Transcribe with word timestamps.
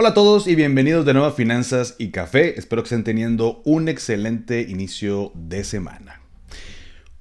Hola 0.00 0.08
a 0.08 0.14
todos 0.14 0.46
y 0.46 0.54
bienvenidos 0.54 1.04
de 1.04 1.12
nuevo 1.12 1.28
a 1.28 1.32
Finanzas 1.32 1.94
y 1.98 2.08
Café. 2.08 2.58
Espero 2.58 2.82
que 2.82 2.86
estén 2.86 3.04
teniendo 3.04 3.60
un 3.66 3.86
excelente 3.86 4.62
inicio 4.62 5.30
de 5.34 5.62
semana. 5.62 6.22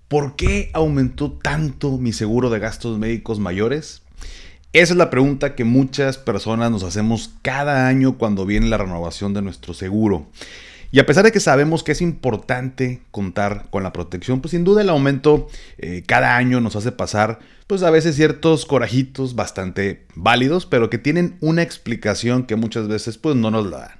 ¿Por 0.07 0.37
qué 0.37 0.69
aumentó 0.71 1.33
tanto 1.33 1.97
mi 1.97 2.13
seguro 2.13 2.49
de 2.49 2.59
gastos 2.59 2.97
médicos 2.97 3.37
mayores? 3.37 4.03
Esa 4.71 4.93
es 4.93 4.97
la 4.97 5.09
pregunta 5.09 5.55
que 5.55 5.65
muchas 5.65 6.17
personas 6.17 6.71
nos 6.71 6.83
hacemos 6.83 7.31
cada 7.41 7.89
año 7.89 8.17
cuando 8.17 8.45
viene 8.45 8.69
la 8.69 8.77
renovación 8.77 9.33
de 9.33 9.41
nuestro 9.41 9.73
seguro. 9.73 10.27
Y 10.91 10.99
a 10.99 11.05
pesar 11.05 11.23
de 11.23 11.31
que 11.31 11.39
sabemos 11.39 11.83
que 11.83 11.91
es 11.91 12.01
importante 12.01 13.01
contar 13.11 13.67
con 13.69 13.83
la 13.83 13.93
protección, 13.93 14.41
pues 14.41 14.51
sin 14.51 14.63
duda 14.63 14.81
el 14.81 14.89
aumento 14.89 15.47
eh, 15.77 16.03
cada 16.07 16.35
año 16.35 16.61
nos 16.61 16.75
hace 16.75 16.91
pasar, 16.91 17.39
pues 17.67 17.83
a 17.83 17.91
veces 17.91 18.15
ciertos 18.15 18.65
corajitos 18.65 19.35
bastante 19.35 20.05
válidos, 20.15 20.65
pero 20.65 20.89
que 20.89 20.97
tienen 20.97 21.37
una 21.41 21.61
explicación 21.61 22.45
que 22.45 22.55
muchas 22.55 22.87
veces 22.87 23.19
pues 23.19 23.35
no 23.35 23.51
nos 23.51 23.69
la 23.69 23.77
dan. 23.79 23.99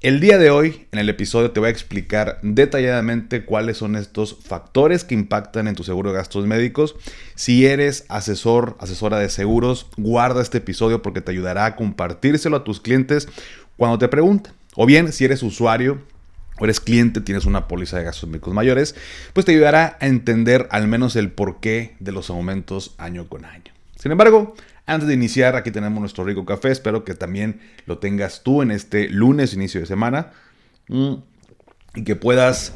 El 0.00 0.20
día 0.20 0.36
de 0.36 0.50
hoy, 0.50 0.86
en 0.92 0.98
el 0.98 1.08
episodio, 1.08 1.50
te 1.50 1.60
voy 1.60 1.68
a 1.68 1.72
explicar 1.72 2.38
detalladamente 2.42 3.46
cuáles 3.46 3.78
son 3.78 3.96
estos 3.96 4.38
factores 4.42 5.02
que 5.02 5.14
impactan 5.14 5.66
en 5.66 5.74
tu 5.74 5.82
seguro 5.82 6.10
de 6.10 6.18
gastos 6.18 6.46
médicos. 6.46 6.94
Si 7.36 7.64
eres 7.64 8.04
asesor, 8.10 8.76
asesora 8.80 9.18
de 9.18 9.30
seguros, 9.30 9.86
guarda 9.96 10.42
este 10.42 10.58
episodio 10.58 11.00
porque 11.00 11.22
te 11.22 11.30
ayudará 11.30 11.64
a 11.64 11.76
compartírselo 11.76 12.58
a 12.58 12.64
tus 12.64 12.80
clientes 12.80 13.28
cuando 13.78 13.98
te 13.98 14.08
pregunten. 14.08 14.52
O 14.74 14.86
bien, 14.86 15.12
si 15.12 15.24
eres 15.24 15.42
usuario 15.42 16.00
o 16.58 16.64
eres 16.64 16.80
cliente, 16.80 17.20
tienes 17.20 17.46
una 17.46 17.68
póliza 17.68 17.98
de 17.98 18.04
gastos 18.04 18.28
médicos 18.28 18.54
mayores, 18.54 18.94
pues 19.32 19.46
te 19.46 19.52
ayudará 19.52 19.96
a 20.00 20.06
entender 20.06 20.68
al 20.70 20.88
menos 20.88 21.16
el 21.16 21.30
porqué 21.30 21.96
de 22.00 22.12
los 22.12 22.30
aumentos 22.30 22.94
año 22.98 23.28
con 23.28 23.44
año. 23.44 23.72
Sin 23.96 24.12
embargo, 24.12 24.54
antes 24.86 25.08
de 25.08 25.14
iniciar, 25.14 25.56
aquí 25.56 25.70
tenemos 25.70 25.98
nuestro 26.00 26.24
rico 26.24 26.44
café. 26.44 26.70
Espero 26.70 27.04
que 27.04 27.14
también 27.14 27.60
lo 27.86 27.98
tengas 27.98 28.42
tú 28.42 28.62
en 28.62 28.70
este 28.70 29.08
lunes, 29.08 29.54
inicio 29.54 29.80
de 29.80 29.86
semana. 29.86 30.32
Mm, 30.88 31.14
y 31.94 32.04
que 32.04 32.16
puedas 32.16 32.74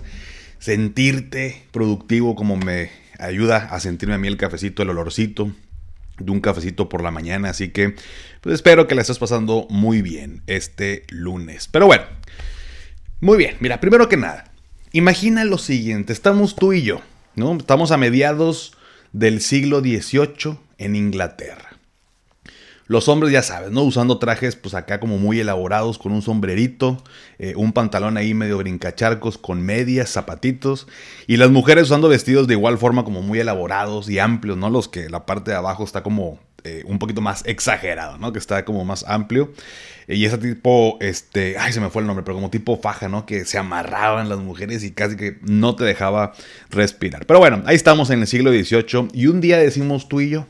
sentirte 0.59 1.65
productivo 1.73 2.35
como 2.35 2.57
me 2.57 2.91
ayuda 3.19 3.69
a 3.71 3.81
sentirme 3.81 4.15
a 4.15 4.19
mí 4.19 4.29
el 4.29 4.37
cafecito, 4.37 4.83
el 4.83 4.91
olorcito 4.91 5.53
de 6.19 6.31
un 6.31 6.41
cafecito 6.41 6.89
por 6.89 7.03
la 7.03 7.11
mañana. 7.11 7.51
Así 7.51 7.69
que 7.71 7.95
pues 8.41 8.55
espero 8.55 8.87
que 8.87 8.95
la 8.95 9.03
estés 9.03 9.19
pasando 9.19 9.67
muy 9.71 10.03
bien 10.03 10.43
este 10.47 11.05
lunes. 11.09 11.69
Pero 11.69 11.87
bueno, 11.87 12.05
muy 13.21 13.37
bien. 13.39 13.57
Mira, 13.61 13.81
primero 13.81 14.09
que 14.09 14.17
nada, 14.17 14.45
imagina 14.93 15.45
lo 15.45 15.59
siguiente. 15.59 16.13
Estamos 16.13 16.57
tú 16.57 16.73
y 16.73 16.83
yo, 16.83 17.01
¿no? 17.35 17.57
Estamos 17.57 17.91
a 17.91 17.97
mediados 17.97 18.77
del 19.13 19.41
siglo 19.41 19.81
XVIII 19.81 20.59
en 20.79 20.97
Inglaterra. 20.97 21.68
Los 22.89 23.07
hombres, 23.09 23.33
ya 23.33 23.43
sabes, 23.43 23.71
¿no? 23.71 23.83
Usando 23.83 24.19
trajes, 24.19 24.57
pues 24.57 24.75
acá 24.75 24.99
como 24.99 25.19
muy 25.19 25.39
elaborados, 25.39 25.99
con 25.99 26.11
un 26.11 26.23
sombrerito, 26.23 27.03
eh, 27.39 27.53
un 27.55 27.73
pantalón 27.75 28.17
ahí 28.17 28.33
medio 28.33 28.57
brincacharcos, 28.57 29.37
con 29.37 29.61
medias, 29.61 30.11
zapatitos. 30.11 30.89
Y 31.27 31.37
las 31.37 31.51
mujeres 31.51 31.85
usando 31.85 32.09
vestidos 32.09 32.49
de 32.49 32.55
igual 32.55 32.79
forma 32.79 33.05
como 33.05 33.21
muy 33.21 33.41
elaborados 33.41 34.09
y 34.09 34.19
amplios, 34.19 34.57
¿no? 34.57 34.71
Los 34.71 34.89
que 34.89 35.11
la 35.11 35.27
parte 35.27 35.51
de 35.51 35.59
abajo 35.59 35.85
está 35.85 36.03
como 36.03 36.41
eh, 36.65 36.83
un 36.87 36.99
poquito 36.99 37.21
más 37.21 37.45
exagerado, 37.47 38.17
¿no? 38.17 38.33
Que 38.33 38.39
está 38.39 38.65
como 38.65 38.85
más 38.87 39.05
amplio. 39.07 39.53
Y 40.09 40.25
ese 40.25 40.39
tipo, 40.39 40.97
este, 41.01 41.57
ay, 41.59 41.75
se 41.75 41.81
me 41.81 41.91
fue 41.91 42.01
el 42.01 42.07
nombre, 42.07 42.25
pero 42.25 42.37
como 42.37 42.49
tipo 42.49 42.79
faja, 42.79 43.09
¿no? 43.09 43.27
Que 43.27 43.45
se 43.45 43.59
amarraban 43.59 44.31
las 44.31 44.39
mujeres 44.39 44.83
y 44.83 44.93
casi 44.93 45.17
que 45.17 45.39
no 45.43 45.77
te 45.77 45.85
dejaba 45.85 46.33
respirar. 46.71 47.27
Pero 47.27 47.39
bueno, 47.39 47.63
ahí 47.67 47.77
estamos 47.77 48.09
en 48.09 48.23
el 48.23 48.27
siglo 48.27 48.51
XVIII 48.51 49.09
y 49.13 49.27
un 49.27 49.43
día 49.43 49.59
decimos 49.59 50.09
tú 50.09 50.21
y 50.23 50.31
yo, 50.31 50.47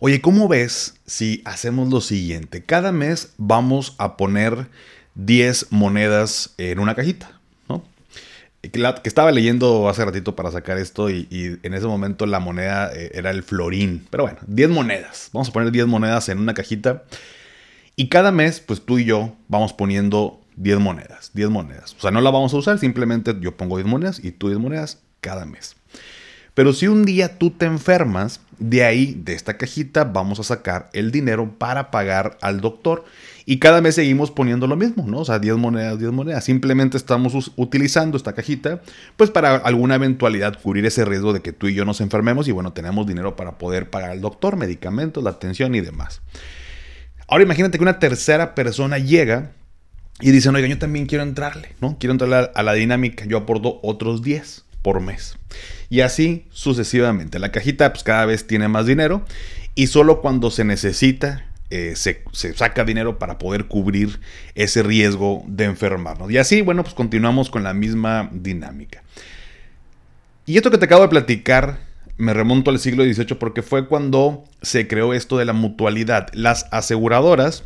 Oye, 0.00 0.20
¿cómo 0.20 0.46
ves 0.46 0.94
si 1.06 1.42
hacemos 1.44 1.88
lo 1.88 2.00
siguiente? 2.00 2.62
Cada 2.62 2.92
mes 2.92 3.32
vamos 3.36 3.96
a 3.98 4.16
poner 4.16 4.68
10 5.16 5.72
monedas 5.72 6.54
en 6.56 6.78
una 6.78 6.94
cajita, 6.94 7.40
¿no? 7.68 7.82
Que, 8.62 8.70
estaba 9.02 9.32
leyendo 9.32 9.88
hace 9.88 10.04
ratito 10.04 10.36
para 10.36 10.52
sacar 10.52 10.78
esto 10.78 11.10
y, 11.10 11.26
en 11.64 11.74
ese 11.74 11.86
momento 11.88 12.26
la 12.26 12.38
moneda 12.38 12.92
eh, 12.94 13.10
era 13.12 13.30
el 13.30 13.42
florín. 13.42 14.06
Pero 14.08 14.22
bueno, 14.22 14.38
10 14.46 14.70
monedas. 14.70 15.30
Vamos 15.32 15.48
a 15.48 15.52
poner 15.52 15.72
10 15.72 15.88
monedas 15.88 16.28
en 16.28 16.38
una 16.38 16.54
cajita. 16.54 17.02
Y 17.96 18.08
cada 18.08 18.30
mes, 18.30 18.60
pues 18.60 18.80
tú 18.80 19.00
y 19.00 19.04
yo 19.04 19.34
vamos 19.48 19.72
poniendo 19.72 20.40
10 20.54 20.78
monedas, 20.78 21.32
10 21.34 21.50
monedas. 21.50 21.96
O 21.98 22.00
sea, 22.00 22.12
no 22.12 22.20
la 22.20 22.30
vamos 22.30 22.54
a 22.54 22.58
usar, 22.58 22.78
simplemente 22.78 23.34
yo 23.40 23.56
pongo 23.56 23.78
10 23.78 23.88
monedas 23.88 24.20
y 24.22 24.30
tú 24.30 24.46
10 24.46 24.60
monedas 24.60 25.00
cada 25.20 25.44
mes. 25.44 25.74
Pero 26.54 26.72
si 26.72 26.86
un 26.86 27.04
día 27.04 27.36
tú 27.36 27.50
te 27.50 27.66
enfermas, 27.66 28.40
de 28.58 28.84
ahí, 28.84 29.20
de 29.24 29.34
esta 29.34 29.56
cajita, 29.56 30.04
vamos 30.04 30.40
a 30.40 30.42
sacar 30.42 30.90
el 30.92 31.10
dinero 31.10 31.54
para 31.58 31.90
pagar 31.90 32.38
al 32.40 32.60
doctor. 32.60 33.04
Y 33.46 33.58
cada 33.58 33.80
mes 33.80 33.94
seguimos 33.94 34.30
poniendo 34.30 34.66
lo 34.66 34.76
mismo, 34.76 35.06
¿no? 35.06 35.20
O 35.20 35.24
sea, 35.24 35.38
10 35.38 35.56
monedas, 35.56 35.98
10 35.98 36.12
monedas. 36.12 36.44
Simplemente 36.44 36.96
estamos 36.96 37.52
utilizando 37.56 38.16
esta 38.16 38.34
cajita, 38.34 38.82
pues 39.16 39.30
para 39.30 39.56
alguna 39.56 39.94
eventualidad 39.94 40.60
cubrir 40.60 40.84
ese 40.84 41.04
riesgo 41.04 41.32
de 41.32 41.40
que 41.40 41.52
tú 41.52 41.68
y 41.68 41.74
yo 41.74 41.84
nos 41.84 42.00
enfermemos 42.00 42.46
y 42.48 42.52
bueno, 42.52 42.72
tenemos 42.72 43.06
dinero 43.06 43.36
para 43.36 43.56
poder 43.56 43.88
pagar 43.88 44.10
al 44.10 44.20
doctor, 44.20 44.56
medicamentos, 44.56 45.24
la 45.24 45.30
atención 45.30 45.74
y 45.74 45.80
demás. 45.80 46.20
Ahora 47.26 47.44
imagínate 47.44 47.78
que 47.78 47.84
una 47.84 47.98
tercera 47.98 48.54
persona 48.54 48.98
llega 48.98 49.52
y 50.20 50.30
dice, 50.30 50.48
oiga, 50.48 50.66
yo 50.66 50.78
también 50.78 51.06
quiero 51.06 51.24
entrarle, 51.24 51.74
¿no? 51.80 51.96
Quiero 51.98 52.12
entrarle 52.12 52.50
a 52.54 52.62
la 52.62 52.72
dinámica. 52.74 53.24
Yo 53.24 53.38
aporto 53.38 53.78
otros 53.82 54.22
10 54.22 54.67
por 54.82 55.00
mes. 55.00 55.38
Y 55.90 56.00
así 56.00 56.46
sucesivamente. 56.50 57.38
La 57.38 57.52
cajita 57.52 57.92
pues 57.92 58.04
cada 58.04 58.26
vez 58.26 58.46
tiene 58.46 58.68
más 58.68 58.86
dinero 58.86 59.24
y 59.74 59.88
solo 59.88 60.20
cuando 60.20 60.50
se 60.50 60.64
necesita 60.64 61.44
eh, 61.70 61.96
se, 61.96 62.22
saca 62.32 62.84
dinero 62.84 63.18
para 63.18 63.36
poder 63.36 63.66
cubrir 63.66 64.20
ese 64.54 64.82
riesgo 64.82 65.44
de 65.46 65.64
enfermarnos. 65.64 66.30
Y 66.30 66.38
así, 66.38 66.62
bueno, 66.62 66.82
pues 66.82 66.94
continuamos 66.94 67.50
con 67.50 67.62
la 67.62 67.74
misma 67.74 68.30
dinámica. 68.32 69.02
Y 70.46 70.56
esto 70.56 70.70
que 70.70 70.78
te 70.78 70.86
acabo 70.86 71.02
de 71.02 71.08
platicar 71.08 71.78
me 72.16 72.34
remonto 72.34 72.70
al 72.70 72.78
siglo 72.78 73.04
XVIII 73.04 73.36
porque 73.38 73.62
fue 73.62 73.86
cuando 73.86 74.44
se 74.62 74.88
creó 74.88 75.12
esto 75.12 75.36
de 75.36 75.44
la 75.44 75.52
mutualidad. 75.52 76.28
Las 76.32 76.66
aseguradoras 76.72 77.64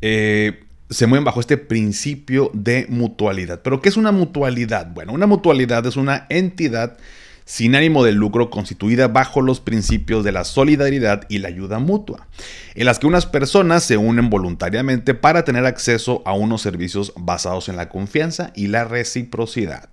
eh, 0.00 0.64
se 0.90 1.06
mueven 1.06 1.24
bajo 1.24 1.40
este 1.40 1.56
principio 1.56 2.50
de 2.52 2.86
mutualidad. 2.88 3.62
¿Pero 3.62 3.80
qué 3.80 3.88
es 3.88 3.96
una 3.96 4.12
mutualidad? 4.12 4.88
Bueno, 4.92 5.12
una 5.12 5.26
mutualidad 5.26 5.86
es 5.86 5.96
una 5.96 6.26
entidad 6.28 6.98
sin 7.44 7.74
ánimo 7.74 8.04
de 8.04 8.12
lucro 8.12 8.50
constituida 8.50 9.08
bajo 9.08 9.40
los 9.40 9.60
principios 9.60 10.24
de 10.24 10.32
la 10.32 10.44
solidaridad 10.44 11.22
y 11.28 11.38
la 11.38 11.48
ayuda 11.48 11.80
mutua, 11.80 12.28
en 12.76 12.86
las 12.86 12.98
que 13.00 13.08
unas 13.08 13.26
personas 13.26 13.82
se 13.82 13.96
unen 13.96 14.30
voluntariamente 14.30 15.14
para 15.14 15.44
tener 15.44 15.66
acceso 15.66 16.22
a 16.26 16.32
unos 16.32 16.62
servicios 16.62 17.12
basados 17.16 17.68
en 17.68 17.76
la 17.76 17.88
confianza 17.88 18.52
y 18.54 18.68
la 18.68 18.84
reciprocidad. 18.84 19.88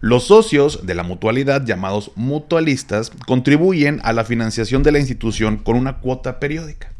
Los 0.00 0.24
socios 0.24 0.86
de 0.86 0.94
la 0.94 1.02
mutualidad, 1.02 1.64
llamados 1.64 2.12
mutualistas, 2.14 3.10
contribuyen 3.26 4.00
a 4.02 4.12
la 4.12 4.24
financiación 4.24 4.82
de 4.82 4.92
la 4.92 4.98
institución 4.98 5.56
con 5.56 5.76
una 5.76 5.98
cuota 5.98 6.38
periódica. 6.38 6.92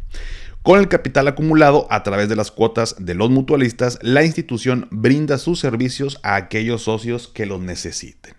Con 0.66 0.80
el 0.80 0.88
capital 0.88 1.28
acumulado 1.28 1.86
a 1.90 2.02
través 2.02 2.28
de 2.28 2.34
las 2.34 2.50
cuotas 2.50 2.96
de 2.98 3.14
los 3.14 3.30
mutualistas, 3.30 4.00
la 4.02 4.24
institución 4.24 4.88
brinda 4.90 5.38
sus 5.38 5.60
servicios 5.60 6.18
a 6.24 6.34
aquellos 6.34 6.82
socios 6.82 7.28
que 7.28 7.46
los 7.46 7.60
necesiten. 7.60 8.34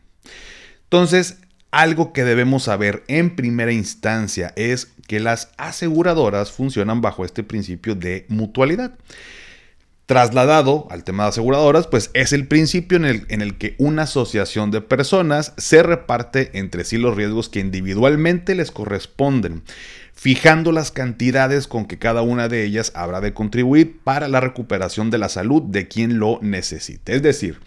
Entonces, 0.84 1.38
algo 1.72 2.12
que 2.12 2.26
debemos 2.26 2.64
saber 2.64 3.06
en 3.08 3.34
primera 3.38 3.72
instancia 3.72 4.52
es 4.58 4.92
que 5.08 5.22
las 5.22 5.54
aseguradoras 5.56 6.52
funcionan 6.52 7.00
bajo 7.00 7.24
este 7.24 7.44
principio 7.44 7.96
de 7.96 8.26
mutualidad. 8.28 8.98
Trasladado 10.06 10.88
al 10.90 11.06
tema 11.06 11.24
de 11.24 11.30
aseguradoras, 11.30 11.88
pues 11.88 12.12
es 12.14 12.34
el 12.34 12.46
principio 12.48 12.98
en 12.98 13.06
el, 13.06 13.26
en 13.30 13.42
el, 13.42 13.58
que 13.58 13.76
una 13.78 14.04
asociación 14.04 14.72
de 14.72 14.82
personas 14.82 15.54
se 15.58 15.82
reparte 15.82 16.58
entre 16.60 16.84
sí 16.84 16.98
los 16.98 17.16
riesgos 17.16 17.48
que 17.48 17.60
individualmente 17.62 18.54
les 18.54 18.72
corresponden 18.72 19.64
fijando 20.18 20.72
las 20.72 20.90
cantidades 20.92 21.68
con 21.68 21.86
que 21.86 22.00
cada 22.00 22.24
una 22.24 22.50
de 22.50 22.64
ellas 22.64 22.92
habrá 22.96 23.22
de 23.22 23.36
contribuir 23.36 24.00
para 24.04 24.28
la 24.28 24.40
recuperación 24.40 25.12
de 25.12 25.20
la 25.20 25.30
salud 25.30 25.62
de 25.62 25.88
quien 25.88 26.18
lo 26.18 26.40
necesite. 26.42 27.16
Es 27.16 27.22
decir, 27.22 27.60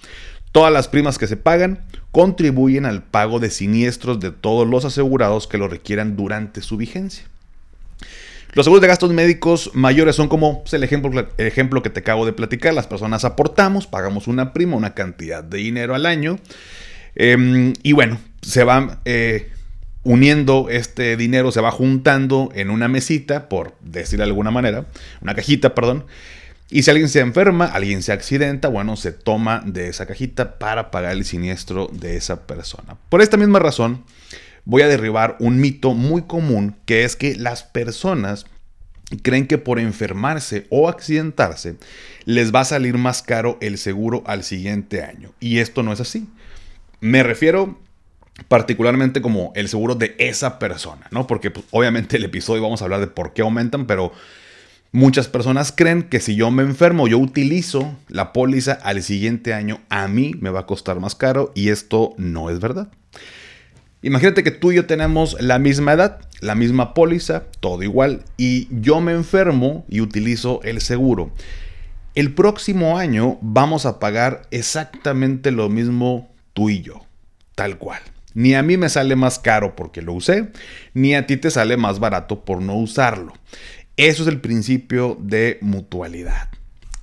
todas 0.50 0.72
las 0.72 0.88
primas 0.88 1.16
que 1.16 1.28
se 1.28 1.36
pagan 1.36 1.84
contribuyen 2.10 2.86
al 2.86 3.04
pago 3.04 3.38
de 3.38 3.50
siniestros 3.50 4.18
de 4.18 4.32
todos 4.32 4.68
los 4.68 4.84
asegurados 4.84 5.46
que 5.46 5.58
lo 5.58 5.68
requieran 5.68 6.16
durante 6.16 6.60
su 6.60 6.76
vigencia. 6.76 7.24
Los 8.54 8.66
seguros 8.66 8.82
de 8.82 8.88
gastos 8.88 9.12
médicos 9.12 9.70
mayores 9.74 10.16
son 10.16 10.26
como 10.26 10.62
pues, 10.62 10.74
el, 10.74 10.82
ejemplo, 10.82 11.28
el 11.38 11.46
ejemplo 11.46 11.84
que 11.84 11.90
te 11.90 12.00
acabo 12.00 12.26
de 12.26 12.32
platicar. 12.32 12.74
Las 12.74 12.88
personas 12.88 13.24
aportamos, 13.24 13.86
pagamos 13.86 14.26
una 14.26 14.52
prima, 14.52 14.76
una 14.76 14.94
cantidad 14.94 15.44
de 15.44 15.58
dinero 15.58 15.94
al 15.94 16.04
año. 16.04 16.40
Em, 17.14 17.74
y 17.84 17.92
bueno, 17.92 18.18
se 18.42 18.64
van 18.64 18.98
eh, 19.04 19.52
uniendo 20.02 20.68
este 20.70 21.16
dinero, 21.16 21.52
se 21.52 21.60
va 21.60 21.70
juntando 21.70 22.50
en 22.54 22.70
una 22.70 22.88
mesita, 22.88 23.48
por 23.48 23.74
decir 23.80 24.18
de 24.18 24.24
alguna 24.24 24.50
manera, 24.50 24.86
una 25.20 25.34
cajita, 25.34 25.74
perdón. 25.74 26.06
Y 26.70 26.84
si 26.84 26.90
alguien 26.90 27.08
se 27.08 27.20
enferma, 27.20 27.66
alguien 27.66 28.02
se 28.02 28.12
accidenta, 28.12 28.68
bueno, 28.68 28.96
se 28.96 29.12
toma 29.12 29.62
de 29.66 29.88
esa 29.88 30.06
cajita 30.06 30.58
para 30.58 30.90
pagar 30.90 31.12
el 31.12 31.24
siniestro 31.24 31.90
de 31.92 32.16
esa 32.16 32.46
persona. 32.46 32.96
Por 33.08 33.22
esta 33.22 33.36
misma 33.36 33.58
razón, 33.58 34.04
voy 34.64 34.82
a 34.82 34.88
derribar 34.88 35.36
un 35.40 35.60
mito 35.60 35.94
muy 35.94 36.22
común 36.22 36.76
que 36.84 37.04
es 37.04 37.16
que 37.16 37.34
las 37.34 37.64
personas 37.64 38.46
creen 39.22 39.48
que 39.48 39.58
por 39.58 39.80
enfermarse 39.80 40.66
o 40.70 40.88
accidentarse 40.88 41.74
les 42.24 42.54
va 42.54 42.60
a 42.60 42.64
salir 42.64 42.96
más 42.96 43.22
caro 43.22 43.58
el 43.60 43.76
seguro 43.76 44.22
al 44.26 44.44
siguiente 44.44 45.02
año. 45.02 45.32
Y 45.40 45.58
esto 45.58 45.82
no 45.82 45.92
es 45.92 46.00
así. 46.00 46.28
Me 47.00 47.24
refiero 47.24 47.80
particularmente 48.48 49.20
como 49.22 49.52
el 49.54 49.68
seguro 49.68 49.94
de 49.94 50.14
esa 50.18 50.58
persona, 50.58 51.06
¿no? 51.10 51.26
Porque 51.26 51.50
pues, 51.50 51.66
obviamente 51.70 52.16
el 52.16 52.24
episodio 52.24 52.62
vamos 52.62 52.80
a 52.80 52.84
hablar 52.84 53.00
de 53.00 53.06
por 53.06 53.32
qué 53.32 53.42
aumentan, 53.42 53.86
pero 53.86 54.12
muchas 54.92 55.28
personas 55.28 55.72
creen 55.72 56.04
que 56.04 56.20
si 56.20 56.36
yo 56.36 56.50
me 56.50 56.62
enfermo, 56.62 57.08
yo 57.08 57.18
utilizo 57.18 57.96
la 58.08 58.32
póliza 58.32 58.72
al 58.72 59.02
siguiente 59.02 59.54
año, 59.54 59.80
a 59.88 60.08
mí 60.08 60.34
me 60.40 60.50
va 60.50 60.60
a 60.60 60.66
costar 60.66 61.00
más 61.00 61.14
caro 61.14 61.52
y 61.54 61.68
esto 61.68 62.14
no 62.16 62.50
es 62.50 62.60
verdad. 62.60 62.88
Imagínate 64.02 64.42
que 64.42 64.50
tú 64.50 64.72
y 64.72 64.76
yo 64.76 64.86
tenemos 64.86 65.36
la 65.40 65.58
misma 65.58 65.92
edad, 65.92 66.20
la 66.40 66.54
misma 66.54 66.94
póliza, 66.94 67.44
todo 67.60 67.82
igual, 67.82 68.24
y 68.38 68.66
yo 68.70 69.02
me 69.02 69.12
enfermo 69.12 69.84
y 69.90 70.00
utilizo 70.00 70.60
el 70.62 70.80
seguro. 70.80 71.30
El 72.14 72.32
próximo 72.32 72.98
año 72.98 73.38
vamos 73.42 73.84
a 73.84 74.00
pagar 74.00 74.42
exactamente 74.50 75.50
lo 75.50 75.68
mismo 75.68 76.32
tú 76.54 76.70
y 76.70 76.80
yo, 76.80 77.04
tal 77.54 77.76
cual. 77.76 78.00
Ni 78.34 78.54
a 78.54 78.62
mí 78.62 78.76
me 78.76 78.88
sale 78.88 79.16
más 79.16 79.38
caro 79.38 79.74
porque 79.76 80.02
lo 80.02 80.12
usé, 80.12 80.48
ni 80.94 81.14
a 81.14 81.26
ti 81.26 81.36
te 81.36 81.50
sale 81.50 81.76
más 81.76 81.98
barato 81.98 82.44
por 82.44 82.62
no 82.62 82.76
usarlo. 82.76 83.34
Eso 83.96 84.22
es 84.22 84.28
el 84.28 84.40
principio 84.40 85.18
de 85.20 85.58
mutualidad. 85.60 86.48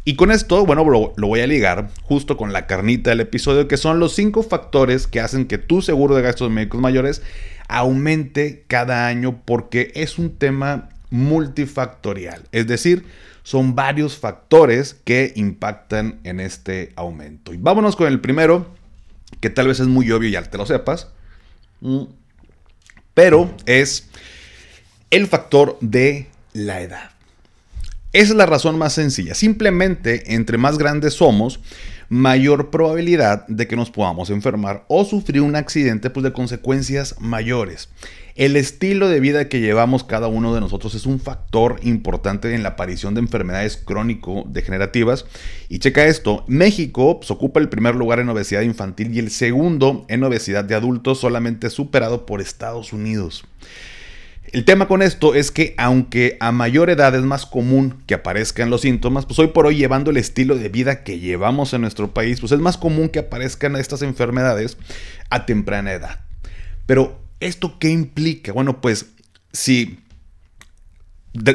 Y 0.07 0.15
con 0.15 0.31
esto, 0.31 0.65
bueno, 0.65 0.85
lo, 0.89 1.27
voy 1.27 1.41
a 1.41 1.47
ligar 1.47 1.89
justo 2.03 2.38
con 2.38 2.53
la 2.53 2.65
carnita 2.65 3.09
del 3.09 3.19
episodio, 3.19 3.68
que 3.68 3.75
son 3.75 4.00
los 4.00 4.15
cinco 4.15 4.41
factores 4.41 5.06
que 5.06 5.19
hacen 5.19 5.47
que 5.47 5.57
tu 5.57 5.81
seguro 5.81 6.15
de 6.15 6.21
gastos 6.21 6.50
médicos 6.50 6.79
mayores 6.79 7.21
aumente 7.68 8.63
cada 8.68 9.07
año 9.07 9.41
porque 9.44 9.91
es 9.95 10.18
un 10.18 10.38
tema 10.38 10.88
multifactorial. 11.09 12.44
Es 12.53 12.68
decir, 12.68 13.06
son 13.44 13.75
varios 13.75 14.18
factores 14.18 14.94
que 15.03 15.33
impactan 15.35 16.21
en 16.23 16.39
este 16.39 16.94
aumento. 16.95 17.53
Y 17.53 17.57
vámonos 17.57 17.97
con 17.97 18.07
el 18.07 18.21
primero, 18.21 18.65
que 19.41 19.50
tal 19.50 19.68
vez 19.68 19.81
es 19.81 19.88
muy 19.88 20.09
obvio 20.12 20.30
y 20.30 20.31
ya 20.31 20.41
te 20.41 20.57
lo 20.57 20.65
sepas, 20.65 21.09
pero 23.13 23.53
es 23.65 24.07
el 25.09 25.27
factor 25.27 25.77
de 25.81 26.27
la 26.53 26.81
edad. 26.81 27.17
Esa 28.18 28.31
es 28.31 28.38
la 28.38 28.48
razón 28.48 28.80
más 28.80 28.94
sencilla. 28.94 29.36
Simplemente, 29.36 30.34
entre 30.34 30.58
más 30.58 30.80
grandes 30.80 31.14
somos, 31.14 31.60
mayor 32.10 32.72
probabilidad 32.72 33.46
de 33.46 33.68
que 33.68 33.75
nos 33.75 33.92
podamos 33.92 34.31
enfermar 34.31 34.86
o 34.88 35.06
sufrir 35.06 35.42
un 35.42 35.56
accidente 35.56 36.10
pues, 36.10 36.24
de 36.24 36.34
consecuencias 36.34 37.14
mayores. 37.19 37.90
El 38.34 38.56
estilo 38.56 39.08
de 39.08 39.19
vida 39.19 39.50
que 39.50 39.60
llevamos 39.60 40.04
cada 40.04 40.30
uno 40.30 40.56
de 40.56 40.62
nosotros 40.62 40.96
es 40.96 41.06
un 41.06 41.19
factor 41.19 41.80
importante 41.84 42.56
en 42.56 42.64
la 42.64 42.69
aparición 42.69 43.14
de 43.14 43.19
enfermedades 43.19 43.78
crónico-degenerativas. 43.78 45.28
Y 45.69 45.78
checa 45.78 46.08
esto, 46.08 46.44
México 46.48 47.19
pues, 47.19 47.30
ocupa 47.30 47.60
el 47.60 47.69
primer 47.69 47.94
lugar 47.94 48.19
en 48.19 48.30
obesidad 48.30 48.62
infantil 48.62 49.14
y 49.14 49.19
el 49.19 49.30
segundo 49.30 50.08
en 50.08 50.24
obesidad 50.24 50.64
de 50.64 50.74
adultos, 50.74 51.19
solamente 51.19 51.69
superado 51.69 52.25
por 52.25 52.42
Estados 52.42 52.94
Unidos. 52.94 53.44
El 54.51 54.63
tema 54.63 54.88
con 54.88 55.01
esto 55.01 55.35
es 55.35 55.51
que 55.51 55.75
aunque 55.77 56.38
a 56.39 56.53
mayor 56.53 56.89
edad 56.89 57.13
es 57.13 57.23
más 57.23 57.45
común 57.45 58.01
que 58.07 58.13
aparezcan 58.13 58.69
los 58.69 58.81
síntomas, 58.81 59.25
pues 59.25 59.39
hoy 59.39 59.47
por 59.47 59.65
hoy 59.65 59.75
llevando 59.75 60.11
el 60.11 60.17
estilo 60.17 60.55
de 60.55 60.69
vida 60.69 61.03
que 61.03 61.19
llevamos 61.19 61.73
en 61.73 61.81
nuestro 61.81 62.13
país, 62.13 62.39
pues 62.39 62.53
es 62.53 62.59
más 62.59 62.77
común 62.77 63.09
que 63.09 63.19
aparezcan 63.19 63.75
estas 63.75 64.01
enfermedades 64.03 64.77
a 65.29 65.45
temprana 65.45 65.91
edad. 65.91 66.21
Pero 66.85 67.19
¿esto 67.41 67.77
qué 67.77 67.89
implica? 67.89 68.53
Bueno, 68.53 68.79
pues 68.79 69.07
si... 69.51 69.99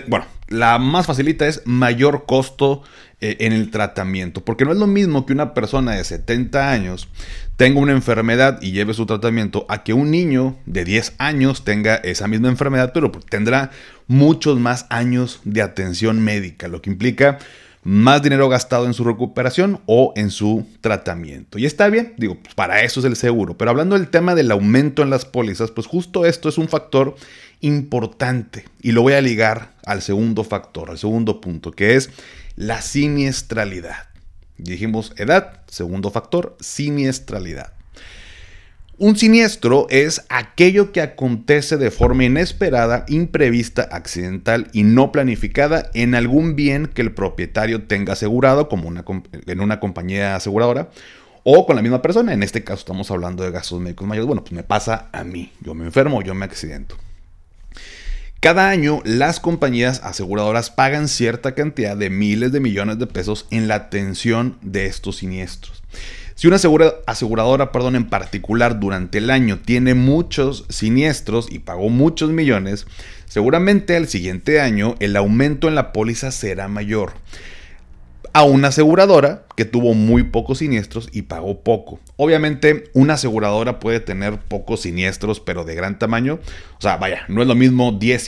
bueno, 0.07 0.27
la 0.49 0.79
más 0.79 1.07
facilita 1.07 1.47
es 1.47 1.63
mayor 1.65 2.27
costo 2.27 2.83
eh, 3.23 3.39
en 3.41 3.55
el 3.55 3.71
tratamiento, 3.71 4.45
porque 4.45 4.67
no 4.67 4.73
es 4.73 4.79
lo 4.79 4.87
mismo 4.87 5.25
que 5.25 5.33
una 5.33 5.55
persona 5.55 5.93
de 5.93 6.05
70 6.05 6.71
años 6.71 7.09
tenga 7.57 7.81
una 7.81 7.93
enfermedad 7.93 8.61
y 8.63 8.73
lleve 8.73 8.95
su 8.95 9.07
tratamiento 9.07 9.67
a 9.69 9.85
que 9.85 9.93
un 9.93 10.11
niño 10.11 10.57
de 10.67 10.85
10 10.85 11.15
años 11.19 11.65
tenga 11.65 11.97
esa 11.97 12.29
misma 12.29 12.49
enfermedad, 12.49 12.93
pero 12.93 13.11
tendrá 13.11 13.71
muchos 14.07 14.59
más 14.59 14.87
años 14.91 15.41
de 15.45 15.63
atención 15.63 16.21
médica, 16.21 16.69
lo 16.69 16.83
que 16.83 16.91
implica 16.91 17.39
más 17.85 18.23
dinero 18.23 18.49
gastado 18.49 18.87
en 18.87 18.95
su 18.95 19.03
recuperación 19.05 19.81
o 19.87 20.13
en 20.15 20.31
su 20.31 20.67
tratamiento. 20.81 21.59
Y 21.59 21.67
está 21.67 21.89
bien, 21.89 22.15
digo, 22.17 22.39
pues 22.41 22.55
para 22.55 22.83
eso 22.83 23.01
es 23.01 23.07
el 23.07 23.17
seguro. 23.17 23.59
Pero 23.59 23.71
hablando 23.73 23.99
del 23.99 24.09
tema 24.09 24.35
del 24.35 24.53
aumento 24.53 25.03
en 25.03 25.11
las 25.11 25.25
pólizas, 25.25 25.73
pues 25.73 25.87
justo 25.87 26.25
esto 26.25 26.49
es 26.49 26.59
un 26.59 26.69
factor 26.69 27.17
importante 27.61 28.67
y 28.81 28.93
lo 28.93 29.03
voy 29.03 29.15
a 29.15 29.21
ligar 29.21 29.73
al 29.85 30.03
segundo 30.03 30.45
factor, 30.45 30.91
al 30.91 30.99
segundo 30.99 31.41
punto, 31.41 31.73
que 31.73 31.97
es 31.97 32.11
la 32.55 32.83
siniestralidad. 32.83 34.12
Dijimos 34.63 35.13
edad, 35.17 35.63
segundo 35.67 36.11
factor, 36.11 36.57
siniestralidad. 36.61 37.73
Un 38.99 39.17
siniestro 39.17 39.87
es 39.91 40.25
aquello 40.29 40.93
que 40.93 41.01
acontece 41.01 41.77
de 41.77 41.91
forma 41.91 42.25
inesperada, 42.25 43.05
imprevista, 43.09 43.83
accidental 43.91 44.69
y 44.73 44.85
no 44.85 45.11
planificada 45.11 45.91
en 45.95 46.15
algún 46.15 46.55
bien 46.55 46.87
que 46.87 47.03
el 47.03 47.13
propietario 47.13 47.85
tenga 47.85 48.13
asegurado, 48.13 48.69
como 48.69 48.89
una, 48.89 49.05
en 49.47 49.61
una 49.61 49.81
compañía 49.81 50.37
aseguradora, 50.37 50.91
o 51.43 51.67
con 51.67 51.75
la 51.75 51.83
misma 51.83 52.03
persona. 52.03 52.33
En 52.33 52.43
este 52.43 52.63
caso 52.63 52.81
estamos 52.81 53.11
hablando 53.11 53.43
de 53.43 53.51
gastos 53.51 53.81
médicos 53.81 54.07
mayores. 54.07 54.27
Bueno, 54.27 54.43
pues 54.43 54.53
me 54.53 54.63
pasa 54.63 55.09
a 55.13 55.25
mí. 55.25 55.51
Yo 55.61 55.75
me 55.75 55.85
enfermo, 55.85 56.23
yo 56.23 56.35
me 56.35 56.45
accidento. 56.45 56.97
Cada 58.43 58.71
año 58.71 59.03
las 59.05 59.39
compañías 59.39 60.01
aseguradoras 60.03 60.69
pagan 60.69 61.07
cierta 61.07 61.55
cantidad 61.55 61.97
de 61.97 62.11
miles 62.11 62.51
de 62.51 62.59
millones 62.59 62.99
de 62.99 63.07
pesos 63.07 63.47
en 63.53 63.69
la 63.69 63.77
atención 63.77 64.59
de 64.63 64.87
estos 64.87 65.19
siniestros. 65.19 65.85
Si 66.35 66.49
una 66.49 66.57
aseguradora 67.07 67.71
perdón, 67.71 67.95
en 67.95 68.11
particular 68.11 68.81
durante 68.81 69.19
el 69.19 69.31
año 69.31 69.61
tiene 69.65 69.95
muchos 69.95 70.65
siniestros 70.71 71.53
y 71.53 71.61
pagó 71.61 71.89
muchos 71.89 72.31
millones, 72.31 72.89
seguramente 73.29 73.95
al 73.95 74.09
siguiente 74.09 74.61
año 74.61 74.97
el 74.99 75.15
aumento 75.15 75.69
en 75.69 75.77
la 75.77 75.93
póliza 75.93 76.33
será 76.33 76.67
mayor 76.67 77.13
a 78.33 78.45
una 78.45 78.69
aseguradora 78.69 79.45
que 79.57 79.65
tuvo 79.65 79.95
muy 79.95 80.23
pocos 80.23 80.59
siniestros 80.59 81.09
y 81.13 81.23
pagó 81.23 81.61
poco. 81.61 82.01
Obviamente, 82.17 82.91
una 82.95 83.15
aseguradora 83.15 83.79
puede 83.79 84.01
tener 84.01 84.39
pocos 84.39 84.81
siniestros, 84.81 85.41
pero 85.41 85.65
de 85.65 85.75
gran 85.75 85.99
tamaño. 85.99 86.41
O 86.79 86.81
sea, 86.81 86.97
vaya, 86.97 87.25
no 87.29 87.43
es 87.43 87.49
lo 87.49 87.55
mismo 87.55 87.93
10 87.93 88.23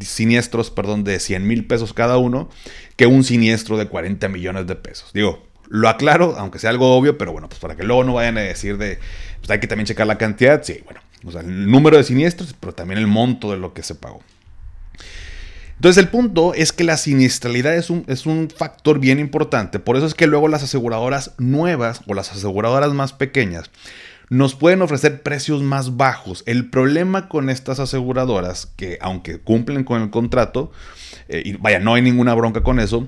siniestros, 0.00 0.70
perdón, 0.70 1.04
de 1.04 1.20
100 1.20 1.46
mil 1.46 1.66
pesos 1.66 1.92
cada 1.92 2.18
uno 2.18 2.48
que 2.96 3.06
un 3.06 3.22
siniestro 3.22 3.76
de 3.76 3.86
40 3.86 4.28
millones 4.28 4.66
de 4.66 4.74
pesos. 4.74 5.12
Digo, 5.12 5.46
lo 5.68 5.88
aclaro, 5.88 6.34
aunque 6.36 6.58
sea 6.58 6.70
algo 6.70 6.96
obvio, 6.96 7.16
pero 7.16 7.32
bueno, 7.32 7.48
pues 7.48 7.60
para 7.60 7.76
que 7.76 7.84
luego 7.84 8.04
no 8.04 8.14
vayan 8.14 8.38
a 8.38 8.42
decir 8.42 8.76
de, 8.76 8.98
pues 9.38 9.50
hay 9.50 9.60
que 9.60 9.66
también 9.66 9.86
checar 9.86 10.06
la 10.06 10.18
cantidad. 10.18 10.62
Sí, 10.62 10.80
bueno, 10.84 11.00
o 11.24 11.30
sea, 11.30 11.42
el 11.42 11.70
número 11.70 11.96
de 11.96 12.04
siniestros, 12.04 12.54
pero 12.58 12.74
también 12.74 12.98
el 12.98 13.06
monto 13.06 13.50
de 13.50 13.56
lo 13.56 13.72
que 13.72 13.82
se 13.82 13.94
pagó. 13.94 14.20
Entonces 15.76 16.02
el 16.02 16.08
punto 16.08 16.54
es 16.54 16.72
que 16.72 16.84
la 16.84 16.96
siniestralidad 16.96 17.74
es 17.74 17.90
un, 17.90 18.04
es 18.06 18.26
un 18.26 18.48
factor 18.48 19.00
bien 19.00 19.18
importante. 19.18 19.78
Por 19.78 19.96
eso 19.96 20.06
es 20.06 20.14
que 20.14 20.26
luego 20.26 20.48
las 20.48 20.62
aseguradoras 20.62 21.32
nuevas 21.38 22.00
o 22.06 22.14
las 22.14 22.32
aseguradoras 22.32 22.92
más 22.92 23.12
pequeñas 23.12 23.70
nos 24.30 24.54
pueden 24.54 24.82
ofrecer 24.82 25.22
precios 25.22 25.62
más 25.62 25.96
bajos. 25.96 26.42
El 26.46 26.70
problema 26.70 27.28
con 27.28 27.50
estas 27.50 27.80
aseguradoras, 27.80 28.72
que 28.76 28.98
aunque 29.00 29.38
cumplen 29.38 29.84
con 29.84 30.02
el 30.02 30.10
contrato, 30.10 30.72
eh, 31.28 31.42
y 31.44 31.52
vaya, 31.54 31.78
no 31.78 31.94
hay 31.94 32.02
ninguna 32.02 32.34
bronca 32.34 32.62
con 32.62 32.80
eso, 32.80 33.06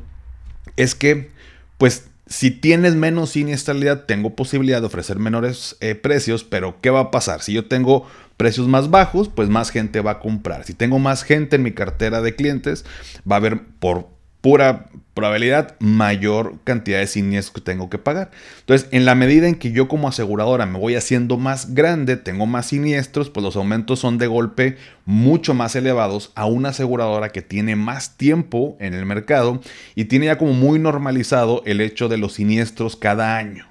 es 0.76 0.94
que 0.94 1.30
pues 1.78 2.08
si 2.26 2.50
tienes 2.50 2.97
menos 2.97 3.30
siniestralidad, 3.30 4.04
tengo 4.04 4.35
posibilidad 4.35 4.80
de 4.80 4.88
ofrecer 4.88 5.18
menores 5.18 5.76
eh, 5.80 5.95
precios, 5.95 6.42
pero 6.42 6.80
¿qué 6.80 6.90
va 6.90 7.00
a 7.00 7.11
pasar? 7.12 7.40
Si 7.40 7.52
yo 7.52 7.66
tengo 7.66 8.06
precios 8.37 8.66
más 8.66 8.90
bajos, 8.90 9.28
pues 9.28 9.49
más 9.49 9.71
gente 9.71 10.00
va 10.00 10.12
a 10.12 10.18
comprar. 10.18 10.64
Si 10.64 10.75
tengo 10.75 10.99
más 10.99 11.23
gente 11.23 11.56
en 11.56 11.62
mi 11.62 11.73
cartera 11.73 12.23
de 12.23 12.35
clientes, 12.35 12.85
va 13.30 13.37
a 13.37 13.38
haber 13.38 13.64
por 13.78 14.15
pura 14.46 14.86
probabilidad, 15.12 15.74
mayor 15.80 16.60
cantidad 16.62 17.00
de 17.00 17.08
siniestros 17.08 17.52
que 17.52 17.60
tengo 17.62 17.90
que 17.90 17.98
pagar. 17.98 18.30
Entonces, 18.60 18.86
en 18.92 19.04
la 19.04 19.16
medida 19.16 19.48
en 19.48 19.56
que 19.56 19.72
yo 19.72 19.88
como 19.88 20.06
aseguradora 20.06 20.66
me 20.66 20.78
voy 20.78 20.94
haciendo 20.94 21.36
más 21.36 21.74
grande, 21.74 22.16
tengo 22.16 22.46
más 22.46 22.66
siniestros, 22.66 23.28
pues 23.28 23.42
los 23.42 23.56
aumentos 23.56 23.98
son 23.98 24.18
de 24.18 24.28
golpe 24.28 24.76
mucho 25.04 25.52
más 25.52 25.74
elevados 25.74 26.30
a 26.36 26.46
una 26.46 26.68
aseguradora 26.68 27.30
que 27.30 27.42
tiene 27.42 27.74
más 27.74 28.16
tiempo 28.16 28.76
en 28.78 28.94
el 28.94 29.04
mercado 29.04 29.60
y 29.96 30.04
tiene 30.04 30.26
ya 30.26 30.38
como 30.38 30.52
muy 30.52 30.78
normalizado 30.78 31.64
el 31.66 31.80
hecho 31.80 32.08
de 32.08 32.18
los 32.18 32.34
siniestros 32.34 32.94
cada 32.94 33.36
año. 33.38 33.66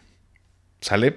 ¿Sale? 0.81 1.15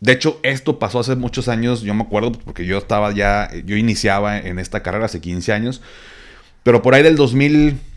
De 0.00 0.12
hecho, 0.12 0.40
esto 0.42 0.78
pasó 0.78 0.98
hace 0.98 1.16
muchos 1.16 1.48
años, 1.48 1.80
yo 1.80 1.94
me 1.94 2.02
acuerdo 2.02 2.32
porque 2.32 2.66
yo 2.66 2.76
estaba 2.76 3.14
ya, 3.14 3.48
yo 3.64 3.76
iniciaba 3.78 4.36
en 4.36 4.58
esta 4.58 4.82
carrera 4.82 5.06
hace 5.06 5.22
15 5.22 5.54
años, 5.54 5.80
pero 6.62 6.82
por 6.82 6.92
ahí 6.92 7.02
del 7.02 7.16
2000 7.16 7.93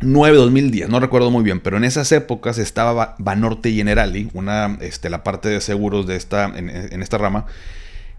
9, 0.00 0.36
2010, 0.36 0.90
no 0.90 1.00
recuerdo 1.00 1.30
muy 1.30 1.42
bien, 1.42 1.60
pero 1.60 1.78
en 1.78 1.84
esas 1.84 2.12
épocas 2.12 2.58
estaba 2.58 3.14
Banorte 3.18 3.72
Generali, 3.72 4.28
una, 4.34 4.76
este, 4.80 5.08
la 5.08 5.24
parte 5.24 5.48
de 5.48 5.60
seguros 5.62 6.06
de 6.06 6.16
esta, 6.16 6.44
en, 6.44 7.02
esta 7.02 7.16
rama, 7.16 7.46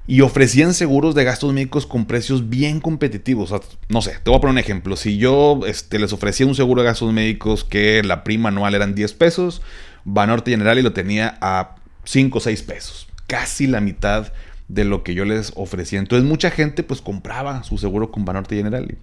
y 0.07 0.21
ofrecían 0.21 0.73
seguros 0.73 1.13
de 1.13 1.23
gastos 1.23 1.53
médicos 1.53 1.85
con 1.85 2.05
precios 2.05 2.49
bien 2.49 2.79
competitivos. 2.79 3.53
no 3.89 4.01
sé, 4.01 4.15
te 4.23 4.29
voy 4.29 4.37
a 4.37 4.41
poner 4.41 4.53
un 4.53 4.57
ejemplo. 4.57 4.95
Si 4.95 5.17
yo 5.17 5.59
este, 5.67 5.99
les 5.99 6.13
ofrecía 6.13 6.47
un 6.47 6.55
seguro 6.55 6.81
de 6.81 6.87
gastos 6.87 7.13
médicos 7.13 7.63
que 7.63 8.01
la 8.03 8.23
prima 8.23 8.49
anual 8.49 8.73
eran 8.73 8.95
10 8.95 9.13
pesos, 9.13 9.61
Banorte 10.03 10.51
Generali 10.51 10.81
lo 10.81 10.93
tenía 10.93 11.37
a 11.41 11.75
5 12.05 12.37
o 12.37 12.41
6 12.41 12.63
pesos, 12.63 13.07
casi 13.27 13.67
la 13.67 13.81
mitad 13.81 14.31
de 14.67 14.83
lo 14.83 15.03
que 15.03 15.13
yo 15.13 15.25
les 15.25 15.51
ofrecía. 15.55 15.99
Entonces 15.99 16.27
mucha 16.27 16.51
gente 16.51 16.83
pues 16.83 17.01
compraba 17.01 17.63
su 17.63 17.77
seguro 17.77 18.11
con 18.11 18.25
Banorte 18.25 18.55
Generali. 18.55 18.97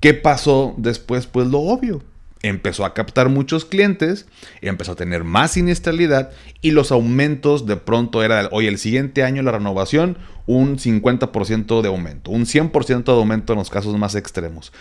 ¿Qué 0.00 0.14
pasó 0.14 0.74
después? 0.78 1.26
Pues 1.26 1.46
lo 1.46 1.60
obvio 1.60 2.02
empezó 2.42 2.84
a 2.84 2.94
captar 2.94 3.28
muchos 3.28 3.64
clientes, 3.64 4.26
empezó 4.60 4.92
a 4.92 4.96
tener 4.96 5.24
más 5.24 5.52
siniestralidad 5.52 6.30
y 6.62 6.70
los 6.70 6.90
aumentos 6.90 7.66
de 7.66 7.76
pronto 7.76 8.22
era, 8.22 8.48
hoy 8.52 8.66
el 8.66 8.78
siguiente 8.78 9.22
año 9.22 9.42
la 9.42 9.52
renovación, 9.52 10.16
un 10.46 10.78
50% 10.78 11.82
de 11.82 11.88
aumento, 11.88 12.30
un 12.30 12.46
100% 12.46 13.04
de 13.04 13.12
aumento 13.12 13.52
en 13.52 13.58
los 13.58 13.70
casos 13.70 13.96
más 13.98 14.14
extremos. 14.14 14.72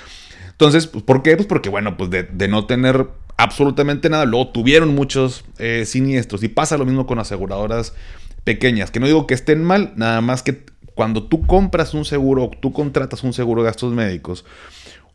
Entonces, 0.51 0.87
pues, 0.87 1.03
¿por 1.03 1.21
qué? 1.21 1.35
Pues 1.35 1.47
porque, 1.47 1.69
bueno, 1.69 1.97
pues 1.97 2.09
de, 2.09 2.47
no 2.47 2.65
tener 2.65 3.07
absolutamente 3.37 4.09
nada, 4.09 4.25
luego 4.25 4.49
tuvieron 4.49 4.95
muchos 4.95 5.45
eh, 5.57 5.83
siniestros 5.85 6.43
y 6.43 6.49
pasa 6.49 6.77
lo 6.77 6.85
mismo 6.85 7.05
con 7.05 7.19
aseguradoras 7.19 7.93
pequeñas, 8.43 8.91
que 8.91 8.99
no 8.99 9.05
digo 9.05 9.27
que 9.27 9.33
estén 9.33 9.63
mal, 9.63 9.93
nada 9.95 10.21
más 10.21 10.43
que 10.43 10.63
cuando 10.95 11.23
tú 11.23 11.45
compras 11.45 11.93
un 11.93 12.03
seguro 12.03 12.43
o 12.45 12.49
tú 12.49 12.73
contratas 12.73 13.23
un 13.23 13.31
seguro 13.31 13.61
de 13.61 13.67
gastos 13.67 13.93
médicos, 13.93 14.43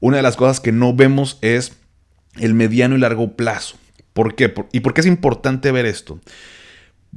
una 0.05 0.19
de 0.19 0.23
las 0.23 0.37
cosas 0.37 0.61
que 0.61 0.71
no 0.71 0.93
vemos 0.93 1.39
es 1.41 1.79
el 2.37 2.53
mediano 2.53 2.95
y 2.95 2.99
largo 2.99 3.37
plazo. 3.37 3.79
¿Por 4.13 4.35
qué? 4.35 4.53
¿Y 4.71 4.81
por 4.81 4.93
qué 4.93 5.01
es 5.01 5.07
importante 5.07 5.73
ver 5.73 5.87
esto? 5.87 6.21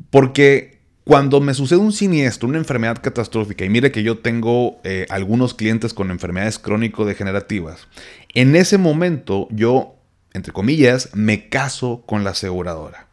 Porque 0.09 0.79
cuando 1.03 1.41
me 1.41 1.53
sucede 1.53 1.79
un 1.79 1.91
siniestro, 1.91 2.47
una 2.47 2.59
enfermedad 2.59 2.99
catastrófica, 3.01 3.65
y 3.65 3.69
mire 3.69 3.91
que 3.91 4.03
yo 4.03 4.19
tengo 4.19 4.79
eh, 4.85 5.05
algunos 5.09 5.53
clientes 5.53 5.93
con 5.93 6.11
enfermedades 6.11 6.59
crónico-degenerativas, 6.59 7.89
en 8.33 8.55
ese 8.55 8.77
momento 8.77 9.49
yo, 9.51 9.97
entre 10.33 10.53
comillas, 10.53 11.09
me 11.13 11.49
caso 11.49 12.03
con 12.05 12.23
la 12.23 12.29
aseguradora. 12.29 13.09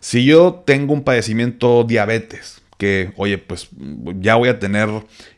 Si 0.00 0.24
yo 0.24 0.62
tengo 0.64 0.94
un 0.94 1.04
padecimiento 1.04 1.84
diabetes, 1.84 2.62
que, 2.78 3.12
oye, 3.16 3.36
pues 3.36 3.68
ya 4.20 4.36
voy 4.36 4.48
a 4.48 4.58
tener 4.58 4.88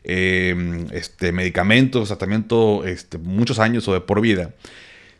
eh, 0.03 0.85
este, 0.91 1.31
medicamentos, 1.33 2.07
tratamiento 2.07 2.85
este, 2.85 3.17
muchos 3.17 3.59
años 3.59 3.87
o 3.87 3.93
de 3.93 3.99
por 3.99 4.21
vida, 4.21 4.51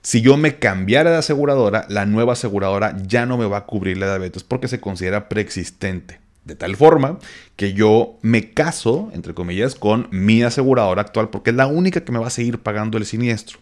si 0.03 0.21
yo 0.21 0.37
me 0.37 0.57
cambiara 0.57 1.11
de 1.11 1.17
aseguradora, 1.17 1.85
la 1.89 2.05
nueva 2.05 2.33
aseguradora 2.33 2.95
ya 3.05 3.25
no 3.25 3.37
me 3.37 3.45
va 3.45 3.57
a 3.57 3.65
cubrir 3.65 3.97
la 3.97 4.07
diabetes 4.07 4.43
porque 4.43 4.67
se 4.67 4.79
considera 4.79 5.29
preexistente. 5.29 6.19
De 6.43 6.55
tal 6.55 6.75
forma 6.75 7.19
que 7.55 7.73
yo 7.73 8.17
me 8.23 8.49
caso, 8.49 9.11
entre 9.13 9.35
comillas, 9.35 9.75
con 9.75 10.07
mi 10.09 10.41
aseguradora 10.41 11.03
actual 11.03 11.29
porque 11.29 11.51
es 11.51 11.55
la 11.55 11.67
única 11.67 12.03
que 12.03 12.11
me 12.11 12.17
va 12.17 12.27
a 12.27 12.31
seguir 12.31 12.57
pagando 12.57 12.97
el 12.97 13.05
siniestro. 13.05 13.59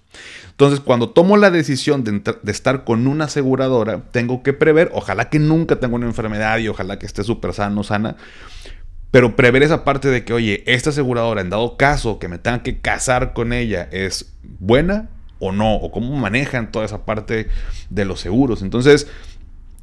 Entonces, 0.52 0.80
cuando 0.80 1.10
tomo 1.10 1.36
la 1.36 1.52
decisión 1.52 2.06
de, 2.06 2.22
estar 2.52 2.86
con 2.86 3.06
una 3.08 3.26
aseguradora, 3.26 4.04
tengo 4.12 4.44
que 4.44 4.54
prever, 4.54 4.92
ojalá 4.94 5.30
que 5.30 5.40
nunca 5.40 5.78
tenga 5.78 5.96
una 5.96 6.06
enfermedad 6.06 6.58
y 6.60 6.70
ojalá 6.70 6.98
que 7.00 7.06
esté 7.06 7.24
súper 7.24 7.54
sano, 7.54 7.84
sana, 7.84 8.16
pero 9.12 9.36
prever 9.36 9.64
esa 9.64 9.84
parte 9.84 10.08
de 10.08 10.24
que, 10.24 10.34
oye, 10.34 10.64
esta 10.66 10.92
aseguradora, 10.92 11.42
en 11.42 11.50
dado 11.50 11.76
caso 11.76 12.20
que 12.20 12.30
me 12.30 12.38
tenga 12.38 12.64
que 12.64 12.80
casar 12.80 13.34
con 13.34 13.52
ella, 13.52 13.90
es 13.92 14.34
buena, 14.44 15.10
o 15.40 15.52
no, 15.52 15.76
o 15.76 15.92
cómo 15.92 16.16
manejan 16.16 16.72
toda 16.72 16.86
esa 16.86 17.06
parte 17.06 17.48
de 17.90 18.06
los 18.06 18.20
seguros. 18.20 18.62
Entonces, 18.62 19.08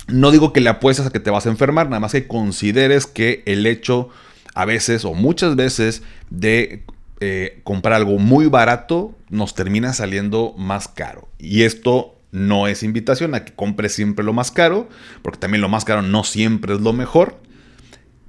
no 0.07 0.31
digo 0.31 0.53
que 0.53 0.61
le 0.61 0.71
apuestas 0.71 1.07
a 1.07 1.11
que 1.11 1.21
te 1.21 1.31
vas 1.31 1.47
a 1.47 1.51
enfermar, 1.51 1.89
nada 1.89 2.01
más 2.01 2.13
que 2.13 2.27
consideres 2.27 3.07
que 3.07 3.43
el 3.47 3.67
hecho 3.67 4.09
a 4.55 4.65
veces 4.65 5.05
o 5.05 5.15
muchas 5.15 5.57
veces 5.57 6.03
de 6.31 6.85
eh, 7.21 7.61
comprar 7.65 7.95
algo 7.95 8.19
muy 8.19 8.47
barato 8.47 9.15
nos 9.31 9.55
termina 9.55 9.93
saliendo 9.93 10.55
más 10.57 10.89
caro. 10.89 11.29
Y 11.39 11.63
esto 11.63 12.15
no 12.31 12.69
es 12.69 12.83
invitación 12.83 13.35
a 13.35 13.45
que 13.45 13.55
compres 13.55 13.93
siempre 13.95 14.25
lo 14.25 14.33
más 14.33 14.51
caro, 14.51 14.89
porque 15.23 15.39
también 15.39 15.63
lo 15.63 15.69
más 15.69 15.85
caro 15.85 16.03
no 16.03 16.25
siempre 16.25 16.75
es 16.75 16.81
lo 16.81 16.93
mejor, 16.93 17.41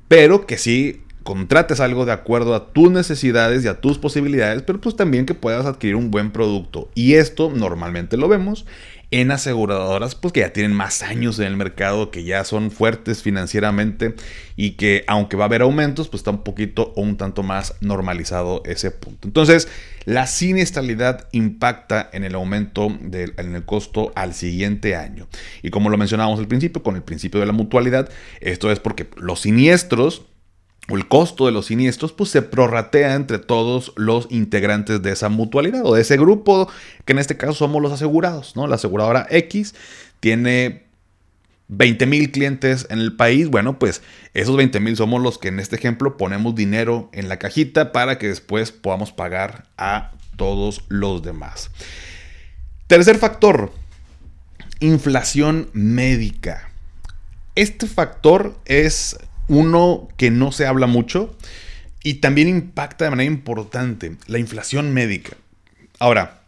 pero 0.08 0.46
que 0.46 0.58
sí 0.58 1.02
contrates 1.24 1.82
algo 1.82 2.06
de 2.06 2.14
acuerdo 2.14 2.56
a 2.56 2.72
tus 2.72 2.90
necesidades 2.90 3.66
y 3.66 3.68
a 3.68 3.82
tus 3.82 3.98
posibilidades, 3.98 4.62
pero 4.62 4.80
pues 4.80 4.96
también 4.96 5.26
que 5.26 5.34
puedas 5.34 5.66
adquirir 5.66 5.98
un 5.98 6.10
buen 6.10 6.32
producto. 6.32 6.90
Y 6.96 7.16
esto 7.16 7.52
normalmente 7.54 8.16
lo 8.16 8.30
vemos 8.30 8.66
en 9.10 9.32
aseguradoras 9.32 10.16
pues 10.16 10.34
que 10.34 10.42
ya 10.42 10.52
tienen 10.52 10.74
más 10.74 11.02
años 11.02 11.40
en 11.40 11.46
el 11.46 11.56
mercado, 11.56 12.12
que 12.12 12.24
ya 12.24 12.44
son 12.44 12.72
fuertes 12.72 13.22
financieramente 13.22 14.16
y 14.56 14.72
que 14.72 15.04
aunque 15.08 15.38
va 15.38 15.46
a 15.46 15.48
haber 15.48 15.62
aumentos, 15.62 16.10
pues 16.10 16.20
está 16.20 16.32
un 16.32 16.44
poquito 16.44 16.94
o 16.96 17.02
un 17.02 17.16
tanto 17.16 17.42
más 17.44 17.76
normalizado 17.80 18.62
ese 18.66 18.92
punto. 18.92 19.28
Entonces, 19.28 19.70
la 20.06 20.28
siniestralidad 20.28 21.28
impacta 21.32 22.10
en 22.12 22.24
el 22.24 22.36
aumento 22.36 22.90
del 23.02 23.34
en 23.38 23.56
el 23.56 23.66
costo 23.66 24.12
al 24.16 24.34
siguiente 24.34 24.96
año. 24.96 25.28
Y 25.62 25.70
como 25.70 25.90
lo 25.90 25.98
mencionábamos 25.98 26.40
al 26.40 26.48
principio, 26.48 26.84
con 26.84 26.96
el 26.96 27.04
principio 27.04 27.40
de 27.40 27.46
la 27.46 27.54
mutualidad, 27.54 28.10
esto 28.42 28.72
es 28.72 28.80
porque 28.80 29.08
los 29.16 29.42
siniestros 29.42 30.26
o 30.90 30.96
el 30.96 31.08
costo 31.08 31.46
de 31.46 31.52
los 31.52 31.68
siniestros, 31.68 32.14
pues 32.14 32.30
se 32.30 32.42
prorratea 32.42 33.16
entre 33.16 33.40
todos 33.40 33.94
los 33.96 34.28
integrantes 34.30 35.02
de 35.02 35.12
esa 35.12 35.30
mutualidad 35.30 35.86
o 35.86 35.96
de 35.96 36.02
ese 36.02 36.18
grupo, 36.18 36.70
que 37.06 37.14
en 37.14 37.20
este 37.20 37.38
caso 37.38 37.54
somos 37.54 37.82
los 37.82 37.92
asegurados, 37.92 38.56
¿no? 38.56 38.68
La 38.68 38.76
aseguradora 38.76 39.28
X 39.30 39.76
tiene 40.20 40.88
20 41.68 42.06
mil 42.06 42.32
clientes 42.32 42.88
en 42.90 43.00
el 43.00 43.16
país, 43.16 43.50
bueno, 43.50 43.78
pues 43.78 44.02
esos 44.34 44.56
20 44.56 44.80
mil 44.80 44.96
somos 44.96 45.22
los 45.22 45.38
que 45.38 45.50
en 45.50 45.60
este 45.60 45.76
ejemplo 45.76 46.16
ponemos 46.16 46.56
dinero 46.56 47.10
en 47.12 47.28
la 47.28 47.38
cajita 47.38 47.92
para 47.92 48.18
que 48.18 48.30
después 48.30 48.72
podamos 48.72 49.12
pagar 49.12 49.66
a 49.78 50.12
todos 50.38 50.84
los 50.88 51.22
demás. 51.24 51.70
Tercer 52.88 53.18
factor, 53.18 53.74
inflación 54.80 55.70
médica. 55.74 56.72
Este 57.56 57.88
factor 57.88 58.58
es 58.66 59.18
uno 59.48 60.08
que 60.18 60.32
no 60.32 60.52
se 60.52 60.66
habla 60.66 60.88
mucho 60.88 61.36
y 62.04 62.16
también 62.16 62.48
impacta 62.48 63.06
de 63.06 63.12
manera 63.12 63.32
importante, 63.32 64.16
la 64.28 64.40
inflación 64.40 64.94
médica. 64.94 65.36
Ahora, 66.00 66.42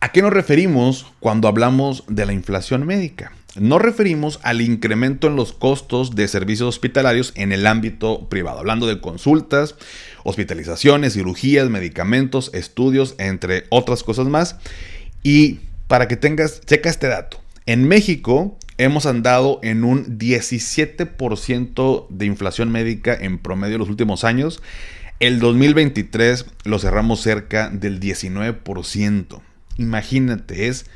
¿a 0.00 0.12
qué 0.12 0.22
nos 0.22 0.32
referimos 0.32 1.06
cuando 1.20 1.48
hablamos 1.48 2.04
de 2.08 2.26
la 2.26 2.32
inflación 2.32 2.86
médica? 2.86 3.32
Nos 3.58 3.80
referimos 3.80 4.38
al 4.42 4.60
incremento 4.60 5.28
en 5.28 5.36
los 5.36 5.52
costos 5.54 6.14
de 6.14 6.28
servicios 6.28 6.68
hospitalarios 6.68 7.32
en 7.36 7.52
el 7.52 7.66
ámbito 7.66 8.28
privado, 8.28 8.58
hablando 8.58 8.86
de 8.86 9.00
consultas, 9.00 9.76
hospitalizaciones, 10.24 11.14
cirugías, 11.14 11.70
medicamentos, 11.70 12.50
estudios, 12.52 13.14
entre 13.18 13.64
otras 13.70 14.02
cosas 14.02 14.26
más. 14.26 14.56
Y 15.22 15.60
para 15.88 16.06
que 16.06 16.16
tengas, 16.16 16.60
checa 16.60 16.90
este 16.90 17.06
dato. 17.06 17.40
En 17.64 17.88
México, 17.88 18.58
hemos 18.78 19.06
andado 19.06 19.60
en 19.62 19.84
un 19.84 20.18
17% 20.18 22.06
de 22.08 22.26
inflación 22.26 22.70
médica 22.70 23.14
en 23.14 23.38
promedio 23.38 23.78
los 23.78 23.88
últimos 23.88 24.24
años. 24.24 24.62
El 25.18 25.38
2023 25.38 26.46
lo 26.64 26.78
cerramos 26.78 27.20
cerca 27.22 27.70
del 27.70 28.00
19%. 28.00 29.40
Imagínate, 29.78 30.68
es 30.68 30.86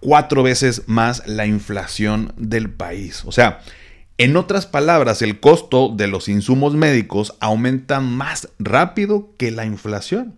cuatro 0.00 0.42
veces 0.42 0.82
más 0.86 1.26
la 1.26 1.46
inflación 1.46 2.32
del 2.36 2.70
país. 2.70 3.22
O 3.24 3.32
sea, 3.32 3.60
en 4.18 4.36
otras 4.36 4.66
palabras, 4.66 5.22
el 5.22 5.40
costo 5.40 5.88
de 5.94 6.06
los 6.06 6.28
insumos 6.28 6.74
médicos 6.74 7.34
aumenta 7.40 8.00
más 8.00 8.48
rápido 8.58 9.32
que 9.38 9.50
la 9.50 9.64
inflación. 9.64 10.36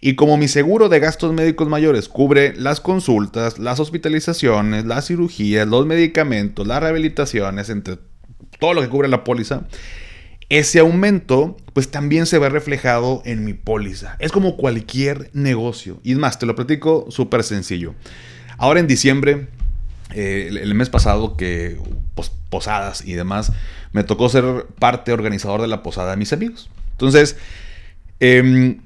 Y 0.00 0.14
como 0.14 0.36
mi 0.36 0.48
seguro 0.48 0.88
de 0.88 1.00
gastos 1.00 1.32
médicos 1.32 1.68
mayores 1.68 2.08
cubre 2.08 2.54
las 2.56 2.80
consultas, 2.80 3.58
las 3.58 3.80
hospitalizaciones, 3.80 4.86
las 4.86 5.06
cirugías, 5.06 5.68
los 5.68 5.86
medicamentos, 5.86 6.66
las 6.66 6.80
rehabilitaciones, 6.80 7.68
entre 7.68 7.98
todo 8.58 8.74
lo 8.74 8.80
que 8.80 8.88
cubre 8.88 9.08
la 9.08 9.24
póliza, 9.24 9.66
ese 10.48 10.80
aumento 10.80 11.56
pues 11.72 11.90
también 11.90 12.26
se 12.26 12.38
ve 12.38 12.48
reflejado 12.48 13.22
en 13.24 13.44
mi 13.44 13.54
póliza. 13.54 14.16
Es 14.18 14.32
como 14.32 14.56
cualquier 14.56 15.30
negocio. 15.32 16.00
Y 16.02 16.14
más, 16.16 16.38
te 16.38 16.46
lo 16.46 16.56
platico 16.56 17.06
súper 17.10 17.44
sencillo. 17.44 17.94
Ahora 18.58 18.80
en 18.80 18.86
diciembre, 18.86 19.48
eh, 20.12 20.48
el, 20.50 20.74
mes 20.74 20.90
pasado, 20.90 21.36
que 21.36 21.78
pues, 22.14 22.32
posadas 22.48 23.04
y 23.04 23.12
demás, 23.12 23.52
me 23.92 24.02
tocó 24.02 24.28
ser 24.28 24.66
parte 24.78 25.12
organizador 25.12 25.62
de 25.62 25.68
la 25.68 25.82
posada 25.82 26.10
de 26.10 26.16
mis 26.16 26.32
amigos. 26.32 26.68
Entonces, 26.92 27.36
em, 28.18 28.80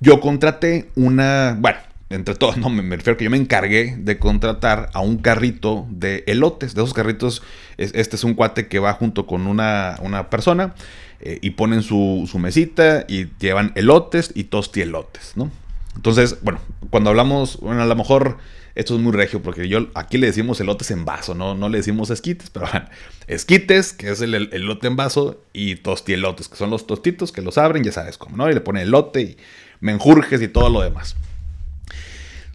yo 0.00 0.20
contraté 0.20 0.90
una, 0.94 1.56
bueno, 1.58 1.78
entre 2.10 2.34
todos, 2.34 2.56
no, 2.56 2.70
me, 2.70 2.96
refiero 2.96 3.16
que 3.16 3.24
yo 3.24 3.30
me 3.30 3.36
encargué 3.36 3.96
de 3.98 4.18
contratar 4.18 4.90
a 4.92 5.00
un 5.00 5.18
carrito 5.18 5.86
de 5.90 6.24
elotes, 6.26 6.74
de 6.74 6.82
esos 6.82 6.94
carritos, 6.94 7.42
este 7.76 8.16
es 8.16 8.24
un 8.24 8.34
cuate 8.34 8.68
que 8.68 8.78
va 8.78 8.92
junto 8.94 9.26
con 9.26 9.46
una, 9.46 9.98
una 10.02 10.30
persona 10.30 10.74
eh, 11.20 11.38
y 11.42 11.50
ponen 11.50 11.82
su, 11.82 12.28
su, 12.30 12.38
mesita 12.38 13.04
y 13.08 13.28
llevan 13.38 13.72
elotes 13.74 14.32
y 14.34 14.44
tostielotes, 14.44 15.32
¿no? 15.36 15.50
Entonces, 15.96 16.38
bueno, 16.42 16.60
cuando 16.90 17.10
hablamos, 17.10 17.58
bueno, 17.60 17.82
a 17.82 17.86
lo 17.86 17.94
mejor 17.94 18.38
esto 18.74 18.96
es 18.96 19.00
muy 19.00 19.12
regio 19.12 19.40
porque 19.40 19.68
yo 19.68 19.88
aquí 19.94 20.18
le 20.18 20.26
decimos 20.26 20.60
elotes 20.60 20.90
en 20.90 21.04
vaso, 21.04 21.34
no, 21.34 21.54
no 21.54 21.68
le 21.68 21.78
decimos 21.78 22.10
esquites, 22.10 22.50
pero 22.50 22.66
bueno, 22.70 22.88
esquites, 23.28 23.92
que 23.92 24.10
es 24.10 24.20
el, 24.20 24.34
elote 24.34 24.88
en 24.88 24.96
vaso, 24.96 25.42
y 25.52 25.76
tostielotes, 25.76 26.48
que 26.48 26.56
son 26.56 26.70
los 26.70 26.86
tostitos 26.86 27.30
que 27.30 27.42
los 27.42 27.58
abren, 27.58 27.84
ya 27.84 27.92
sabes 27.92 28.18
cómo, 28.18 28.36
¿no? 28.36 28.50
Y 28.50 28.54
le 28.54 28.60
ponen 28.60 28.82
elote 28.82 29.20
y 29.22 29.36
menjurjes 29.84 30.40
y 30.42 30.48
todo 30.48 30.70
lo 30.70 30.80
demás. 30.80 31.14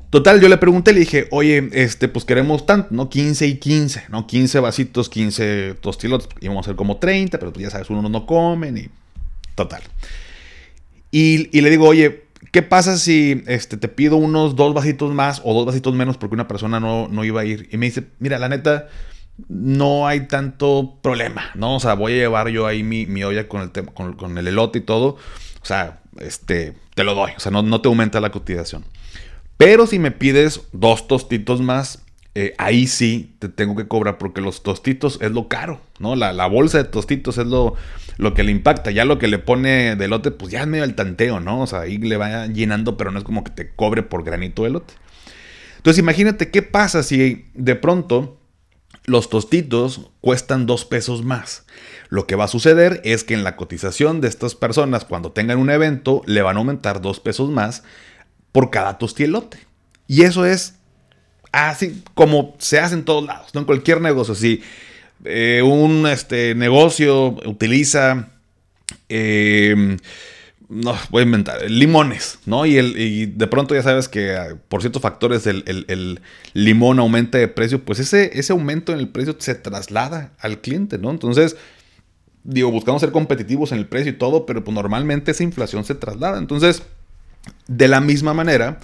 Total, 0.09 0.41
yo 0.41 0.49
le 0.49 0.57
pregunté, 0.57 0.91
le 0.91 1.01
dije, 1.01 1.27
oye, 1.29 1.69
este, 1.71 2.07
pues 2.07 2.25
queremos 2.25 2.65
tanto, 2.65 2.87
¿no? 2.89 3.09
15 3.09 3.45
y 3.45 3.57
15, 3.57 4.05
¿no? 4.09 4.25
15 4.25 4.59
vasitos, 4.59 5.07
15 5.07 5.75
tostilotes. 5.79 6.27
Íbamos 6.41 6.65
a 6.65 6.71
hacer 6.71 6.75
como 6.75 6.97
30, 6.97 7.37
pero 7.37 7.53
pues 7.53 7.63
ya 7.63 7.69
sabes, 7.69 7.91
uno 7.91 8.09
no 8.09 8.25
comen 8.25 8.77
y. 8.77 8.89
Total. 9.53 9.83
Y, 11.11 11.55
y 11.55 11.61
le 11.61 11.69
digo, 11.69 11.87
oye, 11.87 12.23
¿qué 12.51 12.63
pasa 12.63 12.97
si 12.97 13.43
este, 13.45 13.77
te 13.77 13.87
pido 13.87 14.17
unos 14.17 14.55
dos 14.55 14.73
vasitos 14.73 15.13
más 15.13 15.41
o 15.43 15.53
dos 15.53 15.67
vasitos 15.67 15.93
menos 15.93 16.17
porque 16.17 16.33
una 16.33 16.47
persona 16.47 16.79
no, 16.79 17.07
no 17.07 17.23
iba 17.23 17.41
a 17.41 17.45
ir? 17.45 17.69
Y 17.71 17.77
me 17.77 17.85
dice, 17.85 18.07
mira, 18.17 18.39
la 18.39 18.49
neta, 18.49 18.87
no 19.47 20.07
hay 20.07 20.21
tanto 20.21 20.97
problema, 21.03 21.51
¿no? 21.53 21.75
O 21.75 21.79
sea, 21.79 21.93
voy 21.93 22.13
a 22.13 22.15
llevar 22.15 22.49
yo 22.49 22.65
ahí 22.65 22.81
mi, 22.81 23.05
mi 23.05 23.23
olla 23.23 23.47
con 23.47 23.61
el, 23.61 23.71
con, 23.93 24.13
con, 24.13 24.37
el 24.39 24.47
elote 24.47 24.79
y 24.79 24.81
todo. 24.81 25.17
O 25.61 25.65
sea, 25.65 25.98
este, 26.19 26.73
te 26.95 27.03
lo 27.03 27.15
doy. 27.15 27.31
O 27.35 27.39
sea, 27.39 27.51
no, 27.51 27.61
no 27.61 27.81
te 27.81 27.87
aumenta 27.87 28.19
la 28.19 28.31
cotización. 28.31 28.85
Pero 29.57 29.87
si 29.87 29.99
me 29.99 30.11
pides 30.11 30.61
dos 30.71 31.07
tostitos 31.07 31.61
más, 31.61 32.03
eh, 32.35 32.53
ahí 32.57 32.87
sí 32.87 33.35
te 33.39 33.49
tengo 33.49 33.75
que 33.75 33.87
cobrar 33.87 34.17
porque 34.17 34.39
los 34.39 34.63
tostitos 34.63 35.19
es 35.21 35.31
lo 35.31 35.49
caro, 35.49 35.81
¿no? 35.99 36.15
La, 36.15 36.47
bolsa 36.47 36.77
de 36.77 36.83
tostitos 36.85 37.37
es 37.37 37.47
lo, 37.47 37.75
lo, 38.17 38.33
que 38.33 38.43
le 38.43 38.51
impacta. 38.51 38.91
Ya 38.91 39.03
lo 39.03 39.19
que 39.19 39.27
le 39.27 39.39
pone 39.39 39.95
de 39.97 40.05
elote, 40.05 40.31
pues 40.31 40.51
ya 40.51 40.61
es 40.61 40.67
medio 40.67 40.85
el 40.85 40.95
tanteo, 40.95 41.41
¿no? 41.41 41.61
O 41.61 41.67
sea, 41.67 41.81
ahí 41.81 41.97
le 41.97 42.15
va 42.15 42.47
llenando, 42.47 42.95
pero 42.95 43.11
no 43.11 43.17
es 43.17 43.25
como 43.25 43.43
que 43.43 43.51
te 43.51 43.69
cobre 43.75 44.03
por 44.03 44.23
granito 44.23 44.61
de 44.61 44.69
elote. 44.69 44.93
Entonces 45.77 45.99
imagínate 45.99 46.51
qué 46.51 46.61
pasa 46.61 47.03
si 47.03 47.45
de 47.53 47.75
pronto 47.75 48.38
los 49.09 49.29
tostitos 49.29 50.09
cuestan 50.21 50.65
dos 50.65 50.85
pesos 50.85 51.23
más. 51.23 51.65
Lo 52.09 52.27
que 52.27 52.35
va 52.35 52.45
a 52.45 52.49
suceder 52.49 53.01
es 53.03 53.23
que 53.23 53.33
en 53.33 53.43
la 53.43 53.55
cotización 53.55 54.21
de 54.21 54.27
estas 54.27 54.55
personas, 54.55 55.05
cuando 55.05 55.31
tengan 55.31 55.57
un 55.59 55.69
evento, 55.69 56.21
le 56.25 56.41
van 56.41 56.55
a 56.55 56.59
aumentar 56.59 57.01
dos 57.01 57.19
pesos 57.19 57.49
más 57.49 57.83
por 58.51 58.69
cada 58.69 58.97
tostielote. 58.97 59.59
Y 60.07 60.23
eso 60.23 60.45
es 60.45 60.75
así 61.51 62.03
como 62.13 62.55
se 62.59 62.79
hace 62.79 62.95
en 62.95 63.05
todos 63.05 63.25
lados, 63.25 63.49
¿no? 63.53 63.61
En 63.61 63.65
cualquier 63.65 64.01
negocio. 64.01 64.35
Si 64.35 64.61
eh, 65.25 65.61
un 65.63 66.07
este, 66.07 66.55
negocio 66.55 67.37
utiliza, 67.45 68.29
em, 69.07 69.97
no, 70.69 70.95
voy 71.09 71.21
a 71.21 71.25
inventar, 71.25 71.69
limones, 71.69 72.37
¿no? 72.45 72.65
Y, 72.67 72.77
el, 72.77 73.37
de 73.37 73.47
pronto 73.47 73.73
ya 73.73 73.81
sabes 73.81 74.07
que 74.07 74.35
ah, 74.35 74.55
por 74.67 74.81
ciertos 74.81 75.01
factores 75.01 75.47
el, 75.47 76.21
limón 76.53 76.99
aumenta 76.99 77.39
de 77.39 77.47
precio, 77.47 77.83
pues 77.83 77.99
ese, 77.99 78.37
ese 78.37 78.53
aumento 78.53 78.93
en 78.93 78.99
el 78.99 79.09
precio 79.09 79.35
se 79.39 79.55
traslada 79.55 80.31
al 80.39 80.61
cliente, 80.61 80.99
¿no? 80.99 81.09
Entonces, 81.09 81.57
digo, 82.43 82.69
buscamos 82.69 83.01
ser 83.01 83.11
competitivos 83.11 83.71
en 83.71 83.79
el 83.79 83.87
precio 83.87 84.11
y 84.11 84.15
todo, 84.15 84.45
pero 84.45 84.63
pues 84.63 84.75
normalmente 84.75 85.31
esa 85.31 85.43
inflación 85.43 85.85
se 85.85 85.95
traslada. 85.95 86.37
Entonces, 86.37 86.83
de 87.67 87.87
la 87.87 87.99
misma 87.99 88.35
manera, 88.35 88.79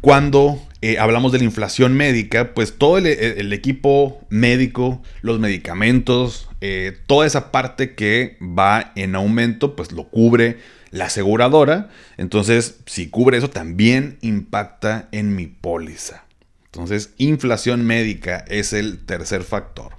cuando 0.00 0.58
eh, 0.80 0.98
hablamos 0.98 1.32
de 1.32 1.38
la 1.38 1.44
inflación 1.44 1.94
médica, 1.94 2.54
pues 2.54 2.78
todo 2.78 2.96
el, 2.96 3.52
equipo 3.52 4.20
médico, 4.30 5.02
los 5.20 5.38
medicamentos, 5.38 6.48
eh, 6.62 6.96
toda 7.06 7.26
esa 7.26 7.52
parte 7.52 7.94
que 7.94 8.38
va 8.40 8.92
en 8.96 9.14
aumento, 9.14 9.76
pues 9.76 9.92
lo 9.92 10.04
cubre 10.04 10.58
la 10.94 11.06
aseguradora. 11.06 11.90
Entonces, 12.16 12.78
si 12.86 13.08
cubre 13.08 13.38
eso, 13.38 13.50
también 13.50 14.18
impacta 14.22 15.08
en 15.12 15.36
mi 15.36 15.46
póliza. 15.46 16.24
Entonces, 16.66 17.10
inflación 17.18 17.84
médica 17.84 18.44
es 18.48 18.72
el 18.72 19.04
tercer 19.04 19.42
factor. 19.42 19.92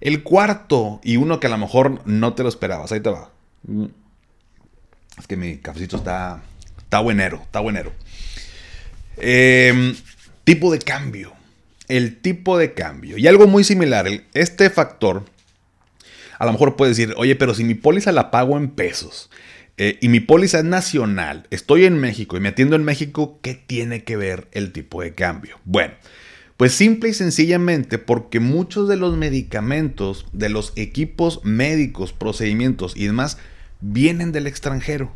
El 0.00 0.22
cuarto, 0.22 1.00
y 1.02 1.16
uno 1.16 1.40
que 1.40 1.46
a 1.46 1.50
lo 1.50 1.58
mejor 1.58 2.06
no 2.06 2.34
te 2.34 2.42
lo 2.42 2.48
esperabas, 2.48 2.92
ahí 2.92 3.00
te 3.00 3.10
va. 3.10 3.30
Es 5.18 5.26
que 5.26 5.36
mi 5.36 5.56
cafecito 5.56 5.96
está 5.96 6.42
Está 6.86 7.00
buenero, 7.00 7.40
está 7.42 7.58
buenero. 7.58 7.92
Em, 9.16 9.96
tipo 10.44 10.70
de 10.70 10.78
cambio. 10.78 11.32
El 11.88 12.18
tipo 12.18 12.56
de 12.58 12.74
cambio. 12.74 13.18
Y 13.18 13.26
algo 13.26 13.48
muy 13.48 13.64
similar. 13.64 14.06
Este 14.34 14.70
factor, 14.70 15.24
a 16.38 16.46
lo 16.46 16.52
mejor 16.52 16.76
puedes 16.76 16.96
decir, 16.96 17.12
oye, 17.16 17.34
pero 17.34 17.54
si 17.54 17.64
mi 17.64 17.74
póliza 17.74 18.12
la 18.12 18.30
pago 18.30 18.56
en 18.56 18.70
pesos 18.70 19.30
eh, 19.78 19.98
y 20.00 20.08
mi 20.08 20.20
póliza 20.20 20.58
es 20.58 20.64
nacional, 20.64 21.46
estoy 21.50 21.84
en 21.84 21.98
México 21.98 22.36
y 22.36 22.40
me 22.40 22.48
atiendo 22.48 22.76
en 22.76 22.84
México, 22.84 23.38
¿qué 23.42 23.54
tiene 23.54 24.04
que 24.04 24.16
ver 24.16 24.48
el 24.52 24.72
tipo 24.72 25.02
de 25.02 25.14
cambio? 25.14 25.58
Bueno. 25.64 25.94
Pues 26.56 26.72
simple 26.72 27.10
y 27.10 27.12
sencillamente 27.12 27.98
porque 27.98 28.40
muchos 28.40 28.88
de 28.88 28.96
los 28.96 29.14
medicamentos, 29.18 30.24
de 30.32 30.48
los 30.48 30.72
equipos 30.76 31.40
médicos, 31.44 32.14
procedimientos 32.14 32.96
y 32.96 33.04
demás 33.04 33.36
vienen 33.82 34.32
del 34.32 34.46
extranjero. 34.46 35.12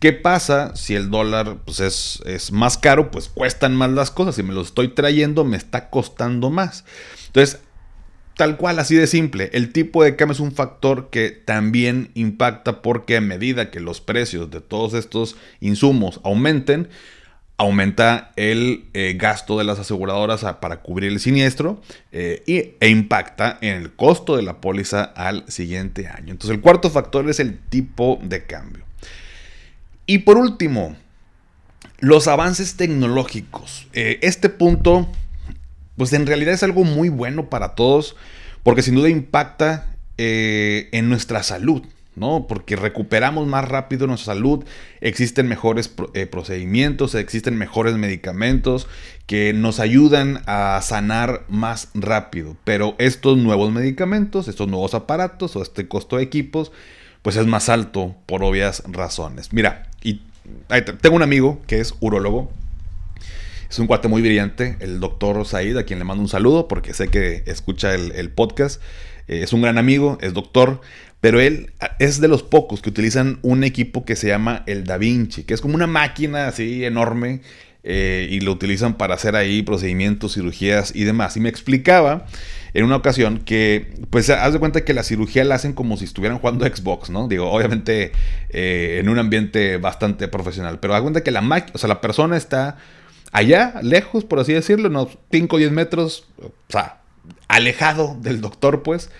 ¿Qué 0.00 0.12
pasa 0.12 0.74
si 0.76 0.94
el 0.94 1.10
dólar 1.10 1.58
pues, 1.64 1.80
es, 1.80 2.22
es, 2.24 2.52
más 2.52 2.76
caro? 2.76 3.10
Pues 3.10 3.28
cuestan 3.28 3.74
más 3.74 3.90
las 3.90 4.10
cosas. 4.10 4.36
Si 4.36 4.42
me 4.42 4.54
lo 4.54 4.62
estoy 4.62 4.88
trayendo, 4.88 5.44
me 5.44 5.56
está 5.56 5.90
costando 5.90 6.50
más. 6.50 6.84
Entonces, 7.26 7.60
tal 8.38 8.56
cual, 8.56 8.78
así 8.78 8.94
de 8.94 9.08
simple. 9.08 9.50
El 9.52 9.72
tipo 9.72 10.04
de 10.04 10.14
cambio 10.14 10.32
es 10.32 10.38
un 10.38 10.52
factor 10.52 11.10
que 11.10 11.30
también 11.30 12.12
impacta 12.14 12.82
porque 12.82 13.16
a 13.16 13.20
medida 13.20 13.72
que 13.72 13.80
los 13.80 14.00
precios 14.00 14.48
de 14.52 14.60
todos 14.60 14.94
estos 14.94 15.36
insumos 15.60 16.20
aumenten, 16.22 16.88
aumenta 17.56 18.30
el 18.36 18.84
eh, 18.94 19.16
gasto 19.18 19.58
de 19.58 19.64
las 19.64 19.80
aseguradoras 19.80 20.44
para 20.60 20.82
cubrir 20.82 21.10
el 21.10 21.18
siniestro 21.18 21.82
eh, 22.12 22.44
y, 22.46 22.76
e 22.78 22.88
impacta 22.88 23.58
en 23.60 23.74
el 23.74 23.92
costo 23.92 24.36
de 24.36 24.44
la 24.44 24.60
póliza 24.60 25.02
al 25.02 25.44
siguiente 25.48 26.06
año. 26.06 26.30
Entonces, 26.30 26.54
el 26.54 26.60
cuarto 26.60 26.90
factor 26.90 27.28
es 27.28 27.40
el 27.40 27.58
tipo 27.58 28.20
de 28.22 28.44
cambio. 28.44 28.84
Y 30.06 30.18
por 30.18 30.36
último, 30.36 30.96
los 31.98 32.28
avances 32.28 32.76
tecnológicos. 32.76 33.88
Eh, 33.94 34.20
este 34.22 34.48
punto, 34.48 35.08
pues 35.98 36.12
en 36.14 36.26
realidad 36.26 36.54
es 36.54 36.62
algo 36.62 36.84
muy 36.84 37.10
bueno 37.10 37.50
para 37.50 37.74
todos, 37.74 38.16
porque 38.62 38.82
sin 38.82 38.94
duda 38.94 39.10
impacta 39.10 39.94
eh, 40.16 40.88
en 40.92 41.10
nuestra 41.10 41.42
salud. 41.42 41.82
¿no? 42.18 42.46
Porque 42.48 42.76
recuperamos 42.76 43.46
más 43.46 43.68
rápido 43.68 44.06
nuestra 44.06 44.34
salud, 44.34 44.64
existen 45.00 45.46
mejores 45.46 45.94
eh, 46.14 46.26
procedimientos, 46.26 47.14
existen 47.14 47.56
mejores 47.56 47.94
medicamentos 47.94 48.88
que 49.26 49.52
nos 49.52 49.78
ayudan 49.78 50.42
a 50.46 50.80
sanar 50.82 51.44
más 51.48 51.90
rápido. 51.94 52.56
Pero 52.64 52.96
estos 52.98 53.38
nuevos 53.38 53.72
medicamentos, 53.72 54.48
estos 54.48 54.68
nuevos 54.68 54.94
aparatos 54.94 55.54
o 55.54 55.62
este 55.62 55.86
costo 55.86 56.16
de 56.16 56.24
equipos, 56.24 56.72
pues 57.22 57.36
es 57.36 57.46
más 57.46 57.68
alto 57.68 58.16
por 58.26 58.42
obvias 58.42 58.82
razones. 58.86 59.52
Mira, 59.52 59.88
y 60.02 60.22
tengo 61.00 61.16
un 61.16 61.22
amigo 61.22 61.62
que 61.66 61.80
es 61.80 61.94
urólogo. 62.00 62.50
Es 63.70 63.78
un 63.78 63.86
cuate 63.86 64.08
muy 64.08 64.22
brillante, 64.22 64.76
el 64.80 64.98
doctor 64.98 65.44
Said, 65.44 65.76
a 65.76 65.84
quien 65.84 65.98
le 65.98 66.04
mando 66.06 66.22
un 66.22 66.28
saludo 66.28 66.68
porque 66.68 66.94
sé 66.94 67.08
que 67.08 67.42
escucha 67.46 67.94
el, 67.94 68.30
podcast. 68.30 68.80
Eh, 69.26 69.42
es 69.42 69.52
un 69.52 69.60
gran 69.60 69.76
amigo, 69.76 70.16
es 70.22 70.32
doctor, 70.32 70.80
pero 71.20 71.38
él 71.38 71.72
es 71.98 72.20
de 72.20 72.28
los 72.28 72.42
pocos 72.42 72.80
que 72.80 72.88
utilizan 72.88 73.38
un 73.42 73.64
equipo 73.64 74.06
que 74.06 74.16
se 74.16 74.28
llama 74.28 74.62
el 74.66 74.84
Da 74.84 74.96
Vinci, 74.96 75.44
que 75.44 75.52
es 75.52 75.60
como 75.60 75.74
una 75.74 75.86
máquina 75.86 76.48
así 76.48 76.84
enorme 76.84 77.42
eh, 77.84 78.26
y 78.30 78.40
lo 78.40 78.52
utilizan 78.52 78.94
para 78.94 79.14
hacer 79.14 79.36
ahí 79.36 79.62
procedimientos, 79.62 80.34
cirugías 80.34 80.96
y 80.96 81.04
demás. 81.04 81.36
Y 81.36 81.40
me 81.40 81.50
explicaba 81.50 82.26
en 82.72 82.84
una 82.84 82.96
ocasión 82.96 83.38
que, 83.38 83.92
pues, 84.08 84.30
haz 84.30 84.54
de 84.54 84.58
cuenta 84.58 84.84
que 84.84 84.94
la 84.94 85.02
cirugía 85.02 85.44
la 85.44 85.56
hacen 85.56 85.74
como 85.74 85.98
si 85.98 86.06
estuvieran 86.06 86.38
jugando 86.38 86.66
Xbox, 86.66 87.10
¿no? 87.10 87.28
Digo, 87.28 87.50
obviamente 87.50 88.12
eh, 88.48 88.98
en 89.00 89.08
un 89.10 89.18
ambiente 89.18 89.76
bastante 89.76 90.26
profesional, 90.28 90.80
pero 90.80 90.94
haz 90.94 91.00
de 91.00 91.02
cuenta 91.02 91.22
que 91.22 91.30
la 91.30 91.66
o 91.72 91.78
sea, 91.78 91.88
la 91.88 92.00
persona 92.00 92.36
está 92.36 92.78
allá, 93.32 93.74
lejos, 93.82 94.24
por 94.24 94.38
así 94.38 94.52
decirlo, 94.52 94.88
unos 94.88 95.18
5 95.30 95.56
o 95.56 95.58
10 95.58 95.72
metros, 95.72 96.24
o 96.38 96.52
sea, 96.68 96.98
alejado 97.48 98.16
del 98.20 98.40
doctor, 98.40 98.82
pues. 98.82 99.10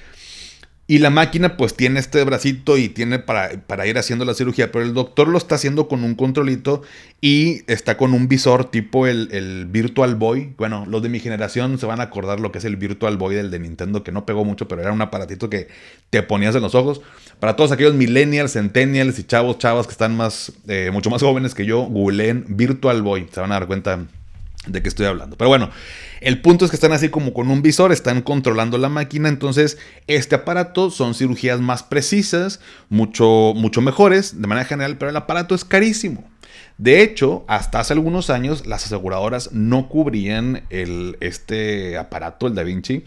Y 0.90 1.00
la 1.00 1.10
máquina 1.10 1.58
pues 1.58 1.74
tiene 1.74 2.00
este 2.00 2.24
bracito 2.24 2.78
y 2.78 2.88
tiene 2.88 3.18
para, 3.18 3.50
para, 3.66 3.86
ir 3.86 3.98
haciendo 3.98 4.24
la 4.24 4.32
cirugía, 4.32 4.72
pero 4.72 4.86
el 4.86 4.94
doctor 4.94 5.28
lo 5.28 5.36
está 5.36 5.56
haciendo 5.56 5.86
con 5.86 6.02
un 6.02 6.14
controlito 6.14 6.80
y 7.20 7.60
está 7.70 7.98
con 7.98 8.14
un 8.14 8.26
visor 8.26 8.70
tipo 8.70 9.06
el, 9.06 9.28
el, 9.32 9.66
Virtual 9.66 10.14
Boy. 10.14 10.54
Bueno, 10.56 10.86
los 10.88 11.02
de 11.02 11.10
mi 11.10 11.20
generación 11.20 11.78
se 11.78 11.84
van 11.84 12.00
a 12.00 12.04
acordar 12.04 12.40
lo 12.40 12.52
que 12.52 12.56
es 12.56 12.64
el 12.64 12.76
Virtual 12.76 13.18
Boy 13.18 13.34
del 13.34 13.50
de 13.50 13.58
Nintendo, 13.58 14.02
que 14.02 14.12
no 14.12 14.24
pegó 14.24 14.46
mucho, 14.46 14.66
pero 14.66 14.80
era 14.80 14.90
un 14.90 15.02
aparatito 15.02 15.50
que 15.50 15.68
te 16.08 16.22
ponías 16.22 16.54
en 16.54 16.62
los 16.62 16.74
ojos. 16.74 17.02
Para 17.38 17.54
todos 17.54 17.70
aquellos 17.70 17.92
millennials, 17.92 18.54
centennials 18.54 19.18
y 19.18 19.24
chavos, 19.24 19.58
chavas 19.58 19.86
que 19.86 19.92
están 19.92 20.16
más, 20.16 20.54
eh, 20.68 20.88
mucho 20.90 21.10
más 21.10 21.20
jóvenes 21.20 21.54
que 21.54 21.66
yo, 21.66 21.82
googleen 21.82 22.46
Virtual 22.48 23.02
Boy. 23.02 23.26
Se 23.30 23.40
van 23.40 23.52
a 23.52 23.56
dar 23.56 23.66
cuenta 23.66 24.06
de 24.68 24.82
qué 24.82 24.88
estoy 24.88 25.06
hablando. 25.06 25.36
Pero 25.36 25.48
bueno, 25.48 25.70
el 26.20 26.40
punto 26.40 26.64
es 26.64 26.70
que 26.70 26.76
están 26.76 26.92
así 26.92 27.08
como 27.08 27.32
con 27.32 27.50
un 27.50 27.62
visor, 27.62 27.92
están 27.92 28.22
controlando 28.22 28.78
la 28.78 28.88
máquina, 28.88 29.28
entonces 29.28 29.78
este 30.06 30.34
aparato 30.34 30.90
son 30.90 31.14
cirugías 31.14 31.60
más 31.60 31.82
precisas, 31.82 32.60
mucho, 32.88 33.52
mucho 33.54 33.80
mejores 33.80 34.40
de 34.40 34.46
manera 34.46 34.66
general, 34.66 34.98
pero 34.98 35.10
el 35.10 35.16
aparato 35.16 35.54
es 35.54 35.64
carísimo. 35.64 36.24
De 36.76 37.02
hecho, 37.02 37.44
hasta 37.48 37.80
hace 37.80 37.92
algunos 37.92 38.30
años 38.30 38.66
las 38.66 38.86
aseguradoras 38.86 39.52
no 39.52 39.88
cubrían 39.88 40.62
el, 40.70 41.16
este 41.20 41.98
aparato, 41.98 42.46
el 42.46 42.54
Da 42.54 42.62
Vinci. 42.62 43.02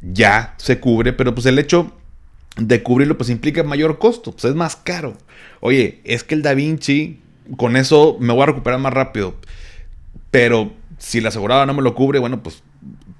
Ya 0.00 0.54
se 0.58 0.78
cubre, 0.78 1.12
pero 1.12 1.34
pues 1.34 1.46
el 1.46 1.58
hecho 1.58 1.92
de 2.56 2.82
cubrirlo 2.82 3.16
pues 3.18 3.30
implica 3.30 3.62
mayor 3.64 3.98
costo, 3.98 4.32
pues 4.32 4.44
es 4.44 4.54
más 4.54 4.76
caro. 4.76 5.16
Oye, 5.60 6.00
es 6.04 6.22
que 6.22 6.36
el 6.36 6.42
Da 6.42 6.54
Vinci, 6.54 7.20
con 7.56 7.76
eso 7.76 8.16
me 8.20 8.32
voy 8.32 8.44
a 8.44 8.46
recuperar 8.46 8.78
más 8.78 8.92
rápido. 8.92 9.34
Pero 10.30 10.72
si 10.98 11.20
la 11.20 11.28
aseguradora 11.28 11.66
no 11.66 11.74
me 11.74 11.82
lo 11.82 11.94
cubre, 11.94 12.18
bueno, 12.18 12.42
pues 12.42 12.62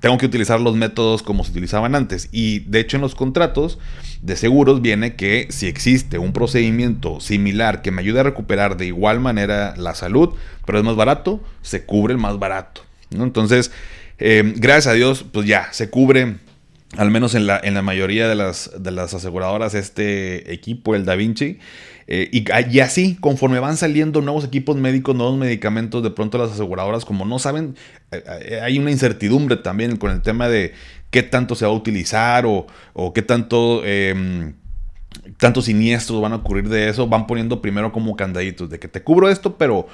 tengo 0.01 0.19
que 0.19 0.27
utilizar 0.27 0.61
los 0.61 0.77
métodos 0.77 1.23
como 1.23 1.45
se 1.45 1.51
utilizaban 1.51 1.95
antes. 1.95 2.29
Y 2.31 2.61
de 2.61 2.81
hecho 2.81 2.97
en 2.97 3.03
los 3.03 3.15
contratos 3.15 3.79
de 4.23 4.37
seguros 4.37 4.83
viene 4.83 5.17
que 5.17 5.49
si 5.51 5.67
existe 5.67 6.19
un 6.19 6.33
procedimiento 6.33 7.21
similar 7.21 7.83
que 7.83 7.91
me 7.91 8.03
ayude 8.03 8.21
a 8.21 8.25
recuperar 8.25 8.77
de 8.77 8.87
igual 8.87 9.21
manera 9.21 9.75
la 9.77 9.95
salud, 9.95 10.31
pero 10.67 10.79
es 10.79 10.85
más 10.85 10.97
barato, 10.97 11.43
se 11.63 11.85
cubre 11.85 12.13
el 12.13 12.19
más 12.19 12.39
barato. 12.39 12.83
¿no? 13.11 13.25
Entonces, 13.25 13.73
eh, 14.19 14.55
gracias 14.57 14.89
a 14.89 14.93
Dios, 14.93 15.25
pues 15.31 15.47
ya 15.47 15.69
se 15.73 15.91
cubre. 15.91 16.37
Al 16.97 17.11
menos 17.11 17.35
en 17.35 17.47
la, 17.47 17.61
en 17.63 17.75
la 17.75 17.83
mayoría 17.83 18.29
de 18.29 18.35
las, 18.35 18.71
de 18.79 18.91
las 18.91 19.13
aseguradoras, 19.13 19.75
este 19.75 20.55
equipo, 20.55 20.95
el 20.95 21.05
Da 21.05 21.17
Vinci. 21.17 21.59
Eh, 22.11 22.31
y, 22.33 22.81
así, 22.81 23.17
conforme 23.21 23.61
van 23.61 23.77
saliendo 23.77 24.23
nuevos 24.23 24.43
equipos 24.43 24.77
médicos, 24.77 25.15
nuevos 25.15 25.37
medicamentos, 25.37 26.03
de 26.03 26.11
pronto 26.11 26.39
las 26.39 26.51
aseguradoras, 26.53 27.05
como 27.05 27.27
no 27.27 27.39
saben, 27.39 27.77
eh, 28.11 28.23
eh, 28.41 28.61
hay 28.63 28.79
una 28.79 28.91
incertidumbre 28.91 29.57
también 29.57 29.99
con 29.99 30.11
el 30.11 30.23
tema 30.23 30.49
de 30.49 30.73
qué 31.11 31.23
tanto 31.23 31.55
se 31.55 31.67
va 31.67 31.71
a 31.71 31.75
utilizar 31.75 32.47
o, 32.47 32.67
qué 33.15 33.21
tanto 33.21 33.85
em, 33.85 34.55
tantos 35.37 35.67
siniestros 35.67 36.23
van 36.23 36.33
a 36.33 36.37
ocurrir 36.37 36.71
de 36.71 36.89
eso, 36.89 37.07
van 37.07 37.27
poniendo 37.27 37.61
primero 37.61 37.93
como 37.93 38.17
candaditos 38.17 38.71
de 38.71 38.79
que 38.79 38.89
te 38.89 39.03
cubro 39.03 39.29
esto, 39.29 39.59
pero 39.59 39.87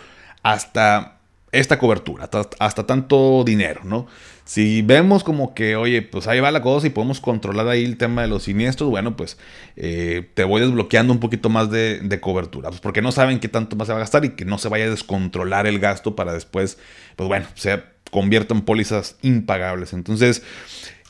hasta 0.45 1.14
esta 1.55 1.79
cobertura, 1.79 2.29
hasta, 2.59 2.87
tanto 2.87 3.45
dinero, 3.45 3.83
¿no? 3.85 4.07
Si 4.45 4.83
vemos 4.83 5.25
como 5.25 5.55
que, 5.55 5.77
oye, 5.77 6.03
pues 6.03 6.27
ahí 6.27 6.41
va 6.41 6.51
la 6.51 6.61
cosa 6.61 6.87
y 6.87 6.91
podemos 6.91 7.21
controlar 7.21 7.69
ahí 7.69 7.85
el 7.85 7.97
tema 7.97 8.23
de 8.23 8.29
los 8.29 8.43
siniestros, 8.43 8.91
bueno, 8.91 9.17
pues 9.17 9.39
eh, 9.77 10.29
te 10.35 10.45
voy 10.45 10.61
desbloqueando 10.61 11.13
un 11.13 11.21
poquito 11.21 11.49
más 11.49 11.71
de, 11.71 12.19
cobertura, 12.21 12.69
pues 12.69 12.81
porque 12.81 13.01
no 13.01 13.13
saben 13.13 13.41
qué 13.41 13.49
tanto 13.49 13.77
más 13.77 13.87
se 13.87 13.93
va 13.93 13.99
a 13.99 14.01
gastar 14.01 14.25
y 14.25 14.31
que 14.31 14.45
no 14.45 14.59
se 14.59 14.69
vaya 14.69 14.85
a 14.85 14.91
descontrolar 14.91 15.67
el 15.67 15.79
gasto 15.79 16.15
para 16.17 16.33
después, 16.33 16.79
pues 17.17 17.29
bueno, 17.29 17.47
se 17.55 17.83
convierta 18.11 18.55
en 18.55 18.63
pólizas 18.63 19.17
impagables. 19.23 19.93
Entonces, 19.93 20.43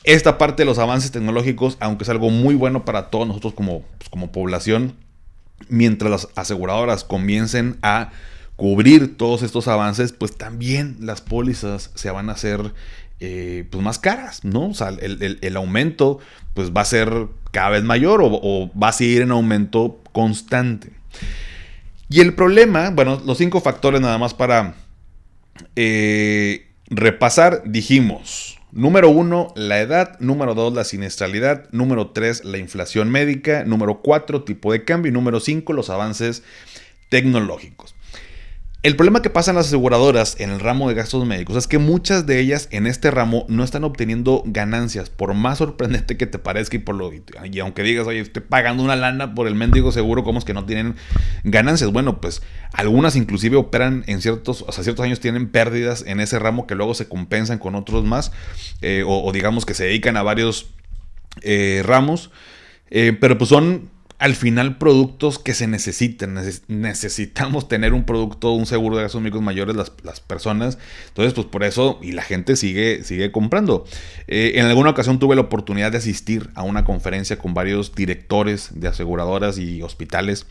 esta 0.03 0.37
parte 0.37 0.61
de 0.61 0.65
los 0.65 0.77
avances 0.77 1.11
tecnológicos, 1.11 1.77
aunque 1.79 2.03
es 2.03 2.09
algo 2.09 2.29
muy 2.29 2.55
bueno 2.55 2.85
para 2.85 3.09
todos 3.09 3.27
nosotros 3.27 3.53
como, 3.53 3.81
pues, 3.97 4.09
como 4.09 4.31
población, 4.31 4.95
mientras 5.67 6.11
las 6.11 6.27
aseguradoras 6.35 7.03
comiencen 7.03 7.77
a 7.81 8.11
cubrir 8.55 9.17
todos 9.17 9.41
estos 9.43 9.67
avances, 9.67 10.13
pues 10.13 10.37
también 10.37 10.97
las 10.99 11.21
pólizas 11.21 11.91
se 11.95 12.09
van 12.09 12.29
a 12.29 12.33
hacer 12.33 12.73
eh, 13.19 13.65
pues 13.69 13.83
más 13.83 13.99
caras, 13.99 14.43
¿no? 14.43 14.67
O 14.67 14.73
sea, 14.73 14.89
el, 14.89 15.55
aumento 15.57 16.19
pues 16.53 16.71
va 16.71 16.81
a 16.81 16.85
ser 16.85 17.27
cada 17.51 17.69
vez 17.69 17.83
mayor 17.83 18.21
o, 18.23 18.71
va 18.81 18.89
a 18.89 18.93
seguir 18.93 19.21
en 19.21 19.31
aumento 19.31 20.01
constante. 20.11 20.91
Y 22.09 22.19
el 22.19 22.33
problema, 22.33 22.91
bueno, 22.91 23.21
los 23.25 23.37
cinco 23.37 23.61
factores 23.61 23.99
nada 23.99 24.17
más 24.17 24.33
para 24.33 24.75
eh, 25.75 26.67
repasar, 26.87 27.63
dijimos, 27.65 28.59
número 28.71 29.09
uno, 29.09 29.53
la 29.55 29.79
edad, 29.79 30.19
número 30.19 30.53
dos, 30.53 30.73
la 30.73 30.83
siniestralidad, 30.83 31.69
número 31.71 32.11
tres, 32.11 32.43
la 32.43 32.57
inflación 32.57 33.09
médica, 33.09 33.63
número 33.63 34.01
cuatro, 34.01 34.43
tipo 34.43 34.71
de 34.71 34.83
cambio 34.83 35.09
y 35.09 35.13
número 35.13 35.39
cinco, 35.39 35.73
los 35.73 35.89
avances 35.89 36.43
tecnológicos. 37.09 37.94
El 38.85 38.95
problema 38.95 39.23
que 39.23 39.31
pasa 39.31 39.49
en 39.49 39.57
las 39.57 39.65
aseguradoras 39.65 40.39
en 40.39 40.51
el 40.51 40.59
ramo 40.59 40.87
de 40.87 40.93
gastos 40.93 41.25
médicos 41.25 41.55
es 41.55 41.65
que 41.65 41.79
muchas 41.79 42.27
de 42.27 42.39
ellas 42.39 42.67
en 42.69 42.85
este 42.85 43.09
ramo 43.09 43.47
no 43.49 43.63
están 43.63 43.83
obteniendo 43.83 44.43
ganancias, 44.45 45.09
por 45.09 45.33
más 45.33 45.57
sorprendente 45.57 46.17
que 46.17 46.27
te 46.27 46.37
parezca 46.37 46.75
y 46.75 46.79
por 46.81 46.93
lo 46.93 47.11
y 47.11 47.59
aunque 47.61 47.81
digas, 47.81 48.05
oye, 48.05 48.19
estoy 48.19 48.43
pagando 48.47 48.83
una 48.83 48.95
lana 48.95 49.33
por 49.33 49.47
el 49.47 49.55
mendigo 49.55 49.91
seguro, 49.91 50.23
¿cómo 50.23 50.37
es 50.37 50.45
que 50.45 50.53
no 50.53 50.65
tienen 50.65 50.97
ganancias? 51.43 51.91
Bueno, 51.91 52.21
pues 52.21 52.43
algunas 52.73 53.15
inclusive 53.15 53.57
operan 53.57 54.03
en 54.05 54.21
ciertos, 54.21 54.63
o 54.67 54.71
sea, 54.71 54.83
ciertos 54.83 55.03
años 55.03 55.19
tienen 55.19 55.49
pérdidas 55.49 56.03
en 56.05 56.19
ese 56.19 56.37
ramo 56.37 56.67
que 56.67 56.75
luego 56.75 56.93
se 56.93 57.09
compensan 57.09 57.57
con 57.57 57.73
otros 57.73 58.03
más, 58.03 58.33
eh, 58.83 59.03
o, 59.03 59.31
digamos 59.31 59.65
que 59.65 59.73
se 59.73 59.85
dedican 59.85 60.15
a 60.15 60.21
varios 60.21 60.75
eh, 61.41 61.81
ramos, 61.83 62.29
eh, 62.91 63.17
pero 63.19 63.35
pues 63.39 63.49
son 63.49 63.94
al 64.17 64.35
final 64.35 64.77
productos 64.77 65.39
que 65.39 65.53
se 65.53 65.67
necesiten. 65.67 66.39
necesitamos 66.67 67.67
tener 67.67 67.93
un 67.93 68.05
producto, 68.05 68.51
un 68.51 68.65
seguro 68.65 68.97
de 68.97 69.03
gastos 69.03 69.21
médicos 69.21 69.41
mayores 69.41 69.75
las, 69.75 70.19
personas. 70.21 70.77
Entonces, 71.07 71.33
pues 71.33 71.47
por 71.47 71.63
eso, 71.63 71.99
y 72.01 72.13
la 72.13 72.23
gente 72.23 72.55
sigue, 72.55 73.03
sigue 73.03 73.31
comprando. 73.31 73.85
Eh, 74.27 74.53
en 74.55 74.65
alguna 74.65 74.91
ocasión 74.91 75.19
tuve 75.19 75.35
la 75.35 75.41
oportunidad 75.41 75.91
de 75.91 75.97
asistir 75.97 76.49
a 76.55 76.63
una 76.63 76.85
conferencia 76.85 77.37
con 77.37 77.53
varios 77.53 77.93
directores 77.93 78.69
de 78.73 78.87
aseguradoras 78.87 79.57
y 79.57 79.81
hospitales 79.81 80.45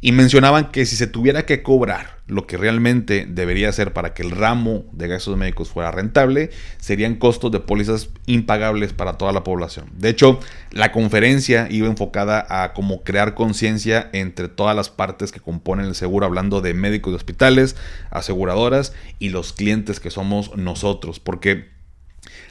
y 0.00 0.12
mencionaban 0.12 0.70
que 0.70 0.86
si 0.86 0.96
se 0.96 1.06
tuviera 1.06 1.44
que 1.44 1.62
cobrar 1.62 2.20
lo 2.26 2.46
que 2.46 2.56
realmente 2.56 3.26
debería 3.28 3.70
ser 3.72 3.92
para 3.92 4.14
que 4.14 4.22
el 4.22 4.30
ramo 4.30 4.84
de 4.92 5.08
gastos 5.08 5.36
médicos 5.36 5.68
fuera 5.68 5.90
rentable, 5.90 6.50
serían 6.78 7.16
costos 7.16 7.50
de 7.50 7.60
pólizas 7.60 8.08
impagables 8.26 8.92
para 8.92 9.18
toda 9.18 9.32
la 9.32 9.44
población. 9.44 9.90
De 9.96 10.08
hecho, 10.08 10.40
la 10.70 10.92
conferencia 10.92 11.66
iba 11.70 11.88
enfocada 11.88 12.46
a 12.48 12.72
cómo 12.72 13.02
crear 13.02 13.34
conciencia 13.34 14.08
entre 14.12 14.48
todas 14.48 14.74
las 14.74 14.88
partes 14.88 15.32
que 15.32 15.40
componen 15.40 15.86
el 15.86 15.94
seguro, 15.94 16.24
hablando 16.24 16.60
de 16.60 16.72
médicos 16.72 17.12
de 17.12 17.16
hospitales, 17.16 17.76
aseguradoras 18.10 18.94
y 19.18 19.30
los 19.30 19.52
clientes 19.52 20.00
que 20.00 20.10
somos 20.10 20.56
nosotros, 20.56 21.20
porque 21.20 21.68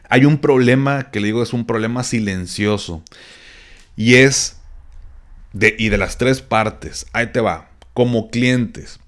hay 0.10 0.26
un 0.26 0.40
problema 0.40 1.10
que 1.12 1.20
le 1.20 1.28
digo 1.28 1.42
es 1.42 1.54
un 1.54 1.66
problema 1.66 2.04
silencioso 2.04 3.04
y 3.96 4.16
es 4.16 4.59
y 5.54 5.90
de 5.90 5.98
las 5.98 6.18
tres 6.18 6.42
partes, 6.42 7.08
ahí 7.14 7.28
te 7.28 7.40
va, 7.40 7.72
como 7.94 8.30
clientes. 8.30 9.00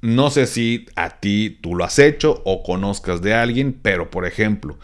No 0.00 0.30
sé 0.30 0.46
si 0.46 0.86
a 0.96 1.20
ti 1.20 1.58
tú 1.62 1.76
lo 1.76 1.84
has 1.84 1.98
hecho 1.98 2.42
o 2.44 2.62
conozcas 2.62 3.22
de 3.22 3.34
alguien, 3.34 3.72
pero 3.72 4.10
por 4.10 4.26
ejemplo, 4.26 4.78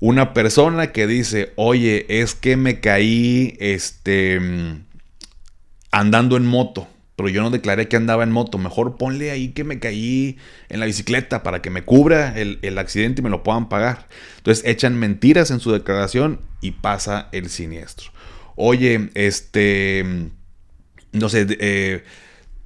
una 0.00 0.32
persona 0.32 0.92
que 0.92 1.06
dice, 1.06 1.52
oye, 1.56 2.06
es 2.08 2.34
que 2.34 2.56
me 2.56 2.80
caí 2.80 3.56
este, 3.60 4.40
andando 5.90 6.38
en 6.38 6.46
moto, 6.46 6.88
pero 7.16 7.28
yo 7.28 7.42
no 7.42 7.50
declaré 7.50 7.88
que 7.88 7.96
andaba 7.96 8.22
en 8.24 8.32
moto, 8.32 8.56
mejor 8.56 8.96
ponle 8.96 9.30
ahí 9.30 9.48
que 9.48 9.64
me 9.64 9.78
caí 9.78 10.38
en 10.70 10.80
la 10.80 10.86
bicicleta 10.86 11.42
para 11.42 11.60
que 11.60 11.70
me 11.70 11.82
cubra 11.82 12.38
el, 12.38 12.58
el 12.62 12.78
accidente 12.78 13.20
y 13.20 13.24
me 13.24 13.30
lo 13.30 13.42
puedan 13.42 13.68
pagar. 13.68 14.08
Entonces 14.38 14.64
echan 14.66 14.98
mentiras 14.98 15.50
en 15.50 15.60
su 15.60 15.72
declaración 15.72 16.40
y 16.62 16.72
pasa 16.72 17.28
el 17.32 17.50
siniestro 17.50 18.15
oye, 18.56 19.10
este, 19.14 20.04
no 21.12 21.28
sé, 21.28 21.46
eh, 21.60 22.02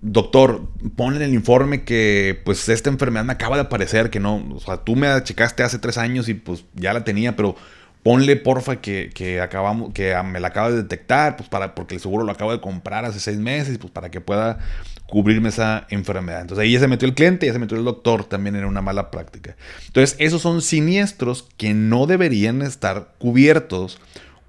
doctor, 0.00 0.68
ponle 0.96 1.18
en 1.18 1.31
el 1.31 1.35
informe 1.35 1.85
que 1.85 2.40
pues 2.44 2.68
esta 2.68 2.88
enfermedad 2.88 3.24
me 3.24 3.33
acaba 3.33 3.57
de 3.57 3.62
aparecer, 3.62 4.11
que 4.11 4.20
no, 4.20 4.37
o 4.55 4.61
sea, 4.61 4.79
tú 4.79 4.96
me 4.96 5.09
achicaste 5.09 5.62
hace 5.62 5.79
tres 5.79 5.98
años 5.98 6.29
y 6.29 6.35
pues 6.35 6.64
ya 6.74 6.92
la 6.94 7.05
tenía, 7.05 7.37
pero 7.37 7.57
ponle 8.03 8.37
porfa 8.37 8.81
que, 8.81 9.11
que 9.12 9.40
acabamos, 9.40 9.92
que 9.92 10.14
me 10.24 10.40
la 10.40 10.48
acaba 10.48 10.70
de 10.70 10.76
detectar, 10.76 11.37
pues 11.37 11.48
para, 11.48 11.74
porque 11.74 11.94
el 11.94 12.00
seguro 12.00 12.24
lo 12.24 12.33
acabo 12.33 12.53
de 12.53 12.61
comprar 12.61 13.05
hace 13.05 13.20
seis 13.20 13.38
meses, 13.38 13.76
pues 13.79 13.92
para 13.92 14.11
que 14.11 14.20
pueda 14.20 14.59
cubrirme 15.07 15.50
esa 15.50 15.87
enfermedad. 15.90 16.40
Entonces 16.40 16.62
ahí 16.62 16.72
ya 16.72 16.81
se 16.81 16.88
metió 16.88 17.07
el 17.07 17.14
cliente, 17.14 17.46
ya 17.46 17.53
se 17.53 17.59
metió 17.59 17.76
el 17.76 17.85
doctor, 17.85 18.24
también 18.24 18.57
era 18.57 18.66
una 18.66 18.81
mala 18.81 19.11
práctica. 19.11 19.57
Entonces 19.87 20.16
esos 20.18 20.40
son 20.40 20.62
siniestros 20.62 21.48
que 21.57 21.74
no 21.74 22.07
deberían 22.07 22.62
estar 22.62 23.14
cubiertos 23.18 23.98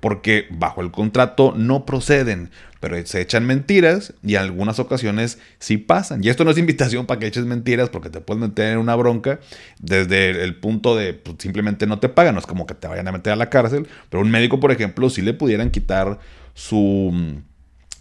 porque 0.01 0.47
bajo 0.49 0.81
el 0.81 0.91
contrato 0.91 1.53
no 1.55 1.85
proceden, 1.85 2.49
pero 2.81 3.03
se 3.05 3.21
echan 3.21 3.45
mentiras 3.45 4.13
y 4.23 4.35
en 4.35 4.41
algunas 4.41 4.79
ocasiones 4.79 5.37
sí 5.59 5.77
pasan. 5.77 6.23
Y 6.23 6.29
esto 6.29 6.43
no 6.43 6.51
es 6.51 6.57
invitación 6.57 7.05
para 7.05 7.19
que 7.19 7.27
eches 7.27 7.45
mentiras 7.45 7.89
porque 7.89 8.09
te 8.09 8.19
puedes 8.19 8.41
meter 8.41 8.73
en 8.73 8.79
una 8.79 8.95
bronca 8.95 9.39
desde 9.79 10.43
el 10.43 10.55
punto 10.55 10.95
de 10.95 11.13
pues, 11.13 11.37
simplemente 11.39 11.85
no 11.85 11.99
te 11.99 12.09
pagan, 12.09 12.33
no 12.33 12.39
es 12.39 12.47
como 12.47 12.65
que 12.65 12.73
te 12.73 12.87
vayan 12.87 13.07
a 13.07 13.11
meter 13.11 13.31
a 13.31 13.35
la 13.35 13.49
cárcel, 13.49 13.87
pero 14.09 14.21
un 14.21 14.31
médico, 14.31 14.59
por 14.59 14.71
ejemplo, 14.71 15.09
sí 15.11 15.21
le 15.21 15.35
pudieran 15.35 15.69
quitar 15.69 16.19
su, 16.55 17.13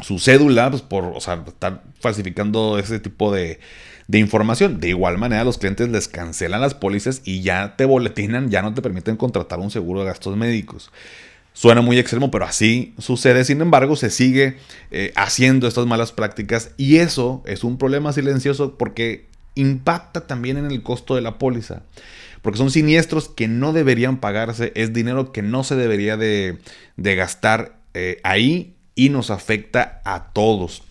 su 0.02 0.18
cédula, 0.18 0.70
pues 0.70 0.80
por, 0.80 1.18
estar 1.18 1.82
falsificando 2.00 2.78
ese 2.78 2.98
tipo 2.98 3.30
de, 3.30 3.60
de 4.08 4.18
información. 4.18 4.80
De 4.80 4.88
igual 4.88 5.18
manera, 5.18 5.44
los 5.44 5.58
clientes 5.58 5.90
les 5.90 6.08
cancelan 6.08 6.62
las 6.62 6.72
pólizas 6.72 7.20
y 7.26 7.42
ya 7.42 7.76
te 7.76 7.84
boletinan, 7.84 8.48
ya 8.48 8.62
no 8.62 8.72
te 8.72 8.80
permiten 8.80 9.18
contratar 9.18 9.58
un 9.58 9.70
seguro 9.70 10.00
de 10.00 10.06
gastos 10.06 10.38
médicos. 10.38 10.90
Suena 11.52 11.82
muy 11.82 11.98
extremo, 11.98 12.30
pero 12.30 12.44
así 12.44 12.94
sucede. 12.98 13.44
Sin 13.44 13.60
embargo, 13.60 13.96
se 13.96 14.10
sigue 14.10 14.56
eh, 14.90 15.12
haciendo 15.16 15.66
estas 15.66 15.86
malas 15.86 16.12
prácticas 16.12 16.70
y 16.76 16.96
eso 16.98 17.42
es 17.44 17.64
un 17.64 17.76
problema 17.76 18.12
silencioso 18.12 18.78
porque 18.78 19.26
impacta 19.54 20.26
también 20.26 20.56
en 20.56 20.66
el 20.66 20.82
costo 20.82 21.14
de 21.14 21.22
la 21.22 21.38
póliza. 21.38 21.82
Porque 22.42 22.58
son 22.58 22.70
siniestros 22.70 23.28
que 23.28 23.48
no 23.48 23.72
deberían 23.72 24.18
pagarse, 24.18 24.72
es 24.74 24.92
dinero 24.92 25.32
que 25.32 25.42
no 25.42 25.62
se 25.62 25.76
debería 25.76 26.16
de, 26.16 26.58
gastar 26.96 27.76
eh, 27.92 28.18
ahí 28.22 28.74
y 28.94 29.10
nos 29.10 29.30
afecta 29.30 30.00
a 30.04 30.32
todos. 30.32 30.82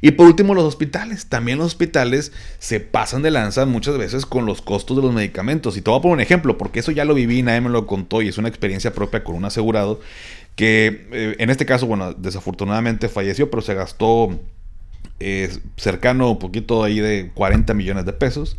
Y 0.00 0.12
por 0.12 0.26
último, 0.26 0.54
los 0.54 0.64
hospitales. 0.64 1.26
También 1.26 1.58
los 1.58 1.68
hospitales 1.68 2.32
se 2.58 2.80
pasan 2.80 3.22
de 3.22 3.30
lanza 3.30 3.66
muchas 3.66 3.98
veces 3.98 4.26
con 4.26 4.46
los 4.46 4.62
costos 4.62 4.96
de 4.96 5.02
los 5.02 5.12
medicamentos. 5.12 5.76
Y 5.76 5.82
te 5.82 5.90
voy 5.90 5.98
a 5.98 6.02
poner 6.02 6.14
un 6.16 6.20
ejemplo, 6.20 6.58
porque 6.58 6.80
eso 6.80 6.92
ya 6.92 7.04
lo 7.04 7.14
viví, 7.14 7.42
nadie 7.42 7.60
me 7.60 7.70
lo 7.70 7.86
contó 7.86 8.22
y 8.22 8.28
es 8.28 8.38
una 8.38 8.48
experiencia 8.48 8.92
propia 8.92 9.24
con 9.24 9.34
un 9.36 9.44
asegurado 9.44 10.00
que 10.56 11.06
eh, 11.12 11.36
en 11.38 11.50
este 11.50 11.66
caso, 11.66 11.86
bueno, 11.86 12.14
desafortunadamente 12.14 13.08
falleció, 13.08 13.50
pero 13.50 13.62
se 13.62 13.74
gastó 13.74 14.40
eh, 15.20 15.54
cercano 15.76 16.30
un 16.30 16.38
poquito 16.38 16.82
ahí 16.82 16.98
de 16.98 17.30
40 17.34 17.74
millones 17.74 18.06
de 18.06 18.14
pesos. 18.14 18.56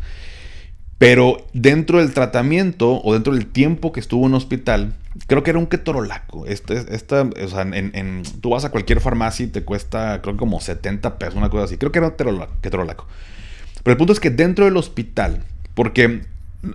Pero 0.98 1.46
dentro 1.52 1.98
del 1.98 2.14
tratamiento 2.14 3.00
o 3.02 3.14
dentro 3.14 3.34
del 3.34 3.46
tiempo 3.46 3.92
que 3.92 4.00
estuvo 4.00 4.26
en 4.26 4.34
hospital, 4.34 4.94
creo 5.26 5.42
que 5.42 5.50
era 5.50 5.58
un 5.58 5.66
ketorolaco. 5.66 6.46
Este, 6.46 6.94
esta, 6.94 7.22
o 7.22 7.48
sea, 7.48 7.62
en, 7.62 8.22
tú 8.40 8.50
vas 8.50 8.64
a 8.64 8.70
cualquier 8.70 9.00
farmacia 9.00 9.44
y 9.44 9.48
te 9.48 9.64
cuesta, 9.64 10.20
creo 10.22 10.34
que 10.34 10.38
como 10.38 10.60
70 10.60 11.18
pesos, 11.18 11.34
una 11.34 11.50
cosa 11.50 11.64
así. 11.64 11.76
Creo 11.76 11.92
que 11.92 11.98
era 11.98 12.08
un 12.08 12.46
ketorolaco. 12.60 13.06
Pero 13.82 13.92
el 13.92 13.96
punto 13.98 14.12
es 14.12 14.20
que 14.20 14.30
dentro 14.30 14.64
del 14.64 14.76
hospital, 14.76 15.44
porque 15.74 16.22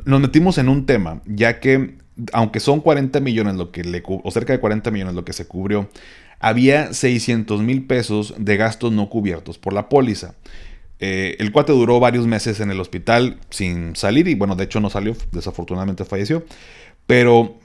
nos 0.05 0.21
metimos 0.21 0.57
en 0.57 0.69
un 0.69 0.85
tema, 0.85 1.21
ya 1.25 1.59
que 1.59 1.95
aunque 2.31 2.59
son 2.59 2.79
40 2.79 3.19
millones 3.21 3.55
lo 3.55 3.71
que 3.71 3.83
le 3.83 4.03
o 4.05 4.31
cerca 4.31 4.53
de 4.53 4.59
40 4.59 4.91
millones 4.91 5.15
lo 5.15 5.25
que 5.25 5.33
se 5.33 5.47
cubrió, 5.47 5.89
había 6.39 6.93
600 6.93 7.61
mil 7.61 7.85
pesos 7.85 8.35
de 8.37 8.57
gastos 8.57 8.91
no 8.91 9.09
cubiertos 9.09 9.57
por 9.57 9.73
la 9.73 9.89
póliza. 9.89 10.35
Eh, 10.99 11.35
el 11.39 11.51
cuate 11.51 11.71
duró 11.71 11.99
varios 11.99 12.27
meses 12.27 12.59
en 12.59 12.71
el 12.71 12.79
hospital 12.79 13.39
sin 13.49 13.95
salir 13.95 14.27
y 14.27 14.35
bueno, 14.35 14.55
de 14.55 14.65
hecho 14.65 14.79
no 14.79 14.89
salió, 14.89 15.15
desafortunadamente 15.31 16.05
falleció. 16.05 16.45
Pero 17.07 17.57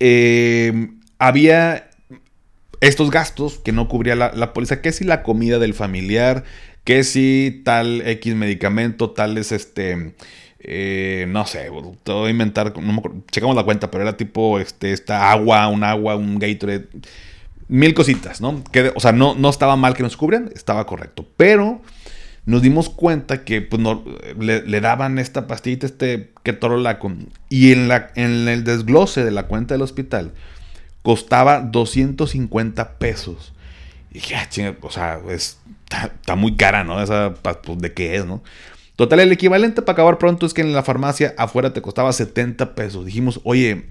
eh, 0.00 0.88
había 1.18 1.90
estos 2.80 3.10
gastos 3.10 3.58
que 3.58 3.72
no 3.72 3.88
cubría 3.88 4.14
la, 4.14 4.52
póliza, 4.52 4.80
que 4.80 4.92
si 4.92 5.04
la 5.04 5.22
comida 5.22 5.58
del 5.58 5.74
familiar, 5.74 6.44
que 6.84 7.04
si 7.04 7.62
tal 7.64 8.02
X 8.06 8.34
medicamento, 8.34 9.10
tal 9.10 9.38
es 9.38 9.52
este... 9.52 10.14
Eh, 10.66 11.26
no 11.28 11.44
sé, 11.46 11.68
te 12.04 12.12
voy 12.12 12.28
a 12.28 12.30
inventar, 12.30 12.72
checamos 13.30 13.54
la 13.54 13.64
cuenta, 13.64 13.90
pero 13.90 14.02
era 14.02 14.16
tipo 14.16 14.58
este, 14.58 14.92
esta 14.92 15.30
agua, 15.30 15.68
un 15.68 15.84
agua, 15.84 16.16
un 16.16 16.38
Gatorade, 16.38 16.88
mil 17.68 17.92
cositas, 17.92 18.40
¿no? 18.40 18.64
Que, 18.72 18.90
o 18.94 19.00
sea, 19.00 19.12
no, 19.12 19.34
no 19.34 19.50
estaba 19.50 19.76
mal 19.76 19.92
que 19.92 20.02
nos 20.02 20.16
cubran, 20.16 20.50
estaba 20.54 20.86
correcto, 20.86 21.26
pero 21.36 21.82
nos 22.46 22.60
dimos 22.60 22.90
cuenta 22.90 23.44
que 23.44 23.62
pues, 23.62 23.82
le, 24.38 24.80
daban 24.80 25.18
esta 25.18 25.46
pastillita, 25.46 25.86
este 25.86 26.30
ketorolaco, 26.42 27.12
y 27.48 27.72
en, 27.72 27.90
el 28.16 28.64
desglose 28.64 29.24
de 29.24 29.30
la 29.30 29.46
cuenta 29.46 29.74
del 29.74 29.82
hospital 29.82 30.32
costaba 31.02 31.60
250 31.60 32.98
pesos. 32.98 33.52
Y 34.10 34.14
dije, 34.14 34.36
ah, 34.36 34.48
chinga, 34.48 34.76
o 34.80 34.90
sea, 34.90 35.20
está, 35.32 36.36
muy 36.36 36.56
cara, 36.56 36.84
¿no? 36.84 37.02
Esa, 37.02 37.34
pues, 37.34 37.78
¿de 37.78 37.92
qué 37.92 38.16
es, 38.16 38.26
no? 38.26 38.42
Total, 38.96 39.20
el 39.20 39.32
equivalente 39.32 39.82
para 39.82 39.94
acabar 39.94 40.18
pronto 40.18 40.46
es 40.46 40.54
que 40.54 40.60
en 40.60 40.72
la 40.72 40.82
farmacia 40.82 41.34
afuera 41.36 41.72
te 41.72 41.82
costaba 41.82 42.12
70 42.12 42.74
pesos. 42.74 43.04
Dijimos, 43.06 43.40
oye, 43.42 43.86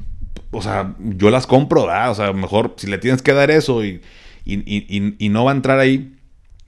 o 0.51 0.61
sea, 0.61 0.95
yo 0.99 1.29
las 1.29 1.45
compro, 1.45 1.87
¿verdad? 1.87 2.11
O 2.11 2.15
sea, 2.15 2.31
mejor 2.31 2.75
si 2.77 2.87
le 2.87 2.99
tienes 2.99 3.21
que 3.21 3.33
dar 3.33 3.51
eso 3.51 3.83
y 3.83 4.01
no 4.45 5.43
va 5.43 5.51
a 5.51 5.55
entrar 5.55 5.79
ahí, 5.79 6.13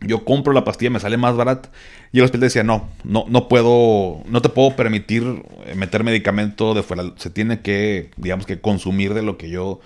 yo 0.01 0.25
compro 0.25 0.53
la 0.53 0.63
pastilla, 0.63 0.91
me 0.91 0.99
sale 0.99 1.17
más 1.17 1.35
barata. 1.35 1.69
Y 2.11 2.19
el 2.19 2.25
hospital 2.25 2.41
decía, 2.41 2.63
no, 2.63 2.89
no, 3.03 3.25
no 3.27 3.47
puedo, 3.47 4.21
no 4.27 4.41
te 4.41 4.49
puedo 4.49 4.75
permitir 4.75 5.43
eh, 5.65 5.75
meter 5.75 6.03
medicamento 6.03 6.73
de 6.73 6.83
fuera. 6.83 7.03
Se 7.17 7.29
tiene 7.29 7.61
que, 7.61 8.11
digamos 8.17 8.45
que 8.45 8.59
consumir 8.59 9.13
de 9.13 9.21
lo 9.21 9.37
que 9.37 9.49
yo, 9.49 9.79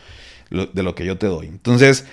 de 0.49 0.83
lo 0.83 0.95
que 0.95 1.05
yo 1.05 1.17
te 1.17 1.27
doy. 1.27 1.47
Entonces, 1.47 2.05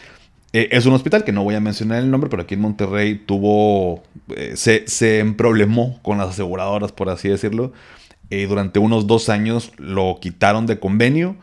eh, 0.52 0.68
es 0.72 0.86
un 0.86 0.94
hospital 0.94 1.24
que 1.24 1.32
no 1.32 1.42
voy 1.42 1.54
a 1.54 1.60
mencionar 1.60 1.98
el 1.98 2.10
nombre, 2.10 2.30
pero 2.30 2.42
aquí 2.42 2.54
en 2.54 2.60
Monterrey 2.60 3.16
tuvo, 3.16 4.02
eh, 4.36 4.52
se, 4.56 4.86
se 4.86 5.18
emproblemó 5.18 6.00
con 6.02 6.18
las 6.18 6.30
aseguradoras, 6.30 6.92
por 6.92 7.08
así 7.08 7.28
decirlo. 7.28 7.72
durante 8.48 8.78
unos 8.78 9.06
dos 9.06 9.28
años 9.28 9.72
lo 9.78 10.18
quitaron 10.20 10.66
de 10.66 10.78
convenio. 10.78 11.36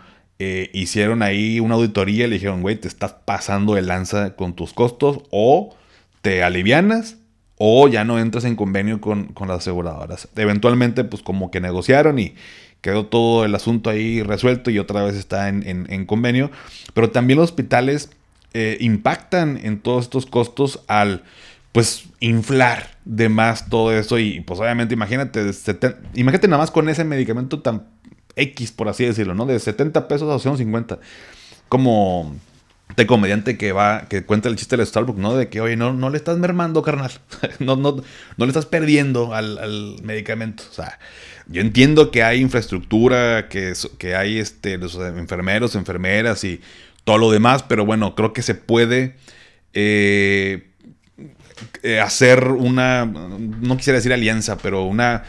hicieron 0.74 1.24
ahí 1.24 1.60
una 1.60 1.76
auditoría 1.76 2.26
y 2.26 2.28
le 2.28 2.36
dijeron, 2.36 2.62
güey, 2.62 2.76
te 2.76 2.88
estás 2.88 3.14
pasando 3.14 3.76
de 3.76 3.82
lanza 3.82 4.36
con 4.36 4.54
tus 4.54 4.74
costos 4.74 5.20
o 5.32 5.76
te 6.24 6.42
alivianas 6.42 7.18
o 7.58 7.88
ya 7.90 8.06
no 8.06 8.18
entras 8.18 8.46
en 8.46 8.56
convenio 8.56 9.02
con, 9.02 9.34
las 9.42 9.60
aseguradoras. 9.60 10.30
Eventualmente, 10.38 11.04
pues 11.04 11.22
como 11.22 11.52
que 11.52 11.60
negociaron 11.60 12.18
y 12.18 12.34
quedó 12.82 13.06
todo 13.06 13.46
el 13.46 13.54
asunto 13.54 13.90
ahí 13.90 14.24
resuelto 14.24 14.72
y 14.72 14.80
otra 14.80 15.04
vez 15.04 15.16
está 15.16 15.50
en, 15.50 16.06
convenio. 16.06 16.50
Pero 16.94 17.12
también 17.12 17.40
los 17.40 17.50
hospitales 17.50 18.10
eh, 18.54 18.78
impactan 18.80 19.60
en 19.62 19.80
todos 19.80 20.06
estos 20.06 20.26
costos 20.26 20.80
al 20.88 21.24
pues 21.74 22.06
inflar 22.20 22.92
de 23.04 23.28
más 23.28 23.68
todo 23.68 23.92
eso 23.92 24.18
y 24.20 24.42
pues 24.42 24.60
obviamente 24.60 24.94
imagínate, 24.94 25.42
imagínate 26.14 26.48
nada 26.48 26.62
más 26.62 26.72
con 26.72 26.88
ese 26.88 27.04
medicamento 27.04 27.62
tan 27.62 27.88
X, 28.36 28.72
por 28.72 28.88
así 28.88 29.04
decirlo, 29.04 29.34
¿no? 29.36 29.46
De 29.46 29.60
70 29.60 30.08
pesos 30.08 30.30
a 30.30 30.34
250. 30.34 31.00
Como 31.68 32.34
de 32.96 33.08
comediante 33.08 33.58
que 33.58 33.72
va, 33.72 34.06
que 34.08 34.24
cuenta 34.24 34.50
el 34.50 34.56
chiste 34.56 34.78
del 34.78 34.86
Starbucks, 34.86 35.20
¿no? 35.20 35.36
De 35.36 35.50
que, 35.50 35.62
oye, 35.62 35.76
no, 35.76 35.94
no 35.94 36.10
le 36.10 36.18
estás 36.18 36.38
mermando, 36.38 36.82
carnal. 36.82 37.12
no, 37.60 37.76
no, 37.76 38.04
no 38.38 38.46
le 38.46 38.48
estás 38.48 38.66
perdiendo 38.66 39.34
al, 39.34 39.98
medicamento. 40.04 40.64
O 40.70 40.74
sea, 40.74 41.00
yo 41.48 41.62
entiendo 41.62 42.12
que 42.12 42.24
hay 42.24 42.40
infraestructura, 42.40 43.50
que, 43.50 43.74
que 43.98 44.16
hay 44.16 44.38
este, 44.38 44.78
los 44.78 44.96
enfermeros, 44.96 45.76
enfermeras 45.76 46.44
y 46.44 46.62
todo 47.04 47.18
lo 47.18 47.32
demás, 47.32 47.64
pero 47.64 47.86
bueno, 47.86 48.16
creo 48.16 48.34
que 48.34 48.42
se 48.42 48.56
puede 48.56 49.16
eh, 49.74 50.70
eh, 51.82 52.00
hacer 52.00 52.48
una, 52.48 53.06
no 53.06 53.78
quisiera 53.78 53.98
decir 53.98 54.14
alianza, 54.14 54.58
pero 54.58 54.84
una 54.84 55.24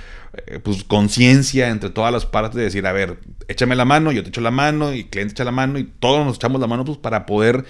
eh, 0.46 0.60
pues, 0.62 0.84
conciencia 0.84 1.68
entre 1.68 1.90
todas 1.90 2.12
las 2.12 2.26
partes 2.26 2.56
de 2.56 2.62
decir, 2.62 2.86
a 2.86 2.92
ver, 2.92 3.18
échame 3.48 3.76
la 3.76 3.84
mano, 3.84 4.12
yo 4.12 4.22
te 4.22 4.28
echo 4.28 4.40
la 4.40 4.50
mano, 4.50 4.92
y 4.92 5.00
el 5.00 5.08
cliente 5.08 5.32
echa 5.32 5.44
la 5.44 5.52
mano, 5.52 5.78
y 5.78 5.84
todos 5.84 6.24
nos 6.24 6.36
echamos 6.36 6.60
la 6.60 6.66
mano 6.66 6.84
pues, 6.84 6.98
para 6.98 7.26
poder 7.26 7.64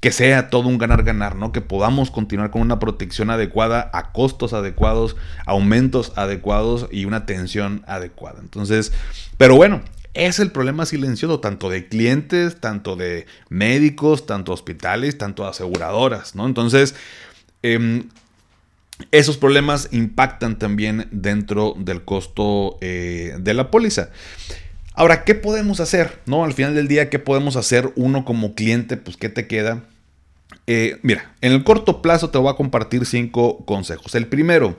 que 0.00 0.12
sea 0.12 0.48
todo 0.48 0.68
un 0.68 0.78
ganar-ganar, 0.78 1.36
¿no? 1.36 1.52
Que 1.52 1.60
podamos 1.60 2.10
continuar 2.10 2.50
con 2.50 2.62
una 2.62 2.78
protección 2.78 3.28
adecuada 3.28 3.90
a 3.92 4.12
costos 4.12 4.54
adecuados, 4.54 5.16
aumentos 5.44 6.14
adecuados 6.16 6.88
y 6.90 7.04
una 7.04 7.18
atención 7.18 7.84
adecuada. 7.86 8.40
Entonces, 8.40 8.92
pero 9.36 9.56
bueno, 9.56 9.82
es 10.14 10.38
el 10.38 10.52
problema 10.52 10.86
silencioso 10.86 11.40
tanto 11.40 11.68
de 11.68 11.86
clientes, 11.86 12.60
tanto 12.60 12.96
de 12.96 13.26
médicos, 13.50 14.24
tanto 14.24 14.52
hospitales, 14.52 15.18
tanto 15.18 15.46
aseguradoras, 15.46 16.34
¿no? 16.34 16.46
Entonces, 16.46 16.94
eh, 17.62 18.04
esos 19.10 19.36
problemas 19.36 19.88
impactan 19.92 20.58
también 20.58 21.08
dentro 21.10 21.74
del 21.78 22.04
costo 22.04 22.78
eh, 22.80 23.36
de 23.38 23.54
la 23.54 23.70
póliza. 23.70 24.10
Ahora, 24.94 25.24
¿qué 25.24 25.34
podemos 25.34 25.80
hacer? 25.80 26.20
¿No? 26.26 26.44
Al 26.44 26.52
final 26.52 26.74
del 26.74 26.88
día, 26.88 27.08
¿qué 27.10 27.18
podemos 27.18 27.56
hacer 27.56 27.92
uno 27.96 28.24
como 28.24 28.54
cliente? 28.54 28.96
Pues, 28.96 29.16
¿qué 29.16 29.28
te 29.28 29.46
queda? 29.46 29.84
Eh, 30.66 30.98
mira, 31.02 31.34
en 31.40 31.52
el 31.52 31.64
corto 31.64 32.02
plazo 32.02 32.30
te 32.30 32.38
voy 32.38 32.52
a 32.52 32.56
compartir 32.56 33.06
cinco 33.06 33.64
consejos. 33.64 34.14
El 34.14 34.26
primero, 34.26 34.76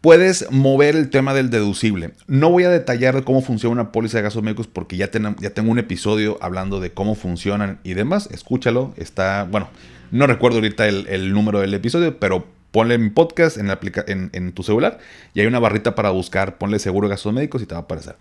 puedes 0.00 0.50
mover 0.50 0.96
el 0.96 1.10
tema 1.10 1.34
del 1.34 1.50
deducible. 1.50 2.12
No 2.26 2.50
voy 2.50 2.64
a 2.64 2.70
detallar 2.70 3.24
cómo 3.24 3.42
funciona 3.42 3.72
una 3.72 3.92
póliza 3.92 4.18
de 4.18 4.24
gastos 4.24 4.42
médicos 4.42 4.66
porque 4.66 4.96
ya, 4.96 5.10
ya 5.40 5.50
tengo 5.50 5.70
un 5.70 5.78
episodio 5.78 6.38
hablando 6.40 6.80
de 6.80 6.92
cómo 6.92 7.14
funcionan 7.14 7.78
y 7.84 7.94
demás. 7.94 8.28
Escúchalo, 8.32 8.94
está, 8.96 9.44
bueno, 9.50 9.68
no 10.10 10.26
recuerdo 10.26 10.58
ahorita 10.58 10.86
el, 10.88 11.06
el 11.08 11.32
número 11.32 11.60
del 11.60 11.74
episodio, 11.74 12.18
pero 12.18 12.46
ponle 12.76 12.98
mi 12.98 13.08
podcast 13.08 13.56
en, 13.56 13.68
la 13.68 13.80
en, 14.06 14.52
tu 14.52 14.62
celular 14.62 14.98
y 15.32 15.40
hay 15.40 15.46
una 15.46 15.58
barrita 15.58 15.94
para 15.94 16.10
buscar, 16.10 16.58
ponle 16.58 16.78
seguro 16.78 17.08
gastos 17.08 17.32
médicos 17.32 17.62
y 17.62 17.64
te 17.64 17.74
va 17.74 17.80
a 17.80 17.84
aparecer. 17.84 18.16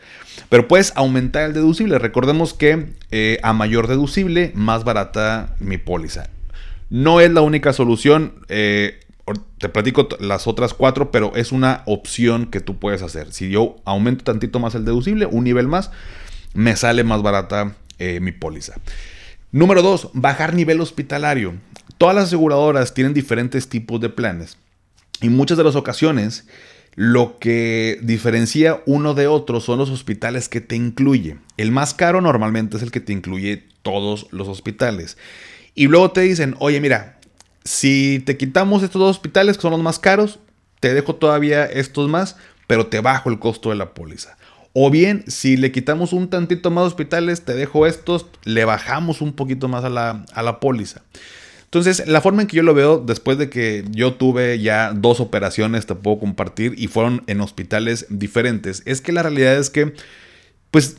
Pero 0.47 0.69
puedes 0.69 0.93
aumentar 0.95 1.43
el 1.43 1.53
deducible. 1.53 1.99
Recordemos 1.99 2.53
que 2.53 2.93
eh, 3.11 3.37
a 3.43 3.51
mayor 3.51 3.87
deducible, 3.87 4.53
más 4.55 4.85
barata 4.85 5.57
mi 5.59 5.77
póliza. 5.77 6.29
No 6.89 7.19
es 7.19 7.31
la 7.31 7.41
única 7.41 7.73
solución. 7.73 8.45
Eh, 8.47 9.01
te 9.57 9.67
platico 9.67 10.07
las 10.21 10.47
otras 10.47 10.73
cuatro, 10.73 11.11
pero 11.11 11.35
es 11.35 11.51
una 11.51 11.83
opción 11.85 12.45
que 12.45 12.61
tú 12.61 12.79
puedes 12.79 13.01
hacer. 13.01 13.33
Si 13.33 13.49
yo 13.49 13.75
aumento 13.83 14.23
tantito 14.23 14.59
más 14.59 14.73
el 14.73 14.85
deducible, 14.85 15.25
un 15.25 15.43
nivel 15.43 15.67
más, 15.67 15.91
me 16.53 16.77
sale 16.77 17.03
más 17.03 17.21
barata 17.21 17.75
eh, 17.99 18.21
mi 18.21 18.31
póliza. 18.31 18.75
Número 19.51 19.81
dos, 19.81 20.11
bajar 20.13 20.53
nivel 20.53 20.79
hospitalario. 20.79 21.55
Todas 21.97 22.15
las 22.15 22.25
aseguradoras 22.25 22.93
tienen 22.93 23.13
diferentes 23.13 23.69
tipos 23.69 23.99
de 24.01 24.09
planes. 24.09 24.57
Y 25.21 25.29
muchas 25.29 25.57
de 25.57 25.63
las 25.63 25.75
ocasiones 25.75 26.45
lo 26.95 27.39
que 27.39 27.99
diferencia 28.01 28.81
uno 28.85 29.13
de 29.13 29.27
otro 29.27 29.59
son 29.59 29.79
los 29.79 29.89
hospitales 29.89 30.47
que 30.47 30.61
te 30.61 30.77
incluye. 30.77 31.37
El 31.57 31.71
más 31.71 31.93
caro 31.93 32.21
normalmente 32.21 32.77
es 32.77 32.83
el 32.83 32.91
que 32.91 33.01
te 33.01 33.11
incluye 33.11 33.63
todos 33.81 34.27
los 34.31 34.47
hospitales. 34.47 35.17
Y 35.75 35.87
luego 35.87 36.11
te 36.11 36.21
dicen, 36.21 36.55
oye, 36.59 36.79
mira, 36.79 37.19
si 37.65 38.23
te 38.25 38.37
quitamos 38.37 38.81
estos 38.81 38.99
dos 38.99 39.11
hospitales 39.17 39.57
que 39.57 39.63
son 39.63 39.71
los 39.71 39.81
más 39.81 39.99
caros, 39.99 40.39
te 40.79 40.93
dejo 40.93 41.15
todavía 41.15 41.65
estos 41.65 42.07
más, 42.07 42.37
pero 42.65 42.87
te 42.87 43.01
bajo 43.01 43.29
el 43.29 43.39
costo 43.39 43.71
de 43.71 43.75
la 43.75 43.93
póliza. 43.93 44.37
O 44.71 44.89
bien, 44.89 45.25
si 45.27 45.57
le 45.57 45.71
quitamos 45.71 46.13
un 46.13 46.29
tantito 46.29 46.71
más 46.71 46.85
hospitales, 46.85 47.43
te 47.43 47.55
dejo 47.55 47.87
estos, 47.87 48.27
le 48.45 48.63
bajamos 48.63 49.21
un 49.21 49.33
poquito 49.33 49.67
más 49.67 49.83
a 49.83 49.89
la, 49.89 50.25
a 50.33 50.43
la 50.43 50.59
póliza. 50.59 51.01
Entonces, 51.75 52.07
la 52.07 52.21
forma 52.21 52.41
en 52.41 52.47
que 52.47 52.55
yo 52.55 52.63
lo 52.63 52.73
veo, 52.73 52.99
después 52.99 53.37
de 53.37 53.49
que 53.49 53.83
yo 53.91 54.13
tuve 54.13 54.61
ya 54.61 54.93
dos 54.93 55.19
operaciones, 55.19 55.85
te 55.85 55.93
puedo 55.93 56.19
compartir, 56.19 56.73
y 56.77 56.87
fueron 56.87 57.23
en 57.27 57.41
hospitales 57.41 58.05
diferentes, 58.07 58.81
es 58.85 59.01
que 59.01 59.11
la 59.11 59.23
realidad 59.23 59.57
es 59.57 59.69
que, 59.69 59.93
pues, 60.71 60.95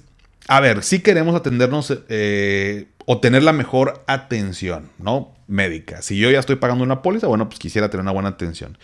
a 0.49 0.61
ver, 0.61 0.83
si 0.83 0.99
queremos 0.99 1.35
atendernos 1.35 1.97
eh, 2.11 2.89
o 3.07 3.21
tener 3.21 3.43
la 3.43 3.55
mejor 3.55 4.05
atención, 4.07 4.91
¿no? 4.99 5.35
Médica. 5.47 6.03
Si 6.03 6.19
yo 6.19 6.31
ya 6.31 6.41
estoy 6.41 6.57
pagando 6.57 6.85
una 6.85 7.01
póliza, 7.01 7.27
bueno, 7.27 7.49
pues 7.49 7.59
quisiera 7.59 7.89
tener 7.89 8.03
una 8.03 8.13
buena 8.13 8.29
atención. 8.29 8.77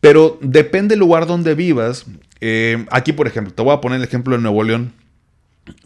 Pero 0.00 0.38
depende 0.42 0.92
del 0.92 1.00
lugar 1.00 1.26
donde 1.26 1.54
vivas. 1.54 2.04
Eh, 2.42 2.84
aquí, 2.90 3.14
por 3.14 3.26
ejemplo, 3.26 3.54
te 3.54 3.62
voy 3.62 3.72
a 3.72 3.80
poner 3.80 3.96
el 3.96 4.04
ejemplo 4.04 4.36
de 4.36 4.42
Nuevo 4.42 4.62
León. 4.62 4.92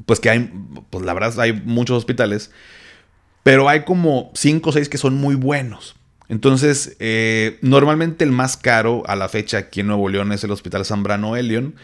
Pues 0.04 0.18
que 0.18 0.30
hay, 0.30 0.50
pues 0.90 1.04
la 1.04 1.14
verdad, 1.14 1.38
hay 1.38 1.52
muchos 1.52 1.96
hospitales 1.96 2.50
pero 3.42 3.68
hay 3.68 3.84
como 3.84 4.30
5 4.34 4.70
o 4.70 4.72
6 4.72 4.88
que 4.88 4.98
son 4.98 5.14
muy 5.14 5.34
buenos. 5.34 5.96
Entonces, 6.28 6.96
eh, 7.00 7.58
normalmente 7.60 8.24
el 8.24 8.30
más 8.30 8.56
caro 8.56 9.02
a 9.06 9.16
la 9.16 9.28
fecha 9.28 9.58
aquí 9.58 9.80
en 9.80 9.88
Nuevo 9.88 10.08
León 10.08 10.30
es 10.32 10.44
el 10.44 10.52
Hospital 10.52 10.84
Zambrano 10.84 11.36
Elion. 11.36 11.74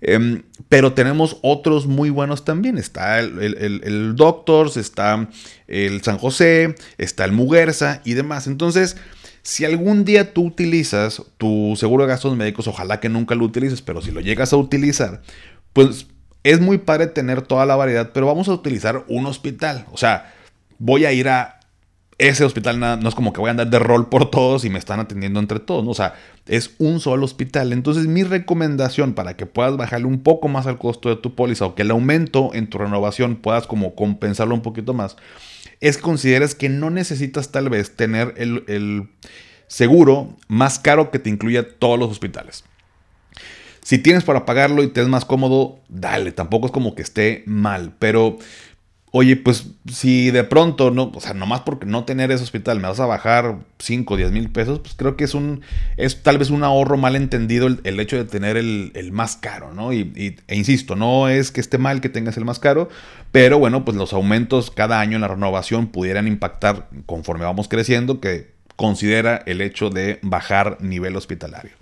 Em, 0.00 0.42
pero 0.68 0.92
tenemos 0.92 1.38
otros 1.42 1.86
muy 1.86 2.10
buenos 2.10 2.44
también. 2.44 2.78
Está 2.78 3.20
el, 3.20 3.38
el, 3.40 4.16
Doctors, 4.16 4.76
está 4.76 5.28
el 5.68 6.02
San 6.02 6.18
José, 6.18 6.74
está 6.98 7.24
el 7.24 7.32
Muguerza 7.32 8.02
y 8.04 8.14
demás. 8.14 8.46
Entonces, 8.46 8.96
si 9.42 9.64
algún 9.64 10.04
día 10.04 10.34
tú 10.34 10.46
utilizas 10.46 11.22
tu 11.38 11.74
seguro 11.76 12.04
de 12.04 12.08
gastos 12.08 12.36
médicos, 12.36 12.66
ojalá 12.66 12.98
que 12.98 13.08
nunca 13.08 13.36
lo 13.36 13.44
utilices, 13.44 13.82
pero 13.82 14.02
si 14.02 14.10
lo 14.10 14.20
llegas 14.20 14.52
a 14.52 14.56
utilizar, 14.56 15.22
pues 15.72 16.08
es 16.42 16.60
muy 16.60 16.78
padre 16.78 17.06
tener 17.06 17.42
toda 17.42 17.66
la 17.66 17.76
variedad, 17.76 18.10
pero 18.12 18.26
vamos 18.26 18.48
a 18.48 18.52
utilizar 18.52 19.04
un 19.08 19.26
hospital. 19.26 19.86
O 19.92 19.96
sea, 19.96 20.34
voy 20.78 21.04
a 21.04 21.12
ir 21.12 21.28
a 21.28 21.60
ese 22.18 22.44
hospital, 22.44 22.80
no 22.80 23.08
es 23.08 23.14
como 23.14 23.32
que 23.32 23.40
voy 23.40 23.48
a 23.48 23.50
andar 23.50 23.68
de 23.68 23.78
rol 23.78 24.08
por 24.08 24.30
todos 24.30 24.64
y 24.64 24.70
me 24.70 24.78
están 24.78 25.00
atendiendo 25.00 25.38
entre 25.38 25.60
todos, 25.60 25.84
¿no? 25.84 25.90
o 25.90 25.94
sea, 25.94 26.14
es 26.46 26.74
un 26.78 26.98
solo 27.00 27.26
hospital. 27.26 27.74
Entonces 27.74 28.06
mi 28.06 28.22
recomendación 28.22 29.12
para 29.12 29.36
que 29.36 29.44
puedas 29.44 29.76
bajarle 29.76 30.06
un 30.06 30.22
poco 30.22 30.48
más 30.48 30.66
al 30.66 30.78
costo 30.78 31.10
de 31.10 31.16
tu 31.16 31.34
póliza 31.34 31.66
o 31.66 31.74
que 31.74 31.82
el 31.82 31.90
aumento 31.90 32.54
en 32.54 32.70
tu 32.70 32.78
renovación 32.78 33.36
puedas 33.36 33.66
como 33.66 33.94
compensarlo 33.94 34.54
un 34.54 34.62
poquito 34.62 34.94
más, 34.94 35.16
es 35.80 35.98
consideres 35.98 36.54
que 36.54 36.70
no 36.70 36.88
necesitas 36.88 37.52
tal 37.52 37.68
vez 37.68 37.96
tener 37.96 38.32
el, 38.38 38.64
el 38.66 39.10
seguro 39.66 40.36
más 40.48 40.78
caro 40.78 41.10
que 41.10 41.18
te 41.18 41.28
incluya 41.28 41.68
todos 41.78 41.98
los 41.98 42.10
hospitales. 42.10 42.64
Si 43.82 43.98
tienes 43.98 44.24
para 44.24 44.44
pagarlo 44.44 44.82
y 44.82 44.88
te 44.88 45.00
es 45.00 45.06
más 45.06 45.24
cómodo, 45.24 45.78
dale, 45.88 46.32
tampoco 46.32 46.66
es 46.66 46.72
como 46.72 46.96
que 46.96 47.02
esté 47.02 47.44
mal, 47.46 47.94
pero 48.00 48.36
Oye, 49.18 49.34
pues 49.34 49.68
si 49.90 50.30
de 50.30 50.44
pronto, 50.44 50.90
no, 50.90 51.10
o 51.14 51.20
sea, 51.22 51.32
nomás 51.32 51.62
porque 51.62 51.86
no 51.86 52.04
tener 52.04 52.30
ese 52.30 52.44
hospital 52.44 52.80
me 52.80 52.88
vas 52.88 53.00
a 53.00 53.06
bajar 53.06 53.60
5 53.78 54.12
o 54.12 54.16
10 54.18 54.30
mil 54.30 54.50
pesos, 54.50 54.80
pues 54.80 54.92
creo 54.94 55.16
que 55.16 55.24
es 55.24 55.32
un, 55.32 55.62
es 55.96 56.22
tal 56.22 56.36
vez 56.36 56.50
un 56.50 56.62
ahorro 56.62 56.98
mal 56.98 57.16
entendido 57.16 57.66
el, 57.66 57.98
hecho 57.98 58.18
de 58.18 58.26
tener 58.26 58.58
el, 58.58 58.92
más 59.12 59.36
caro, 59.36 59.72
¿no? 59.72 59.94
Y, 59.94 60.36
e 60.46 60.54
insisto, 60.54 60.96
no 60.96 61.30
es 61.30 61.50
que 61.50 61.62
esté 61.62 61.78
mal 61.78 62.02
que 62.02 62.10
tengas 62.10 62.36
el 62.36 62.44
más 62.44 62.58
caro, 62.58 62.90
pero 63.32 63.58
bueno, 63.58 63.86
pues 63.86 63.96
los 63.96 64.12
aumentos 64.12 64.70
cada 64.70 65.00
año 65.00 65.14
en 65.14 65.22
la 65.22 65.28
renovación 65.28 65.86
pudieran 65.86 66.28
impactar 66.28 66.90
conforme 67.06 67.46
vamos 67.46 67.68
creciendo, 67.68 68.20
que 68.20 68.50
considera 68.76 69.42
el 69.46 69.62
hecho 69.62 69.88
de 69.88 70.18
bajar 70.20 70.76
nivel 70.82 71.16
hospitalario 71.16 71.72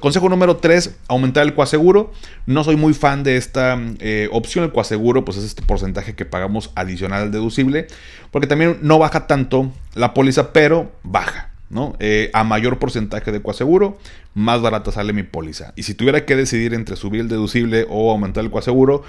consejo 0.00 0.28
número 0.28 0.56
3, 0.56 0.96
aumentar 1.08 1.44
el 1.44 1.54
coaseguro. 1.54 2.12
No 2.46 2.64
soy 2.64 2.76
muy 2.76 2.94
fan 2.94 3.22
de 3.22 3.36
esta 3.36 3.78
eh, 4.00 4.28
opción. 4.32 4.64
El 4.64 4.72
coaseguro 4.72 5.24
pues 5.24 5.38
es 5.38 5.44
este 5.44 5.62
porcentaje 5.62 6.14
que 6.14 6.24
pagamos 6.24 6.70
adicional 6.74 7.22
al 7.22 7.30
deducible. 7.30 7.86
Porque 8.30 8.46
también 8.46 8.78
no 8.82 8.98
baja 8.98 9.26
tanto 9.26 9.72
la 9.94 10.14
póliza, 10.14 10.52
pero 10.52 10.92
baja. 11.02 11.50
¿no? 11.68 11.96
Eh, 11.98 12.30
a 12.32 12.44
mayor 12.44 12.78
porcentaje 12.78 13.32
de 13.32 13.42
coaseguro, 13.42 13.98
más 14.34 14.60
barata 14.62 14.92
sale 14.92 15.12
mi 15.12 15.22
póliza. 15.22 15.72
Y 15.76 15.82
si 15.82 15.94
tuviera 15.94 16.24
que 16.24 16.36
decidir 16.36 16.74
entre 16.74 16.96
subir 16.96 17.22
el 17.22 17.28
deducible 17.28 17.86
o 17.88 18.10
aumentar 18.12 18.44
el 18.44 18.50
coaseguro, 18.50 19.02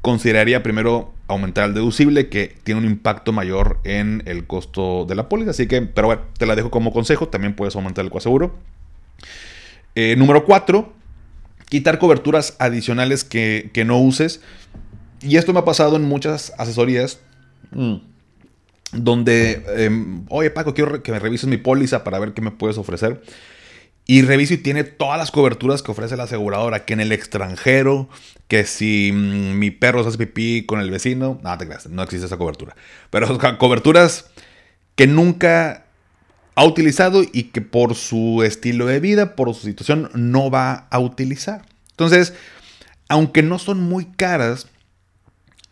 consideraría 0.00 0.62
primero 0.62 1.12
aumentar 1.28 1.68
el 1.68 1.74
deducible, 1.74 2.28
que 2.28 2.56
tiene 2.64 2.80
un 2.80 2.86
impacto 2.86 3.32
mayor 3.32 3.78
en 3.84 4.22
el 4.26 4.46
costo 4.46 5.06
de 5.06 5.14
la 5.14 5.28
póliza. 5.28 5.50
Así 5.50 5.66
que, 5.66 5.82
pero 5.82 6.08
bueno, 6.08 6.22
te 6.36 6.46
la 6.46 6.56
dejo 6.56 6.70
como 6.70 6.92
consejo. 6.92 7.28
También 7.28 7.54
puedes 7.54 7.76
aumentar 7.76 8.04
el 8.04 8.10
coaseguro. 8.10 8.54
Eh, 9.94 10.16
número 10.16 10.44
4, 10.44 10.92
quitar 11.68 11.98
coberturas 11.98 12.56
adicionales 12.58 13.24
que, 13.24 13.84
no 13.86 13.98
uses. 13.98 14.40
Y 15.20 15.36
esto 15.36 15.52
me 15.52 15.60
ha 15.60 15.64
pasado 15.64 15.96
en 15.96 16.02
muchas 16.02 16.52
asesorías. 16.58 17.20
Mm, 17.70 17.96
donde, 18.92 19.64
em, 19.76 20.24
oye 20.28 20.50
Paco, 20.50 20.74
quiero 20.74 21.02
que 21.02 21.10
me 21.10 21.18
revises 21.18 21.48
mi 21.48 21.56
póliza 21.56 22.04
para 22.04 22.18
ver 22.18 22.32
qué 22.32 22.40
me 22.40 22.50
puedes 22.50 22.78
ofrecer. 22.78 23.22
Y 24.06 24.22
reviso 24.22 24.54
y 24.54 24.58
tiene 24.58 24.84
todas 24.84 25.18
las 25.18 25.30
coberturas 25.30 25.82
que 25.82 25.90
ofrece 25.90 26.16
la 26.16 26.24
aseguradora, 26.24 26.84
que 26.84 26.92
en 26.92 27.00
el 27.00 27.10
extranjero, 27.10 28.08
que 28.48 28.64
si 28.64 29.10
mm, 29.12 29.58
mi 29.58 29.70
perro 29.70 30.02
se 30.02 30.10
hace 30.10 30.18
pipí 30.18 30.66
con 30.66 30.80
el 30.80 30.90
vecino, 30.90 31.40
no 31.42 31.58
te 31.58 31.66
creas, 31.66 31.88
no 31.88 32.02
existe 32.02 32.26
esa 32.26 32.36
cobertura. 32.36 32.76
Pero 33.10 33.38
coberturas 33.58 34.30
que 34.94 35.06
nunca 35.06 35.86
ha 36.54 36.64
utilizado 36.64 37.22
y 37.32 37.44
que 37.44 37.60
por 37.60 37.94
su 37.94 38.42
estilo 38.42 38.86
de 38.86 39.00
vida, 39.00 39.34
por 39.36 39.52
su 39.54 39.66
situación, 39.66 40.10
no 40.14 40.50
va 40.50 40.86
a 40.90 40.98
utilizar. 40.98 41.66
Entonces, 41.90 42.34
aunque 43.08 43.42
no 43.42 43.58
son 43.58 43.80
muy 43.80 44.06
caras, 44.06 44.68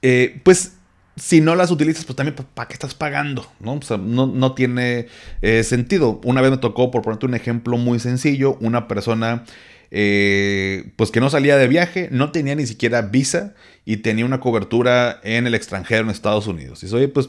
eh, 0.03 0.41
pues 0.45 0.75
si 1.17 1.41
no 1.41 1.55
las 1.55 1.71
utilizas, 1.71 2.05
pues 2.05 2.17
también, 2.17 2.37
¿para 2.55 2.69
qué 2.69 2.75
estás 2.75 2.95
pagando? 2.95 3.47
No, 3.61 3.79
no, 3.99 4.55
tiene 4.55 5.07
eh, 5.43 5.63
sentido. 5.63 6.21
Una 6.25 6.41
vez 6.41 6.51
me 6.51 6.57
tocó, 6.57 6.91
por 6.91 7.03
ponerte 7.03 7.27
un 7.27 7.35
ejemplo 7.35 7.77
muy 7.77 8.01
sencillo, 8.01 8.57
una 8.61 8.89
persona 8.89 9.45
eh, 9.91 10.91
pues 10.97 11.11
que 11.11 11.21
no 11.21 11.29
salía 11.29 11.57
de 11.57 11.69
viaje, 11.69 12.09
no 12.11 12.33
tenía 12.33 12.55
ni 12.55 12.67
siquiera 12.67 13.03
visa 13.03 13.55
y 13.85 13.99
tenía 13.99 14.25
una 14.25 14.41
cobertura 14.41 15.21
en 15.23 15.47
el 15.47 15.55
extranjero 15.55 16.05
en 16.05 16.11
Estados 16.11 16.47
Unidos. 16.47 16.83
Y 16.83 16.87
dice, 16.87 16.97
oye, 16.97 17.09
pues 17.09 17.29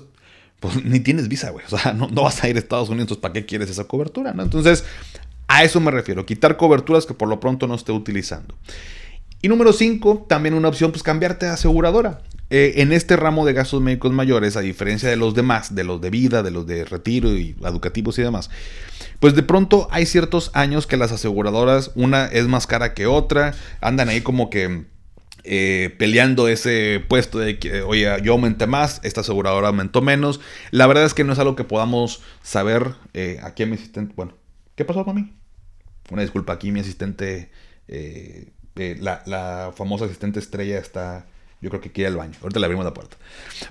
pues 0.63 0.81
ni 0.85 1.01
tienes 1.01 1.27
visa, 1.27 1.49
güey. 1.49 1.65
O 1.69 1.77
sea, 1.77 1.91
no, 1.91 2.07
vas 2.07 2.41
a 2.41 2.47
ir 2.47 2.55
a 2.55 2.59
Estados 2.59 2.87
Unidos, 2.87 3.17
¿para 3.17 3.33
qué 3.33 3.45
quieres 3.45 3.69
esa 3.69 3.83
cobertura? 3.83 4.33
¿no? 4.33 4.43
Entonces, 4.43 4.85
a 5.49 5.65
eso 5.65 5.81
me 5.81 5.91
refiero, 5.91 6.25
quitar 6.25 6.55
coberturas 6.55 7.05
que 7.05 7.13
por 7.13 7.27
lo 7.27 7.41
pronto 7.41 7.67
no 7.67 7.75
esté 7.75 7.91
utilizando. 7.91 8.55
Y 9.41 9.49
número 9.49 9.73
5, 9.73 10.25
también 10.29 10.53
una 10.53 10.69
opción, 10.69 10.91
pues 10.91 11.03
cambiarte 11.03 11.47
de 11.47 11.51
aseguradora. 11.51 12.21
Eh, 12.49 12.75
en 12.77 12.93
este 12.93 13.17
ramo 13.17 13.45
de 13.45 13.51
gastos 13.51 13.81
médicos 13.81 14.13
mayores, 14.13 14.55
a 14.55 14.61
diferencia 14.61 15.09
de 15.09 15.17
los 15.17 15.33
demás, 15.33 15.75
de 15.75 15.83
los 15.83 15.99
de 15.99 16.09
vida, 16.09 16.43
de 16.43 16.51
los 16.51 16.65
de 16.65 16.85
retiro 16.85 17.35
y 17.35 17.57
educativos 17.61 18.17
y 18.19 18.21
demás, 18.21 18.49
pues 19.19 19.35
de 19.35 19.43
pronto 19.43 19.89
hay 19.91 20.05
ciertos 20.05 20.49
años 20.53 20.87
que 20.87 20.95
las 20.95 21.11
aseguradoras, 21.11 21.91
una 21.95 22.25
es 22.27 22.47
más 22.47 22.67
cara 22.67 22.93
que 22.93 23.05
otra, 23.05 23.53
andan 23.81 24.07
ahí 24.07 24.21
como 24.21 24.49
que 24.49 24.85
eh, 25.45 25.93
peleando 25.97 26.47
ese 26.47 27.03
puesto 27.05 27.37
de 27.37 27.59
que, 27.59 27.81
oye, 27.81 28.09
yo 28.23 28.31
aumenté 28.33 28.65
más, 28.65 29.01
esta 29.03 29.21
aseguradora 29.21 29.67
aumentó 29.67 30.01
menos. 30.01 30.39
La 30.71 30.87
verdad 30.87 31.05
es 31.05 31.13
que 31.13 31.25
no 31.25 31.33
es 31.33 31.39
algo 31.39 31.55
que 31.55 31.65
podamos 31.65 32.21
saber. 32.41 32.93
Eh, 33.13 33.39
aquí 33.43 33.65
mi 33.65 33.75
asistente, 33.75 34.13
bueno, 34.15 34.33
¿qué 34.75 34.85
pasó 34.85 35.03
mí? 35.13 35.33
Una 36.09 36.21
disculpa, 36.21 36.53
aquí 36.53 36.71
mi 36.71 36.79
asistente, 36.79 37.51
eh, 37.89 38.51
la, 38.75 39.73
famosa 39.75 40.05
asistente 40.05 40.39
estrella 40.39 40.77
está, 40.79 41.25
yo 41.61 41.69
creo 41.69 41.81
que 41.81 41.91
quiere 41.91 42.07
al 42.07 42.15
baño. 42.15 42.37
Ahorita 42.41 42.59
le 42.59 42.65
abrimos 42.65 42.85
la 42.85 42.93
puerta. 42.93 43.17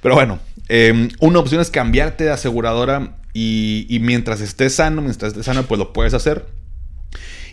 Pero 0.03 0.15
bueno, 0.15 0.41
em, 0.69 1.09
una 1.21 1.39
opción 1.39 1.63
es 1.63 1.71
cambiarte 1.71 2.25
de 2.25 2.31
aseguradora 2.33 3.17
y, 3.33 3.87
y 3.89 3.99
mientras 4.01 4.43
estés 4.43 4.75
sano, 4.75 5.01
mientras 5.01 5.33
estés 5.33 5.47
sano, 5.47 5.63
pues 5.63 5.79
lo 5.79 5.95
puedes 5.95 6.13
hacer. 6.13 6.47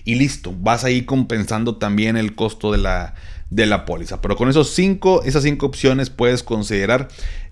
Y 0.04 0.16
listo, 0.16 0.54
vas 0.58 0.84
a 0.84 0.90
ir 0.90 1.06
compensando 1.06 1.78
también 1.78 2.18
el 2.18 2.36
costo 2.36 2.72
de 2.72 2.80
la, 2.80 3.16
de 3.50 3.66
la 3.66 3.86
póliza. 3.86 4.22
Pero 4.22 4.36
con 4.36 4.50
esos 4.50 4.70
cinco, 4.72 5.24
esas 5.24 5.44
cinco 5.44 5.66
opciones 5.66 6.10
puedes 6.10 6.44
considerar 6.44 7.08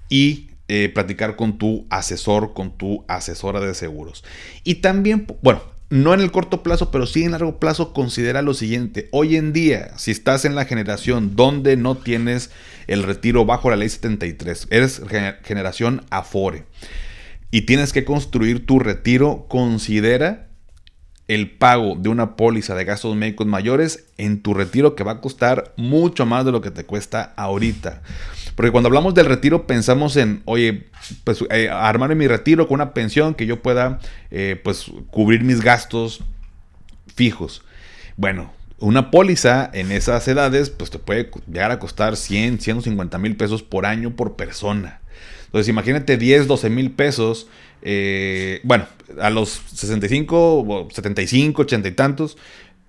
y 0.09 0.51
eh, 0.67 0.91
platicar 0.93 1.35
con 1.35 1.57
tu 1.57 1.85
asesor, 1.89 2.53
con 2.53 2.77
tu 2.77 3.05
asesora 3.07 3.59
de 3.59 3.73
seguros. 3.73 4.23
Y 4.63 4.75
también, 4.75 5.27
bueno, 5.41 5.61
no 5.89 6.13
en 6.13 6.19
el 6.19 6.31
corto 6.31 6.63
plazo, 6.63 6.91
pero 6.91 7.05
sí 7.05 7.23
en 7.23 7.31
largo 7.31 7.59
plazo, 7.59 7.93
considera 7.93 8.41
lo 8.41 8.53
siguiente. 8.53 9.07
Hoy 9.11 9.37
en 9.37 9.53
día, 9.53 9.97
si 9.97 10.11
estás 10.11 10.43
en 10.43 10.55
la 10.55 10.65
generación 10.65 11.35
donde 11.35 11.77
no 11.77 11.95
tienes 11.95 12.51
el 12.87 13.03
retiro 13.03 13.45
bajo 13.45 13.69
la 13.69 13.77
ley 13.77 13.87
73, 13.87 14.67
eres 14.69 15.01
generación 15.43 16.05
Afore 16.09 16.65
y 17.51 17.61
tienes 17.61 17.93
que 17.93 18.03
construir 18.03 18.65
tu 18.65 18.79
retiro, 18.79 19.45
considera 19.47 20.46
el 21.27 21.51
pago 21.51 21.95
de 21.95 22.09
una 22.09 22.35
póliza 22.35 22.73
de 22.75 22.85
gastos 22.85 23.15
médicos 23.15 23.47
mayores 23.47 24.05
en 24.17 24.41
tu 24.41 24.53
retiro 24.53 24.95
que 24.95 25.03
va 25.03 25.13
a 25.13 25.21
costar 25.21 25.73
mucho 25.75 26.25
más 26.25 26.45
de 26.45 26.51
lo 26.51 26.61
que 26.61 26.71
te 26.71 26.85
cuesta 26.85 27.33
ahorita. 27.35 28.01
Porque 28.55 28.71
cuando 28.71 28.87
hablamos 28.87 29.13
del 29.13 29.25
retiro 29.25 29.67
pensamos 29.67 30.15
en, 30.15 30.41
oye, 30.45 30.87
pues 31.23 31.43
eh, 31.51 31.69
armar 31.69 32.15
mi 32.15 32.27
retiro 32.27 32.67
con 32.67 32.75
una 32.75 32.93
pensión 32.93 33.35
que 33.35 33.45
yo 33.45 33.61
pueda 33.61 33.99
eh, 34.31 34.59
pues 34.63 34.91
cubrir 35.11 35.43
mis 35.43 35.61
gastos 35.61 36.23
fijos. 37.13 37.63
Bueno, 38.15 38.51
una 38.79 39.11
póliza 39.11 39.69
en 39.73 39.91
esas 39.91 40.27
edades 40.27 40.69
pues 40.69 40.89
te 40.89 40.99
puede 40.99 41.29
llegar 41.51 41.71
a 41.71 41.79
costar 41.79 42.15
100, 42.15 42.61
150 42.61 43.17
mil 43.17 43.35
pesos 43.35 43.63
por 43.63 43.85
año 43.85 44.15
por 44.15 44.35
persona. 44.35 45.01
Entonces 45.57 45.69
imagínate 45.69 46.17
10, 46.17 46.45
12 46.45 46.69
mil 46.69 46.91
pesos. 46.91 47.47
Eh, 47.81 48.59
bueno, 48.63 48.85
a 49.19 49.31
los 49.31 49.59
65, 49.73 50.89
75, 50.91 51.63
80 51.63 51.87
y 51.87 51.91
tantos. 51.93 52.37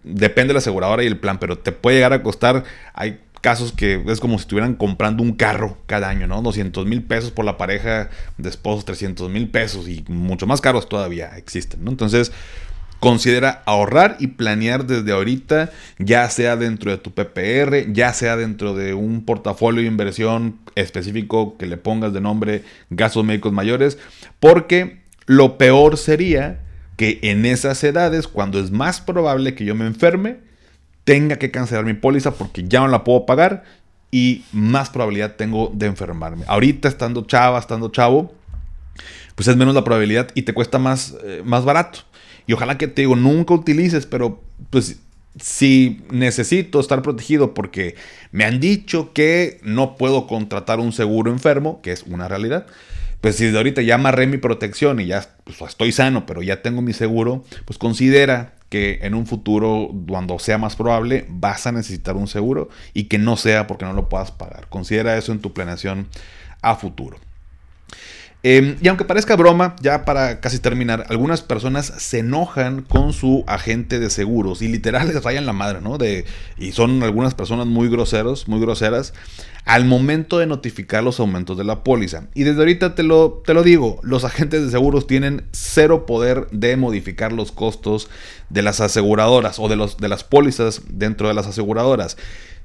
Depende 0.05 0.49
de 0.49 0.55
la 0.55 0.59
aseguradora 0.59 1.03
y 1.03 1.07
el 1.07 1.17
plan, 1.17 1.39
pero 1.39 1.57
te 1.57 1.73
puede 1.73 1.97
llegar 1.97 2.13
a 2.13 2.23
costar. 2.23 2.65
Hay 2.93 3.21
casos 3.41 3.73
que 3.73 4.05
es 4.07 4.21
como 4.21 4.37
si 4.37 4.43
estuvieran 4.43 4.75
comprando 4.75 5.23
un 5.23 5.33
carro 5.33 5.79
cada 5.87 6.11
año, 6.11 6.27
¿no? 6.27 6.43
200 6.43 6.85
mil 6.85 7.03
pesos 7.03 7.31
por 7.31 7.47
la 7.47 7.57
pareja 7.57 8.11
de 8.37 8.51
esposos, 8.51 8.85
300 8.85 9.31
mil 9.31 9.49
pesos 9.49 9.89
y 9.89 10.05
mucho 10.09 10.47
más 10.47 10.61
caros 10.61 10.91
todavía 10.91 11.39
existen, 11.39 11.85
¿no? 11.85 11.91
Entonces, 11.91 12.33
Considera 13.01 13.63
ahorrar 13.65 14.17
y 14.19 14.29
planear 14.29 14.87
desde 14.87 15.13
ahorita, 15.13 15.71
ya 15.99 16.29
sea 16.31 16.57
dentro 16.57 16.91
de 16.91 16.99
tu 16.99 17.13
PPR, 17.13 17.93
ya 17.93 18.13
sea 18.13 18.37
dentro 18.37 18.75
de 18.75 18.95
un 18.95 19.25
portafolio 19.25 19.83
de 19.83 19.89
inversión 19.89 20.59
específico 20.75 21.57
que 21.57 21.67
le 21.67 21.77
pongas 21.77 22.13
de 22.13 22.21
nombre 22.21 22.65
gastos 22.91 23.25
médicos 23.25 23.53
mayores, 23.53 23.99
porque 24.41 25.01
lo 25.27 25.59
peor 25.59 25.97
sería 25.97 26.61
que 26.97 27.21
en 27.23 27.47
esas 27.47 27.85
edades, 27.85 28.27
cuando 28.27 28.59
es 28.59 28.73
más 28.73 29.01
probable 29.01 29.55
que 29.55 29.65
yo 29.65 29.77
me 29.77 29.87
enferme, 29.87 30.39
tenga 31.05 31.37
que 31.37 31.51
cancelar 31.53 31.85
mi 31.85 31.95
póliza 31.95 32.33
porque 32.35 32.65
ya 32.67 32.81
no 32.81 32.89
la 32.89 33.05
puedo 33.05 33.25
pagar 33.25 33.63
y 34.11 34.45
más 34.53 34.91
probabilidad 34.91 35.37
tengo 35.37 35.71
de 35.73 35.87
enfermarme. 35.87 36.45
Ahorita 36.49 36.89
estando 36.89 37.25
chava, 37.25 37.59
estando 37.59 37.91
chavo, 37.91 38.35
pues 39.35 39.49
es 39.49 39.57
menos 39.57 39.75
la 39.75 39.85
probabilidad 39.85 40.29
y 40.35 40.43
te 40.43 40.53
cuesta 40.53 40.79
más, 40.79 41.15
eh, 41.23 41.43
más 41.45 41.65
barato. 41.65 42.01
Y 42.49 42.55
ojalá 42.55 42.79
que 42.79 42.89
te 42.89 43.03
digo, 43.03 43.15
nunca 43.15 43.53
utilices, 43.53 44.07
pero 44.07 44.43
pues 44.71 44.99
si 45.39 46.01
necesito 46.11 46.81
estar 46.81 47.03
protegido 47.03 47.53
porque 47.53 47.95
me 48.33 48.45
han 48.45 48.59
dicho 48.59 49.13
que 49.13 49.61
no 49.63 49.97
puedo 49.97 50.27
contratar 50.27 50.81
un 50.81 50.93
seguro 50.93 51.31
enfermo, 51.31 51.81
que 51.83 51.93
es 51.93 52.05
una 52.05 52.27
realidad, 52.27 52.67
pues 53.21 53.37
si 53.37 53.45
de 53.51 53.57
ahorita 53.59 53.83
ya 53.83 53.97
amarré 53.97 54.27
mi 54.27 54.39
protección 54.39 54.99
y 54.99 55.07
ya 55.07 55.29
pues, 55.45 55.61
estoy 55.61 55.93
sano, 55.93 56.25
pero 56.25 56.43
ya 56.43 56.63
tengo 56.63 56.81
mi 56.81 56.95
seguro, 56.95 57.45
pues 57.67 57.79
considera 57.79 58.55
que 58.71 59.01
en 59.03 59.15
un 59.15 59.27
futuro, 59.27 59.91
cuando 60.09 60.39
sea 60.39 60.57
más 60.57 60.75
probable, 60.75 61.27
vas 61.29 61.67
a 61.67 61.73
necesitar 61.73 62.17
un 62.17 62.29
seguro 62.29 62.71
y 62.95 63.05
que 63.05 63.19
no 63.19 63.37
sea 63.37 63.67
porque 63.67 63.85
no 63.85 63.93
lo 63.93 64.09
puedas 64.09 64.31
pagar. 64.31 64.69
Considera 64.71 65.19
eso 65.19 65.33
en 65.33 65.41
tu 65.41 65.53
planeación 65.53 66.09
a 66.63 66.77
futuro. 66.77 67.19
Em, 68.45 68.77
y 68.81 68.87
aunque 68.87 69.05
parezca 69.05 69.35
broma, 69.35 69.75
ya 69.81 70.05
para 70.05 70.39
casi 70.39 70.61
terminar, 70.61 71.07
algunas 71.09 71.43
personas 71.43 71.93
se 71.99 72.21
enojan 72.21 72.83
con 72.83 73.13
su 73.13 73.43
agente 73.49 73.99
de 73.99 74.11
seguros 74.11 74.63
y 74.63 74.69
literal 74.69 75.09
les 75.09 75.25
rayan 75.25 75.45
la 75.45 75.53
madre, 75.53 75.81
¿no? 75.81 75.99
De, 75.99 76.25
y 76.57 76.71
son 76.71 77.03
algunas 77.03 77.35
personas 77.35 77.67
muy 77.67 77.89
groseros, 77.89 78.47
muy 78.47 78.61
groseras, 78.61 79.13
al 79.65 79.87
momento 79.87 80.39
de 80.39 80.47
notificar 80.47 81.03
los 81.03 81.19
aumentos 81.19 81.59
de 81.59 81.65
la 81.65 81.83
póliza. 81.83 82.29
Y 82.33 82.45
desde 82.45 82.61
ahorita 82.61 82.95
te 82.95 83.03
lo, 83.03 83.43
te 83.45 83.55
lo 83.55 83.65
digo, 83.65 83.99
los 84.03 84.25
agentes 84.25 84.65
de 84.65 84.71
seguros 84.71 85.09
tienen 85.09 85.45
cero 85.51 86.07
poder 86.07 86.47
de 86.53 86.77
modificar 86.77 87.33
los 87.33 87.51
costos 87.51 88.09
de 88.51 88.63
las 88.63 88.81
aseguradoras 88.81 89.59
o 89.59 89.69
de, 89.69 89.75
los, 89.75 89.97
de 89.97 90.09
las 90.09 90.23
pólizas 90.23 90.83
dentro 90.89 91.27
de 91.27 91.35
las 91.35 91.49
aseguradoras. 91.49 92.17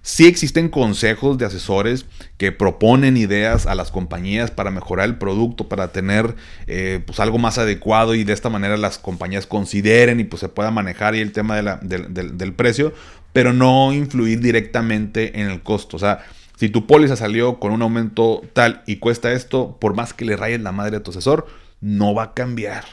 Sí 0.05 0.27
existen 0.27 0.67
consejos 0.67 1.37
de 1.37 1.45
asesores 1.45 2.05
que 2.37 2.51
proponen 2.51 3.15
ideas 3.15 3.65
a 3.65 3.73
las 3.73 3.89
compañías 3.89 4.51
para 4.51 4.69
mejorar 4.69 5.05
el 5.07 5.17
producto, 5.17 5.69
para 5.69 5.93
tener 5.93 6.35
eh, 6.67 7.01
pues 7.05 7.21
algo 7.21 7.37
más 7.37 7.57
adecuado 7.57 8.13
y 8.13 8.25
de 8.25 8.33
esta 8.33 8.49
manera 8.49 8.75
las 8.75 8.99
compañías 8.99 9.47
consideren 9.47 10.19
y 10.19 10.25
pues 10.25 10.41
se 10.41 10.49
pueda 10.49 10.71
manejar 10.71 11.15
y 11.15 11.21
el 11.21 11.31
tema 11.31 11.61
del 11.81 12.53
precio, 12.53 12.93
pero 13.31 13.53
no 13.53 13.93
influir 13.93 14.41
directamente 14.41 15.39
en 15.39 15.49
el 15.49 15.63
costo. 15.63 15.95
O 15.95 15.99
sea, 16.01 16.25
si 16.57 16.67
tu 16.67 16.85
póliza 16.85 17.15
salió 17.15 17.61
con 17.61 17.71
un 17.71 17.81
aumento 17.81 18.41
tal 18.51 18.83
y 18.85 18.97
cuesta 18.97 19.31
esto, 19.31 19.77
por 19.79 19.95
más 19.95 20.13
que 20.13 20.25
le 20.25 20.35
rayes 20.35 20.59
la 20.59 20.73
madre 20.73 20.97
a 20.97 21.03
tu 21.03 21.11
asesor, 21.11 21.47
no 21.79 22.13
va 22.13 22.23
a 22.23 22.33
cambiar. 22.33 22.83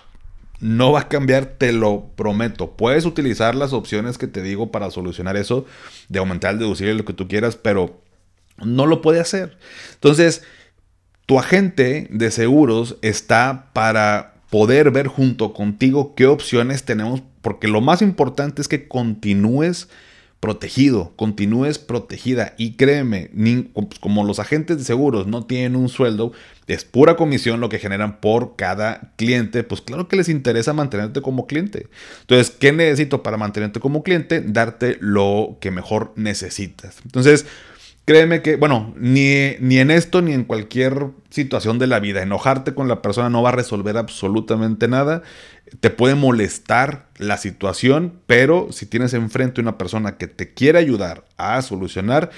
No 0.61 0.93
va 0.93 1.01
a 1.01 1.09
cambiar, 1.09 1.47
te 1.47 1.73
lo 1.73 2.11
prometo. 2.17 2.73
Puedes 2.73 3.07
utilizar 3.07 3.55
las 3.55 3.73
opciones 3.73 4.19
que 4.19 4.27
te 4.27 4.43
digo 4.43 4.71
para 4.71 4.91
solucionar 4.91 5.37
eso, 5.37 5.65
de 6.09 6.19
aumentar 6.19 6.53
el 6.53 6.59
deducible, 6.59 6.95
lo 6.95 7.05
que 7.05 7.15
tú 7.15 7.29
quieras, 7.29 7.57
pero 7.57 8.01
no 8.59 8.87
lo 8.87 9.01
puede 9.01 9.21
hacer. 9.21 9.57
Entonces, 9.95 10.43
tu 11.27 11.39
agente 11.39 12.09
de 12.11 12.31
seguros 12.31 12.97
está 13.03 13.71
para 13.73 14.35
poder 14.51 14.91
ver 14.91 15.07
junto 15.07 15.53
contigo 15.55 16.15
qué 16.15 16.27
opciones 16.27 16.85
tenemos, 16.85 17.23
porque 17.41 17.69
lo 17.69 17.81
más 17.81 18.03
importante 18.03 18.61
es 18.61 18.69
que 18.69 18.89
continúes 18.89 19.89
protegido, 20.41 21.13
continúes 21.17 21.79
protegida. 21.79 22.55
Y 22.57 22.73
créeme, 22.73 23.31
pues, 23.75 23.99
como 24.01 24.25
los 24.25 24.39
agentes 24.39 24.79
de 24.79 24.85
seguros 24.85 25.27
no 25.27 25.45
tienen 25.45 25.77
un 25.77 25.89
sueldo, 25.89 26.33
es 26.67 26.85
pura 26.85 27.17
comisión 27.17 27.61
lo 27.61 27.69
que 27.69 27.79
generan 27.79 28.21
por 28.21 28.57
cada 28.57 29.13
cliente, 29.17 29.65
pues 29.65 29.81
claro 29.81 30.09
que 30.09 30.17
les 30.17 30.29
interesa 30.29 30.73
mantenerte 30.73 31.21
como 31.21 31.47
cliente. 31.47 31.89
Entonces, 32.23 32.51
¿qué 32.51 32.73
necesito 32.73 33.23
para 33.23 33.37
mantenerte 33.37 33.81
como 33.81 34.03
cliente? 34.03 34.41
Darte 34.41 34.97
lo 35.01 35.59
que 35.61 35.71
mejor 35.71 36.13
necesitas. 36.17 36.99
Entonces, 37.05 37.47
créeme 38.05 38.43
que, 38.43 38.57
bueno, 38.57 38.93
ni, 38.97 39.57
ni 39.61 39.79
en 39.79 39.91
esto 39.91 40.23
ni 40.23 40.33
en 40.33 40.45
cualquier 40.45 41.09
situación 41.31 41.79
de 41.79 41.87
la 41.87 42.01
vida, 42.01 42.23
enojarte 42.23 42.75
con 42.75 42.89
la 42.89 43.03
persona 43.03 43.31
no 43.31 43.43
va 43.43 43.51
a 43.51 43.53
resolver 43.53 43.97
absolutamente 43.97 44.89
nada. 44.89 45.23
Te 45.81 45.91
puede 45.91 46.17
molestar 46.17 47.07
la 47.19 47.37
situación, 47.37 48.15
pero 48.27 48.69
si 48.73 48.87
tienes 48.87 49.15
enfrente 49.15 49.61
una 49.61 49.79
persona 49.79 50.17
que 50.17 50.27
te 50.27 50.53
quiere 50.53 50.79
ayudar 50.79 51.25
a 51.37 51.63
solucionar, 51.63 52.31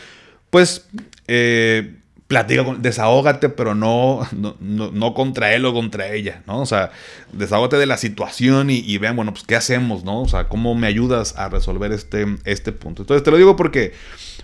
pues 0.51 0.89
eh, 1.29 1.97
platica, 2.33 2.65
desahógate, 2.79 3.51
pero 3.51 3.75
no, 3.75 4.27
no, 4.33 5.15
contra 5.15 5.55
él 5.55 5.67
o 5.67 5.75
contra 5.75 6.13
ella, 6.13 6.43
¿no? 6.47 6.61
O 6.61 6.67
sea, 6.67 6.91
desahógate 7.33 7.77
de 7.77 7.85
la 7.85 7.99
situación 7.99 8.71
y, 8.71 8.97
vean, 8.97 9.17
bueno, 9.17 9.33
pues 9.33 9.45
qué 9.45 9.55
hacemos, 9.55 10.03
¿no? 10.03 10.23
O 10.23 10.29
sea, 10.29 10.49
cómo 10.49 10.75
me 10.75 10.87
ayudas 10.87 11.37
a 11.37 11.51
resolver 11.51 11.93
este, 11.93 12.27
este 12.45 12.73
punto. 12.73 13.03
Entonces 13.03 13.23
te 13.23 13.31
lo 13.31 13.37
digo 13.37 13.55
porque, 13.55 13.93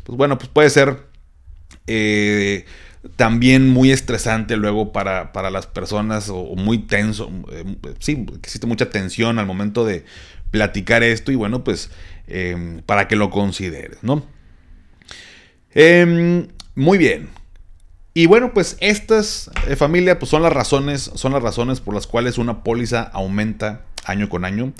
pues 0.04 0.18
bueno, 0.18 0.36
pues 0.36 0.50
puede 0.50 0.68
ser 0.68 1.07
eh, 1.88 2.66
también 3.16 3.70
muy 3.70 3.90
estresante 3.90 4.56
luego 4.56 4.92
para, 4.92 5.30
las 5.50 5.66
personas 5.66 6.28
o, 6.28 6.54
muy 6.54 6.78
tenso. 6.78 7.30
Eh, 7.50 7.64
sí, 7.98 8.26
existe 8.42 8.66
mucha 8.66 8.90
tensión 8.90 9.38
al 9.38 9.46
momento 9.46 9.84
de 9.84 10.04
platicar 10.50 11.02
esto 11.02 11.32
y 11.32 11.34
bueno, 11.34 11.64
pues 11.64 11.90
em, 12.26 12.82
para 12.82 13.08
que 13.08 13.16
lo 13.16 13.30
consideres, 13.30 13.98
¿no? 14.02 14.24
Em, 15.74 16.48
muy 16.74 16.98
bien. 16.98 17.30
Y 18.14 18.26
bueno, 18.26 18.52
pues 18.52 18.76
estas 18.80 19.50
eh, 19.66 19.76
familia 19.76 20.18
pues 20.18 20.30
son 20.30 20.42
las 20.42 20.52
razones, 20.52 21.10
son 21.14 21.32
las 21.32 21.42
razones 21.42 21.80
por 21.80 21.94
las 21.94 22.06
cuales 22.06 22.36
una 22.36 22.62
póliza 22.62 23.02
aumenta 23.02 23.84
año 24.04 24.28
con 24.28 24.44
año. 24.44 24.72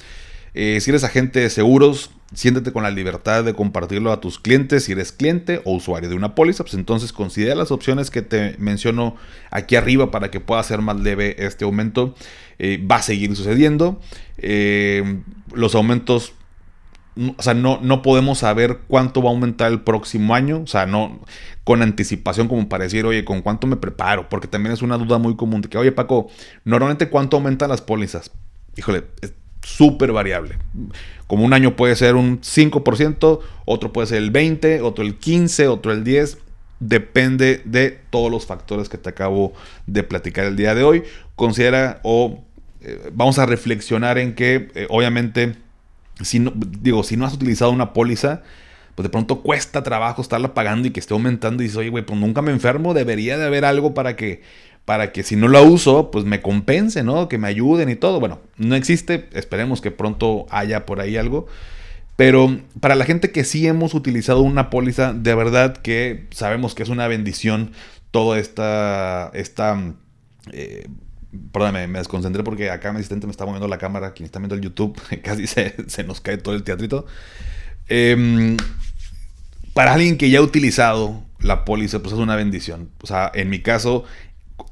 si 0.54 0.90
eres 0.90 1.04
agente 1.04 1.40
de 1.40 1.50
seguros, 1.50 2.10
Siéntete 2.34 2.72
con 2.72 2.82
la 2.82 2.90
libertad 2.90 3.42
de 3.42 3.54
compartirlo 3.54 4.12
a 4.12 4.20
tus 4.20 4.38
clientes 4.38 4.84
si 4.84 4.92
eres 4.92 5.12
cliente 5.12 5.62
o 5.64 5.72
usuario 5.72 6.10
de 6.10 6.14
una 6.14 6.34
póliza. 6.34 6.62
Pues 6.62 6.74
entonces 6.74 7.12
considera 7.12 7.54
las 7.54 7.70
opciones 7.70 8.10
que 8.10 8.20
te 8.22 8.54
menciono 8.58 9.16
aquí 9.50 9.76
arriba 9.76 10.10
para 10.10 10.30
que 10.30 10.38
pueda 10.38 10.62
ser 10.62 10.82
más 10.82 11.00
leve 11.00 11.36
este 11.38 11.64
aumento. 11.64 12.14
Eh, 12.58 12.84
va 12.86 12.96
a 12.96 13.02
seguir 13.02 13.34
sucediendo. 13.34 14.00
Eh, 14.36 15.22
los 15.54 15.74
aumentos 15.74 16.34
o 17.36 17.42
sea, 17.42 17.54
no, 17.54 17.80
no 17.82 18.02
podemos 18.02 18.38
saber 18.38 18.80
cuánto 18.86 19.22
va 19.22 19.30
a 19.30 19.32
aumentar 19.32 19.72
el 19.72 19.80
próximo 19.80 20.34
año, 20.34 20.60
o 20.60 20.66
sea, 20.68 20.86
no 20.86 21.20
con 21.64 21.82
anticipación 21.82 22.46
como 22.46 22.68
para 22.68 22.84
decir, 22.84 23.04
oye, 23.06 23.24
¿con 23.24 23.42
cuánto 23.42 23.66
me 23.66 23.76
preparo? 23.76 24.28
Porque 24.28 24.46
también 24.46 24.72
es 24.72 24.82
una 24.82 24.96
duda 24.96 25.18
muy 25.18 25.34
común 25.34 25.60
de 25.60 25.68
que, 25.68 25.78
oye, 25.78 25.90
Paco, 25.90 26.28
normalmente 26.64 27.08
cuánto 27.08 27.36
aumentan 27.36 27.70
las 27.70 27.82
pólizas. 27.82 28.30
Híjole, 28.76 29.04
súper 29.62 30.12
variable. 30.12 30.56
Como 31.26 31.44
un 31.44 31.52
año 31.52 31.76
puede 31.76 31.96
ser 31.96 32.14
un 32.14 32.40
5%, 32.40 33.40
otro 33.64 33.92
puede 33.92 34.06
ser 34.06 34.18
el 34.18 34.32
20%, 34.32 34.82
otro 34.82 35.04
el 35.04 35.18
15%, 35.18 35.68
otro 35.68 35.92
el 35.92 36.04
10%. 36.04 36.38
Depende 36.80 37.60
de 37.64 37.98
todos 38.10 38.30
los 38.30 38.46
factores 38.46 38.88
que 38.88 38.98
te 38.98 39.08
acabo 39.08 39.52
de 39.86 40.04
platicar 40.04 40.46
el 40.46 40.54
día 40.54 40.76
de 40.76 40.84
hoy. 40.84 41.02
Considera 41.34 42.00
o 42.04 42.44
eh, 42.82 43.10
vamos 43.12 43.40
a 43.40 43.46
reflexionar 43.46 44.16
en 44.16 44.36
que 44.36 44.70
eh, 44.76 44.86
obviamente 44.88 45.56
si 46.22 46.38
no, 46.38 46.52
digo, 46.54 47.02
si 47.02 47.16
no 47.16 47.26
has 47.26 47.34
utilizado 47.34 47.70
una 47.70 47.92
póliza, 47.92 48.42
pues 48.94 49.04
de 49.04 49.10
pronto 49.10 49.42
cuesta 49.42 49.82
trabajo 49.82 50.22
estarla 50.22 50.54
pagando 50.54 50.88
y 50.88 50.90
que 50.90 51.00
esté 51.00 51.14
aumentando 51.14 51.62
y 51.62 51.66
dices, 51.66 51.78
oye, 51.78 51.90
güey, 51.90 52.04
pues 52.04 52.18
nunca 52.18 52.42
me 52.42 52.50
enfermo, 52.50 52.94
debería 52.94 53.38
de 53.38 53.46
haber 53.46 53.64
algo 53.64 53.94
para 53.94 54.16
que, 54.16 54.42
para 54.88 55.12
que 55.12 55.22
si 55.22 55.36
no 55.36 55.48
la 55.48 55.60
uso, 55.60 56.10
pues 56.10 56.24
me 56.24 56.40
compense, 56.40 57.02
¿no? 57.02 57.28
Que 57.28 57.36
me 57.36 57.46
ayuden 57.46 57.90
y 57.90 57.94
todo. 57.94 58.20
Bueno, 58.20 58.40
no 58.56 58.74
existe, 58.74 59.28
esperemos 59.34 59.82
que 59.82 59.90
pronto 59.90 60.46
haya 60.48 60.86
por 60.86 61.02
ahí 61.02 61.18
algo. 61.18 61.46
Pero 62.16 62.58
para 62.80 62.94
la 62.94 63.04
gente 63.04 63.30
que 63.30 63.44
sí 63.44 63.66
hemos 63.66 63.92
utilizado 63.92 64.40
una 64.40 64.70
póliza, 64.70 65.12
de 65.12 65.34
verdad 65.34 65.76
que 65.76 66.26
sabemos 66.30 66.74
que 66.74 66.84
es 66.84 66.88
una 66.88 67.06
bendición 67.06 67.72
toda 68.12 68.38
esta, 68.38 69.30
esta 69.34 69.92
eh, 70.52 70.88
Perdóname, 71.52 71.86
me 71.86 71.98
desconcentré 71.98 72.42
porque 72.42 72.70
acá 72.70 72.90
mi 72.90 73.00
asistente 73.00 73.26
me 73.26 73.32
está 73.32 73.44
moviendo 73.44 73.68
la 73.68 73.76
cámara. 73.76 74.14
Quien 74.14 74.24
está 74.24 74.38
viendo 74.38 74.54
el 74.54 74.62
YouTube, 74.62 74.98
casi 75.22 75.46
se, 75.46 75.74
nos 76.06 76.22
cae 76.22 76.38
todo 76.38 76.54
el 76.54 76.62
teatrito. 76.62 77.04
Em, 77.88 78.56
para 79.74 79.92
alguien 79.92 80.16
que 80.16 80.30
ya 80.30 80.38
ha 80.38 80.42
utilizado 80.42 81.22
la 81.40 81.66
póliza, 81.66 81.98
pues 81.98 82.14
es 82.14 82.18
una 82.18 82.36
bendición. 82.36 82.88
O 83.02 83.06
sea, 83.06 83.30
en 83.34 83.50
mi 83.50 83.60
caso, 83.60 84.04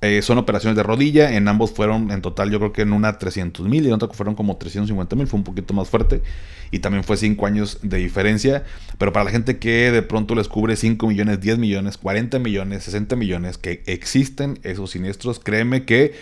eh, 0.03 0.23
son 0.23 0.39
operaciones 0.39 0.77
de 0.77 0.83
rodilla. 0.83 1.35
En 1.35 1.49
ambos 1.49 1.73
fueron, 1.73 2.11
en 2.11 2.23
total, 2.23 2.51
yo 2.51 2.59
creo 2.59 2.73
que 2.73 2.83
en 2.83 2.93
una 2.93 3.19
300 3.19 3.67
mil 3.67 3.85
y 3.85 3.89
en 3.89 3.95
otra 3.95 4.09
fueron 4.09 4.35
como 4.35 4.57
350 4.57 5.17
mil. 5.17 5.27
Fue 5.27 5.39
un 5.39 5.45
poquito 5.45 5.75
más 5.75 5.89
fuerte. 5.89 6.23
Y 6.71 6.81
también 6.81 7.05
fue 7.05 7.17
5 7.17 7.47
años 7.47 7.79
de 7.83 7.99
diferencia. 7.99 8.65
Pero 8.99 9.13
para 9.13 9.25
la 9.25 9.31
gente 9.31 9.59
que 9.59 9.91
de 9.91 10.03
pronto 10.03 10.35
les 10.35 10.49
cubre 10.49 10.77
5 10.77 11.07
millones, 11.07 11.41
10 11.41 11.59
millones, 11.59 11.99
40 11.99 12.39
millones, 12.39 12.85
60 12.85 13.17
millones, 13.17 13.59
que 13.59 13.83
existen 13.87 14.59
esos 14.63 14.91
siniestros, 14.91 15.41
créeme 15.41 15.85
que 15.85 16.15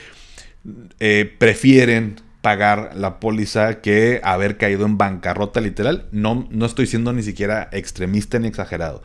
eh, 1.01 1.35
prefieren 1.39 2.17
pagar 2.45 2.93
la 2.95 3.21
póliza 3.21 3.81
que 3.81 4.21
haber 4.23 4.59
caído 4.59 4.85
en 4.85 4.99
bancarrota 4.99 5.63
literal. 5.63 6.09
No, 6.13 6.47
no 6.51 6.67
estoy 6.67 6.87
siendo 6.87 7.13
ni 7.15 7.23
siquiera 7.23 7.71
extremista 7.73 8.39
ni 8.39 8.49
exagerado. 8.49 9.03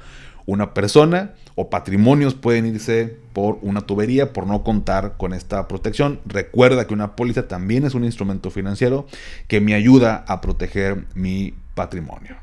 Una 0.49 0.73
persona 0.73 1.35
o 1.53 1.69
patrimonios 1.69 2.33
pueden 2.33 2.65
irse 2.65 3.19
por 3.33 3.59
una 3.61 3.81
tubería 3.81 4.33
por 4.33 4.47
no 4.47 4.63
contar 4.63 5.13
con 5.15 5.35
esta 5.35 5.67
protección. 5.67 6.21
Recuerda 6.25 6.87
que 6.87 6.95
una 6.95 7.15
póliza 7.15 7.47
también 7.47 7.85
es 7.85 7.93
un 7.93 8.03
instrumento 8.03 8.49
financiero 8.49 9.05
que 9.47 9.61
me 9.61 9.75
ayuda 9.75 10.25
a 10.27 10.41
proteger 10.41 11.05
mi 11.13 11.53
patrimonio. 11.75 12.35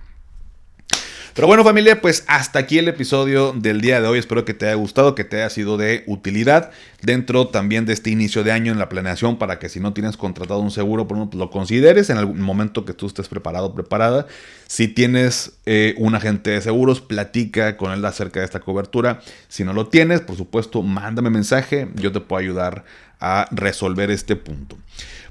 Pero 1.36 1.48
bueno 1.48 1.64
familia, 1.64 2.00
pues 2.00 2.24
hasta 2.28 2.60
aquí 2.60 2.78
el 2.78 2.88
episodio 2.88 3.52
del 3.52 3.82
día 3.82 4.00
de 4.00 4.08
hoy. 4.08 4.18
Espero 4.18 4.46
que 4.46 4.54
te 4.54 4.64
haya 4.64 4.74
gustado, 4.74 5.14
que 5.14 5.22
te 5.22 5.36
haya 5.36 5.50
sido 5.50 5.76
de 5.76 6.02
utilidad 6.06 6.70
dentro 7.02 7.48
también 7.48 7.84
de 7.84 7.92
este 7.92 8.08
inicio 8.08 8.42
de 8.42 8.52
año 8.52 8.72
en 8.72 8.78
la 8.78 8.88
planeación 8.88 9.36
para 9.36 9.58
que 9.58 9.68
si 9.68 9.78
no 9.78 9.92
tienes 9.92 10.16
contratado 10.16 10.60
un 10.60 10.70
seguro, 10.70 11.06
por 11.06 11.18
ejemplo, 11.18 11.38
lo 11.38 11.50
consideres 11.50 12.08
en 12.08 12.16
algún 12.16 12.40
momento 12.40 12.86
que 12.86 12.94
tú 12.94 13.06
estés 13.06 13.28
preparado 13.28 13.74
preparada. 13.74 14.26
Si 14.66 14.88
tienes 14.88 15.58
eh, 15.66 15.94
un 15.98 16.14
agente 16.14 16.52
de 16.52 16.62
seguros, 16.62 17.02
platica 17.02 17.76
con 17.76 17.92
él 17.92 18.02
acerca 18.06 18.40
de 18.40 18.46
esta 18.46 18.60
cobertura. 18.60 19.20
Si 19.48 19.62
no 19.62 19.74
lo 19.74 19.88
tienes, 19.88 20.22
por 20.22 20.38
supuesto, 20.38 20.82
mándame 20.82 21.28
mensaje. 21.28 21.88
Yo 21.96 22.12
te 22.12 22.20
puedo 22.20 22.40
ayudar 22.40 22.86
a 23.20 23.46
resolver 23.50 24.10
este 24.10 24.36
punto. 24.36 24.78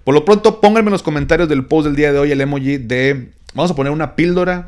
Por 0.04 0.14
lo 0.14 0.24
pronto, 0.24 0.62
pónganme 0.62 0.90
en 0.90 0.94
los 0.94 1.02
comentarios 1.02 1.50
del 1.50 1.66
post 1.66 1.88
del 1.88 1.96
día 1.96 2.14
de 2.14 2.20
hoy 2.20 2.32
el 2.32 2.42
emoji 2.42 2.78
de... 2.78 3.32
Vamos 3.56 3.72
a 3.72 3.76
poner 3.76 3.92
una 3.92 4.16
píldora 4.16 4.68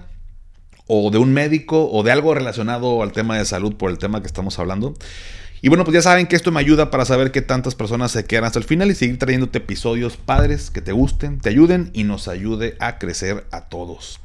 o 0.88 1.12
de 1.12 1.18
un 1.18 1.34
médico 1.34 1.90
o 1.92 2.04
de 2.04 2.12
algo 2.12 2.34
relacionado 2.34 3.04
al 3.04 3.12
tema 3.12 3.38
de 3.38 3.46
salud 3.46 3.76
por 3.76 3.92
el 3.92 3.98
tema 3.98 4.22
que 4.22 4.28
estamos 4.28 4.58
hablando. 4.60 4.96
Y 5.62 5.70
bueno, 5.70 5.84
pues 5.84 5.96
ya 5.96 6.02
saben 6.02 6.28
que 6.28 6.36
esto 6.36 6.52
me 6.52 6.60
ayuda 6.60 6.92
para 6.92 7.06
saber 7.06 7.32
qué 7.32 7.42
tantas 7.42 7.74
personas 7.76 8.12
se 8.12 8.26
quedan 8.26 8.44
hasta 8.44 8.60
el 8.60 8.66
final 8.66 8.92
y 8.92 8.96
seguir 8.96 9.18
trayéndote 9.18 9.58
episodios 9.58 10.16
padres 10.16 10.70
que 10.70 10.82
te 10.82 10.92
gusten, 10.92 11.40
te 11.40 11.50
ayuden 11.50 11.90
y 11.94 12.04
nos 12.04 12.28
ayude 12.28 12.76
a 12.80 13.00
crecer 13.00 13.46
a 13.52 13.62
todos. 13.62 14.20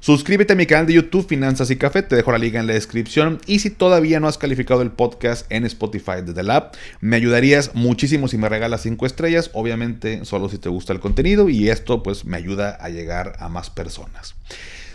Suscríbete 0.00 0.52
a 0.52 0.56
mi 0.56 0.66
canal 0.66 0.86
de 0.86 0.92
YouTube 0.92 1.26
Finanzas 1.26 1.70
y 1.70 1.76
Café, 1.76 2.02
te 2.02 2.14
dejo 2.14 2.30
la 2.30 2.38
liga 2.38 2.60
en 2.60 2.66
la 2.66 2.74
descripción 2.74 3.40
y 3.46 3.58
si 3.58 3.70
todavía 3.70 4.20
no 4.20 4.28
has 4.28 4.38
calificado 4.38 4.82
el 4.82 4.92
podcast 4.92 5.50
en 5.50 5.64
Spotify 5.64 6.22
desde 6.24 6.44
la 6.44 6.56
app, 6.56 6.74
me 7.00 7.16
ayudarías 7.16 7.74
muchísimo 7.74 8.28
si 8.28 8.38
me 8.38 8.48
regalas 8.48 8.82
5 8.82 9.04
estrellas, 9.06 9.50
obviamente 9.54 10.24
solo 10.24 10.48
si 10.48 10.58
te 10.58 10.68
gusta 10.68 10.92
el 10.92 11.00
contenido 11.00 11.48
y 11.48 11.70
esto 11.70 12.02
pues 12.02 12.24
me 12.24 12.36
ayuda 12.36 12.76
a 12.80 12.90
llegar 12.90 13.32
a 13.40 13.48
más 13.48 13.70
personas. 13.70 14.36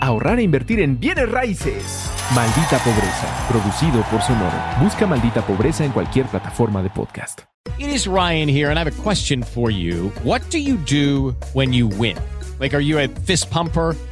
ahorrar 0.00 0.38
e 0.38 0.42
invertir 0.42 0.80
en 0.80 0.98
bienes 0.98 1.30
raíces. 1.30 2.10
Maldita 2.34 2.78
Pobreza, 2.78 3.26
producido 3.48 4.02
por 4.10 4.22
Sonoro. 4.22 4.56
Busca 4.80 5.06
Maldita 5.06 5.42
Pobreza 5.42 5.84
en 5.84 5.92
cualquier 5.92 6.26
plataforma 6.26 6.82
de 6.82 6.90
podcast. 6.90 7.42
It 7.78 7.88
is 7.88 8.06
Ryan 8.06 8.48
here, 8.48 8.70
and 8.70 8.78
I 8.78 8.84
have 8.84 8.88
a 8.88 9.02
question 9.02 9.42
for 9.42 9.70
you. 9.70 10.10
What 10.24 10.42
do 10.50 10.58
you 10.58 10.76
do 10.76 11.34
when 11.54 11.72
you 11.72 11.88
win? 11.88 12.16
Like, 12.58 12.74
are 12.74 12.82
you 12.82 12.98
a 12.98 13.08
fist 13.26 13.50
pumper? 13.50 13.94